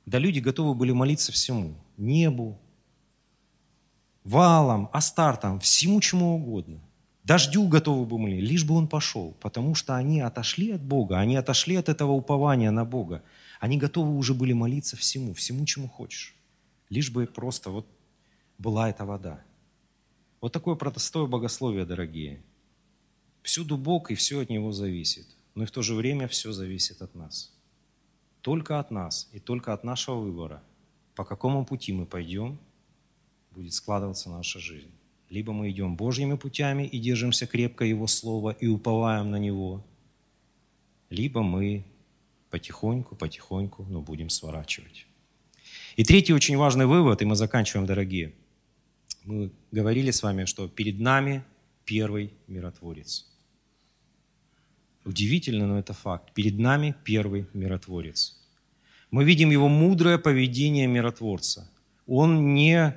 Да 0.05 0.19
люди 0.19 0.39
готовы 0.39 0.75
были 0.75 0.91
молиться 0.91 1.31
всему. 1.31 1.75
Небу, 1.97 2.57
валам, 4.27 4.89
астартам, 4.91 5.59
всему 5.59 6.01
чему 6.01 6.35
угодно. 6.35 6.79
Дождю 7.23 7.67
готовы 7.67 8.05
были 8.05 8.35
были, 8.35 8.41
лишь 8.41 8.63
бы 8.63 8.75
он 8.75 8.87
пошел, 8.87 9.35
потому 9.39 9.75
что 9.75 9.95
они 9.95 10.21
отошли 10.21 10.71
от 10.71 10.81
Бога, 10.81 11.19
они 11.19 11.35
отошли 11.35 11.75
от 11.75 11.89
этого 11.89 12.11
упования 12.11 12.71
на 12.71 12.85
Бога. 12.85 13.23
Они 13.59 13.77
готовы 13.77 14.15
уже 14.17 14.33
были 14.33 14.53
молиться 14.53 14.95
всему, 14.95 15.33
всему, 15.33 15.65
чему 15.65 15.87
хочешь. 15.87 16.35
Лишь 16.89 17.09
бы 17.09 17.25
просто 17.25 17.69
вот 17.69 17.87
была 18.57 18.89
эта 18.89 19.05
вода. 19.05 19.41
Вот 20.41 20.53
такое 20.53 20.75
простое 20.75 21.25
богословие, 21.25 21.85
дорогие. 21.85 22.41
Всюду 23.41 23.77
Бог, 23.77 24.11
и 24.11 24.15
все 24.15 24.39
от 24.41 24.49
Него 24.49 24.71
зависит. 24.71 25.27
Но 25.55 25.63
и 25.63 25.65
в 25.65 25.71
то 25.71 25.81
же 25.81 25.95
время 25.95 26.27
все 26.27 26.51
зависит 26.51 27.01
от 27.01 27.15
нас. 27.15 27.51
Только 28.41 28.79
от 28.79 28.91
нас 28.91 29.27
и 29.33 29.39
только 29.39 29.73
от 29.73 29.83
нашего 29.83 30.19
выбора, 30.19 30.61
по 31.15 31.25
какому 31.25 31.65
пути 31.65 31.91
мы 31.93 32.05
пойдем, 32.05 32.59
будет 33.57 33.73
складываться 33.73 34.29
наша 34.29 34.59
жизнь. 34.59 34.91
Либо 35.29 35.51
мы 35.51 35.69
идем 35.69 35.95
Божьими 35.95 36.35
путями 36.35 36.83
и 36.83 36.99
держимся 36.99 37.47
крепко 37.47 37.83
Его 37.83 38.07
Слова 38.07 38.51
и 38.51 38.67
уповаем 38.67 39.31
на 39.31 39.39
Него, 39.39 39.85
либо 41.09 41.43
мы 41.43 41.83
потихоньку, 42.49 43.15
потихоньку, 43.15 43.85
но 43.89 44.01
будем 44.01 44.29
сворачивать. 44.29 45.05
И 45.97 46.03
третий 46.03 46.33
очень 46.33 46.57
важный 46.57 46.85
вывод, 46.85 47.21
и 47.21 47.25
мы 47.25 47.35
заканчиваем, 47.35 47.85
дорогие– 47.85 48.33
мы 49.27 49.51
говорили 49.73 50.11
с 50.11 50.23
вами, 50.23 50.45
что 50.45 50.69
перед 50.69 51.01
нами 51.01 51.43
первый 51.83 52.31
миротворец. 52.47 53.27
Удивительно, 55.03 55.67
но 55.67 55.77
это 55.79 55.91
факт. 55.91 56.33
Перед 56.33 56.57
нами 56.57 56.95
первый 57.03 57.45
миротворец. 57.53 58.39
Мы 59.11 59.25
видим 59.25 59.51
его 59.51 59.67
мудрое 59.67 60.17
поведение 60.17 60.87
миротворца. 60.87 61.69
Он 62.05 62.53
не 62.53 62.95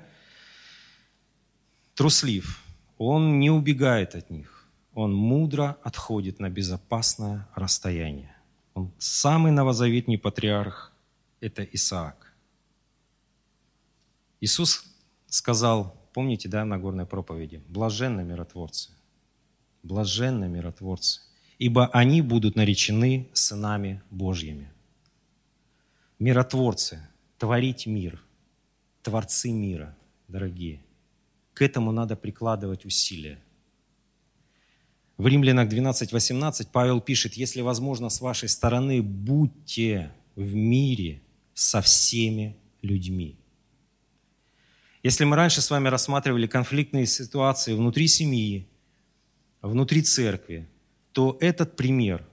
труслив, 1.95 2.63
он 2.99 3.39
не 3.39 3.51
убегает 3.51 4.15
от 4.15 4.31
них. 4.31 4.69
Он 4.95 5.15
мудро 5.15 5.79
отходит 5.83 6.41
на 6.41 6.51
безопасное 6.51 7.49
расстояние. 7.55 8.35
Он 8.75 8.93
самый 8.99 9.53
новозаветний 9.53 10.19
патриарх– 10.19 10.93
это 11.41 11.63
Исаак. 11.63 12.33
Иисус 14.41 14.85
сказал 15.27 16.01
Помните, 16.13 16.49
да, 16.49 16.65
на 16.65 16.79
горной 16.79 17.07
проповеди? 17.07 17.63
Блаженны 17.69 18.25
миротворцы. 18.25 18.91
Блаженны 19.83 20.49
миротворцы, 20.49 21.21
ибо 21.59 21.87
они 21.87 22.21
будут 22.21 22.57
наречены 22.57 23.29
сынами 23.33 24.03
Божьими. 24.11 24.71
Миротворцы, 26.19 27.01
творить 27.39 27.87
мир, 27.87 28.23
творцы 29.03 29.53
мира, 29.53 29.97
дорогие. 30.29 30.83
К 31.55 31.63
этому 31.63 31.93
надо 31.93 32.17
прикладывать 32.17 32.85
усилия. 32.85 33.39
В 35.17 35.27
Римлянах 35.27 35.69
12.18 35.69 36.69
Павел 36.73 37.01
пишет, 37.01 37.35
если 37.35 37.61
возможно 37.61 38.09
с 38.09 38.21
вашей 38.21 38.49
стороны, 38.49 39.03
будьте 39.03 40.13
в 40.35 40.55
мире 40.55 41.23
со 41.53 41.83
всеми 41.83 42.57
людьми. 42.81 43.39
Если 45.03 45.25
мы 45.25 45.37
раньше 45.37 45.61
с 45.61 45.71
вами 45.71 45.89
рассматривали 45.89 46.47
конфликтные 46.47 47.07
ситуации 47.07 47.75
внутри 47.75 48.09
семьи, 48.09 48.67
внутри 49.61 50.03
церкви, 50.03 50.69
то 51.13 51.37
этот 51.41 51.77
пример 51.77 52.27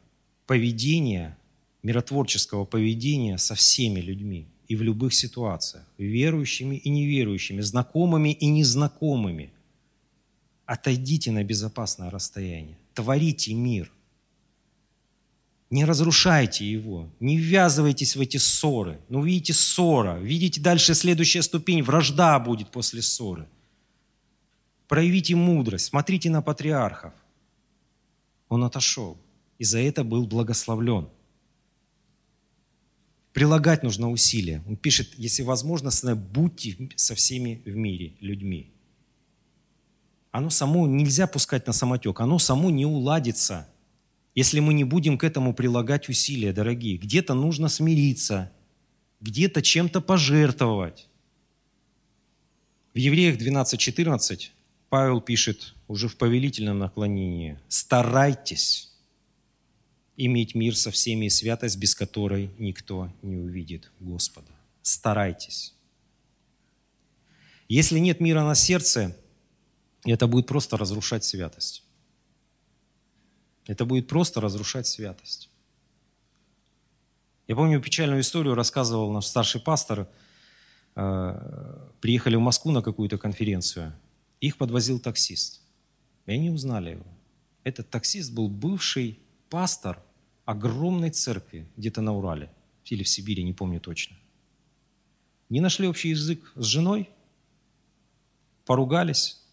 поведения, 0.46 1.38
миротворческого 1.84 2.66
поведения 2.66 3.38
со 3.38 3.56
всеми 3.56 4.00
людьми 4.00 4.48
и 4.68 4.76
в 4.76 4.82
любых 4.82 5.14
ситуациях, 5.14 5.86
верующими 5.98 6.76
и 6.76 6.90
неверующими, 6.90 7.62
знакомыми 7.62 8.34
и 8.34 8.48
незнакомыми. 8.48 9.52
Отойдите 10.66 11.32
на 11.32 11.44
безопасное 11.44 12.10
расстояние, 12.10 12.78
творите 12.94 13.54
мир, 13.54 13.92
не 15.70 15.84
разрушайте 15.84 16.70
его, 16.70 17.10
не 17.20 17.38
ввязывайтесь 17.38 18.16
в 18.16 18.22
эти 18.22 18.38
ссоры. 18.38 19.02
Ну, 19.10 19.22
видите, 19.22 19.54
ссора. 19.54 20.18
Видите, 20.18 20.62
дальше 20.62 20.96
следующая 20.96 21.42
ступень, 21.42 21.84
вражда 21.84 22.40
будет 22.40 22.72
после 22.72 23.02
ссоры. 23.02 23.48
Проявите 24.88 25.36
мудрость, 25.36 25.88
смотрите 25.88 26.30
на 26.30 26.42
патриархов. 26.42 27.14
Он 28.48 28.64
отошел, 28.64 29.18
и 29.58 29.66
за 29.66 29.80
это 29.80 30.06
был 30.06 30.26
благословлен. 30.26 31.10
Прилагать 33.38 33.84
нужно 33.84 34.10
усилия. 34.10 34.64
Он 34.68 34.76
пишет, 34.76 35.14
если 35.16 35.44
возможно, 35.44 35.92
будьте 36.16 36.90
со 36.96 37.14
всеми 37.14 37.62
в 37.66 37.76
мире 37.76 38.16
людьми. 38.20 38.74
Оно 40.32 40.50
само 40.50 40.88
нельзя 40.88 41.28
пускать 41.28 41.68
на 41.68 41.74
самотек, 41.74 42.20
оно 42.20 42.40
само 42.40 42.72
не 42.72 42.86
уладится– 42.86 43.70
если 44.38 44.60
мы 44.60 44.76
не 44.76 44.84
будем 44.84 45.18
к 45.18 45.24
этому 45.24 45.52
прилагать 45.52 46.10
усилия, 46.10 46.54
дорогие. 46.54 46.98
Где-то 46.98 47.34
нужно 47.34 47.70
смириться, 47.70 48.52
где-то 49.20 49.64
чем-то 49.64 50.00
пожертвовать. 50.00 51.08
В 52.94 53.00
Евреях 53.00 53.40
12.14 53.40 54.50
Павел 54.90 55.22
пишет 55.22 55.74
уже 55.88 56.08
в 56.08 56.18
повелительном 56.18 56.78
наклонении, 56.78 57.58
старайтесь 57.68 58.87
иметь 60.18 60.56
мир 60.56 60.76
со 60.76 60.92
всеми 60.92 61.28
и 61.28 61.30
святость, 61.30 61.78
без 61.78 61.96
которой 61.96 62.50
никто 62.58 63.14
не 63.22 63.38
увидит 63.38 63.92
Господа. 64.00 64.52
Старайтесь. 64.82 65.74
Если 67.70 68.00
нет 68.00 68.20
мира 68.20 68.44
на 68.44 68.56
сердце, 68.56 69.16
это 70.06 70.28
будет 70.28 70.48
просто 70.48 70.76
разрушать 70.78 71.24
святость. 71.24 71.84
Это 73.68 73.86
будет 73.86 74.08
просто 74.08 74.42
разрушать 74.42 74.88
святость. 74.88 75.50
Я 77.48 77.56
помню 77.56 77.82
печальную 77.82 78.22
историю, 78.22 78.56
рассказывал 78.56 79.12
наш 79.12 79.26
старший 79.26 79.62
пастор. 79.62 80.10
Э, 80.96 81.90
приехали 82.02 82.36
в 82.36 82.42
Москву 82.42 82.72
на 82.72 82.82
какую-то 82.82 83.18
конференцию. 83.18 83.94
Их 84.40 84.58
подвозил 84.58 85.00
таксист. 85.00 85.62
И 86.26 86.32
они 86.32 86.50
узнали 86.50 86.92
его. 86.92 87.06
Этот 87.64 87.90
таксист 87.90 88.34
был 88.34 88.48
бывший 88.48 89.20
пастор 89.50 90.02
огромной 90.48 91.12
церкви 91.12 91.70
где-то 91.76 92.02
на 92.02 92.16
Урале 92.16 92.50
или 92.86 93.04
в 93.04 93.10
Сибири, 93.10 93.44
не 93.44 93.54
помню 93.54 93.82
точно. 93.82 94.16
Не 95.50 95.60
нашли 95.60 95.88
общий 95.90 96.10
язык 96.10 96.54
с 96.56 96.64
женой, 96.64 97.10
поругались, 98.66 99.46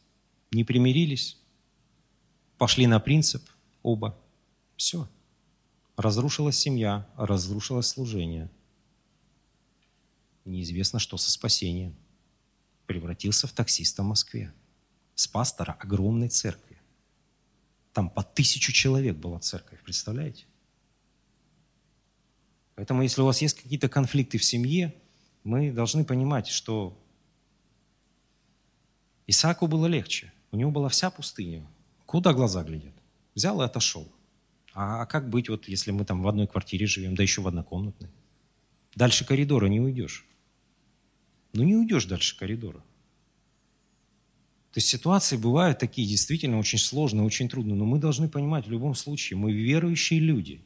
не 0.53 0.63
примирились, 0.63 1.37
пошли 2.59 2.87
на 2.87 3.01
принцип 3.01 3.43
оба. 3.83 4.17
Все. 4.77 5.09
Разрушилась 5.97 6.57
семья, 6.57 7.09
разрушилось 7.17 7.89
служение. 7.89 8.49
Неизвестно, 10.45 11.01
что 11.01 11.17
со 11.17 11.31
спасением. 11.31 11.97
Превратился 12.87 13.49
в 13.49 13.53
таксиста 13.53 14.05
в 14.05 14.07
Москве. 14.07 14.55
С 15.17 15.27
пастора 15.27 15.73
огромной 15.73 16.29
церкви. 16.29 16.81
Там 17.93 18.11
по 18.11 18.23
тысячу 18.23 18.73
человек 18.73 19.17
была 19.17 19.41
церковь, 19.41 19.83
представляете? 19.83 20.47
Поэтому, 22.75 23.03
если 23.03 23.21
у 23.23 23.25
вас 23.25 23.41
есть 23.41 23.61
какие-то 23.61 23.89
конфликты 23.89 24.39
в 24.39 24.45
семье, 24.45 24.95
мы 25.45 25.71
должны 25.71 26.05
понимать, 26.05 26.49
что 26.49 26.99
Исааку 29.27 29.67
было 29.67 29.87
легче. 29.87 30.33
У 30.51 30.57
него 30.57 30.71
была 30.71 30.89
вся 30.89 31.11
пустыня. 31.11 31.67
Куда 32.07 32.33
глаза 32.33 32.63
глядят? 32.63 32.95
Взял 33.35 33.61
и 33.63 33.65
отошел. 33.65 34.11
А, 34.73 35.03
а 35.03 35.07
как 35.07 35.31
быть, 35.31 35.49
вот, 35.49 35.69
если 35.69 35.91
мы 35.93 36.05
там 36.05 36.23
в 36.23 36.29
одной 36.29 36.47
квартире 36.47 36.87
живем, 36.87 37.15
да 37.15 37.23
еще 37.23 37.41
в 37.41 37.49
однокомнатной? 37.49 38.11
Дальше 38.95 39.25
коридора 39.25 39.67
не 39.67 39.81
уйдешь. 39.81 40.27
Ну 41.53 41.63
не 41.63 41.77
уйдешь 41.77 42.07
дальше 42.07 42.37
коридора. 42.37 42.79
То 44.73 44.79
есть 44.79 44.89
ситуации 44.89 45.37
бывают 45.37 45.79
такие 45.79 46.07
действительно 46.07 46.59
очень 46.59 46.81
сложные, 46.81 47.25
очень 47.25 47.49
трудные, 47.49 47.77
но 47.77 47.85
мы 47.85 48.01
должны 48.01 48.29
понимать 48.29 48.67
в 48.67 48.71
любом 48.71 48.97
случае, 48.97 49.37
мы 49.37 49.53
верующие 49.53 50.19
люди. 50.19 50.65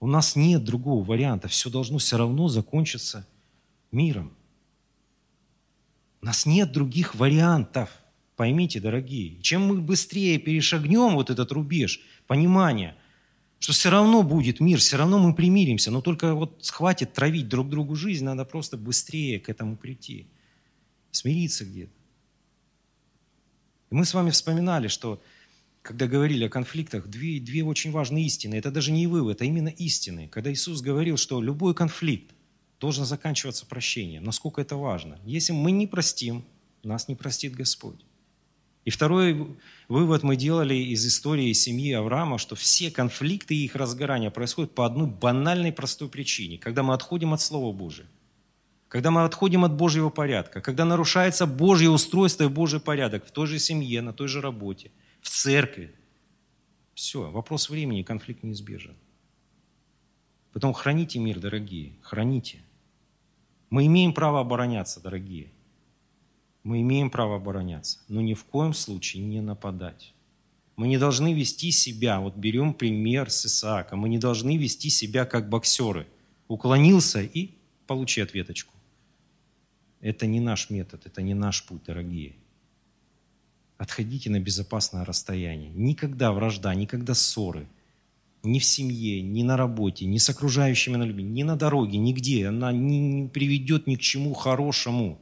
У 0.00 0.06
нас 0.06 0.36
нет 0.36 0.64
другого 0.64 1.04
варианта, 1.04 1.48
все 1.48 1.70
должно 1.70 1.98
все 1.98 2.16
равно 2.16 2.48
закончиться 2.48 3.26
миром. 3.90 4.32
У 6.20 6.26
нас 6.26 6.46
нет 6.46 6.72
других 6.72 7.14
вариантов. 7.14 7.90
Поймите, 8.36 8.80
дорогие, 8.80 9.40
чем 9.42 9.66
мы 9.66 9.80
быстрее 9.80 10.38
перешагнем 10.38 11.14
вот 11.14 11.30
этот 11.30 11.50
рубеж 11.52 12.00
понимания– 12.26 12.96
что 13.58 13.72
все 13.72 13.90
равно 13.90 14.22
будет 14.22 14.60
мир, 14.60 14.78
все 14.78 14.96
равно 14.96 15.18
мы 15.18 15.34
примиримся, 15.34 15.90
но 15.90 16.00
только 16.00 16.34
вот 16.34 16.64
хватит 16.66 17.12
травить 17.12 17.48
друг 17.48 17.68
другу 17.68 17.96
жизнь, 17.96 18.24
надо 18.24 18.44
просто 18.44 18.76
быстрее 18.76 19.40
к 19.40 19.48
этому 19.48 19.76
прийти, 19.76 20.28
смириться 21.10 21.64
где-то. 21.64 21.92
И 23.90 23.94
мы 23.94 24.04
с 24.04 24.14
вами 24.14 24.30
вспоминали, 24.30 24.86
что 24.88 25.20
когда 25.88 26.06
говорили 26.06 26.44
о 26.44 26.50
конфликтах, 26.50 27.08
две, 27.08 27.40
две 27.40 27.64
очень 27.64 27.92
важные 27.92 28.26
истины. 28.26 28.56
Это 28.56 28.70
даже 28.70 28.92
не 28.92 29.06
вывод, 29.06 29.40
а 29.40 29.46
именно 29.46 29.70
истины. 29.70 30.28
Когда 30.28 30.52
Иисус 30.52 30.82
говорил, 30.82 31.16
что 31.16 31.40
любой 31.40 31.74
конфликт 31.74 32.34
должен 32.78 33.06
заканчиваться 33.06 33.64
прощением. 33.64 34.22
Насколько 34.22 34.60
это 34.60 34.76
важно. 34.76 35.18
Если 35.24 35.54
мы 35.54 35.70
не 35.70 35.86
простим, 35.86 36.44
нас 36.82 37.08
не 37.08 37.14
простит 37.14 37.54
Господь. 37.54 38.04
И 38.84 38.90
второй 38.90 39.56
вывод 39.88 40.22
мы 40.24 40.36
делали 40.36 40.74
из 40.74 41.06
истории 41.06 41.54
семьи 41.54 41.94
Авраама, 41.94 42.36
что 42.36 42.54
все 42.54 42.90
конфликты 42.90 43.54
и 43.54 43.64
их 43.64 43.74
разгорания 43.74 44.30
происходят 44.30 44.74
по 44.74 44.84
одной 44.84 45.06
банальной 45.06 45.72
простой 45.72 46.10
причине, 46.10 46.58
когда 46.58 46.82
мы 46.82 46.92
отходим 46.92 47.32
от 47.32 47.40
Слова 47.40 47.74
Божия, 47.74 48.06
когда 48.88 49.10
мы 49.10 49.24
отходим 49.24 49.64
от 49.64 49.74
Божьего 49.74 50.10
порядка, 50.10 50.60
когда 50.60 50.84
нарушается 50.84 51.46
Божье 51.46 51.88
устройство 51.88 52.44
и 52.44 52.48
Божий 52.48 52.78
порядок 52.78 53.26
в 53.26 53.30
той 53.30 53.46
же 53.46 53.58
семье, 53.58 54.02
на 54.02 54.12
той 54.12 54.28
же 54.28 54.42
работе, 54.42 54.90
в 55.20 55.28
церкви. 55.28 55.94
Все, 56.94 57.30
вопрос 57.30 57.70
времени, 57.70 58.02
конфликт 58.02 58.42
неизбежен. 58.42 58.96
Потом 60.52 60.72
храните 60.72 61.18
мир, 61.18 61.38
дорогие, 61.38 61.92
храните. 62.00 62.58
Мы 63.70 63.86
имеем 63.86 64.12
право 64.12 64.40
обороняться, 64.40 65.00
дорогие. 65.00 65.52
Мы 66.64 66.80
имеем 66.80 67.10
право 67.10 67.36
обороняться, 67.36 68.00
но 68.08 68.20
ни 68.20 68.34
в 68.34 68.44
коем 68.44 68.74
случае 68.74 69.22
не 69.22 69.40
нападать. 69.40 70.12
Мы 70.76 70.88
не 70.88 70.98
должны 70.98 71.34
вести 71.34 71.70
себя, 71.70 72.20
вот 72.20 72.36
берем 72.36 72.72
пример 72.72 73.30
с 73.30 73.46
Исааком, 73.46 74.00
мы 74.00 74.08
не 74.08 74.18
должны 74.18 74.56
вести 74.56 74.90
себя 74.90 75.24
как 75.24 75.48
боксеры. 75.48 76.06
Уклонился 76.46 77.20
и 77.20 77.50
получи 77.86 78.20
ответочку. 78.20 78.74
Это 80.00 80.26
не 80.26 80.40
наш 80.40 80.70
метод, 80.70 81.04
это 81.06 81.20
не 81.22 81.34
наш 81.34 81.64
путь, 81.64 81.82
дорогие. 81.84 82.36
Отходите 83.78 84.28
на 84.28 84.40
безопасное 84.40 85.04
расстояние. 85.04 85.70
Никогда 85.70 86.32
вражда, 86.32 86.74
никогда 86.74 87.14
ссоры. 87.14 87.68
Ни 88.42 88.58
в 88.58 88.64
семье, 88.64 89.22
ни 89.22 89.44
на 89.44 89.56
работе, 89.56 90.04
ни 90.04 90.18
с 90.18 90.28
окружающими 90.28 90.96
на 90.96 91.04
любви, 91.04 91.22
ни 91.22 91.44
на 91.44 91.56
дороге, 91.56 91.98
нигде. 91.98 92.48
Она 92.48 92.72
не 92.72 93.28
приведет 93.28 93.86
ни 93.86 93.94
к 93.94 94.00
чему 94.00 94.34
хорошему. 94.34 95.20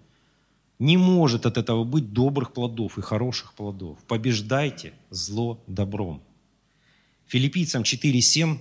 Не 0.79 0.97
может 0.97 1.45
от 1.45 1.59
этого 1.59 1.85
быть 1.85 2.13
добрых 2.13 2.55
плодов 2.55 2.99
и 2.99 3.03
хороших 3.03 3.53
плодов. 3.53 3.99
Побеждайте 4.05 4.95
зло 5.11 5.63
добром. 5.67 6.23
Филиппийцам 7.27 7.83
4.7 7.83 8.59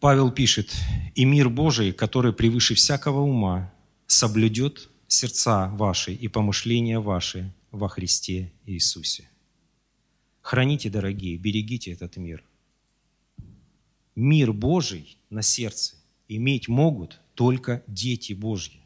Павел 0.00 0.30
пишет, 0.30 0.74
«И 1.14 1.24
мир 1.24 1.48
Божий, 1.48 1.92
который 1.92 2.32
превыше 2.32 2.74
всякого 2.74 3.20
ума, 3.20 3.72
соблюдет 4.06 4.88
сердца 5.12 5.68
ваши 5.68 6.14
и 6.14 6.28
помышления 6.28 6.98
ваши 7.00 7.52
во 7.70 7.88
Христе 7.88 8.52
Иисусе». 8.66 9.28
Храните, 10.40 10.90
дорогие, 10.90 11.36
берегите 11.36 11.92
этот 11.92 12.16
мир. 12.16 12.42
Мир 14.16 14.52
Божий 14.52 15.16
на 15.30 15.42
сердце 15.42 15.94
иметь 16.28 16.68
могут 16.68 17.20
только 17.34 17.82
дети 17.86 18.32
Божьи. 18.32 18.80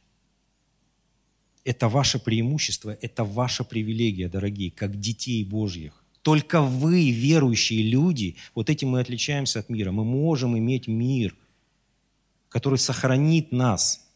Это 1.64 1.89
ваше 1.89 2.18
преимущество, 2.18 2.97
это 3.01 3.24
ваша 3.24 3.64
привилегия, 3.64 4.29
дорогие, 4.29 4.70
как 4.70 5.01
детей 5.01 5.43
Божьих. 5.45 6.05
Только 6.22 6.61
вы, 6.61 7.11
верующие 7.11 7.83
люди, 7.83 8.37
вот 8.55 8.68
этим 8.68 8.91
мы 8.91 9.01
отличаемся 9.01 9.61
от 9.61 9.68
мира. 9.68 9.93
Мы 9.93 10.05
можем 10.05 10.57
иметь 10.59 10.87
мир, 10.87 11.37
который 12.49 12.79
сохранит 12.79 13.51
нас 13.53 14.07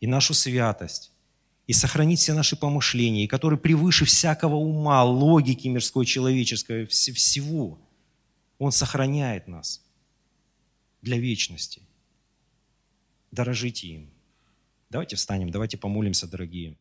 и 0.00 0.06
нашу 0.06 0.34
святость, 0.34 1.12
и 1.68 1.74
сохранит 1.74 2.18
все 2.18 2.32
наши 2.32 2.56
помышления, 2.56 3.24
и 3.24 3.28
который 3.28 3.58
превыше 3.58 4.06
всякого 4.06 4.56
ума, 4.56 5.04
логики 5.04 5.68
мирской, 5.68 6.06
человеческой, 6.06 6.86
всего. 6.86 7.78
Он 8.58 8.72
сохраняет 8.72 9.46
нас 9.48 9.84
для 11.02 11.18
вечности. 11.18 11.82
Дорожите 13.30 13.86
им. 13.86 14.10
Давайте 14.88 15.16
встанем, 15.16 15.50
давайте 15.50 15.76
помолимся, 15.76 16.26
дорогие. 16.26 16.74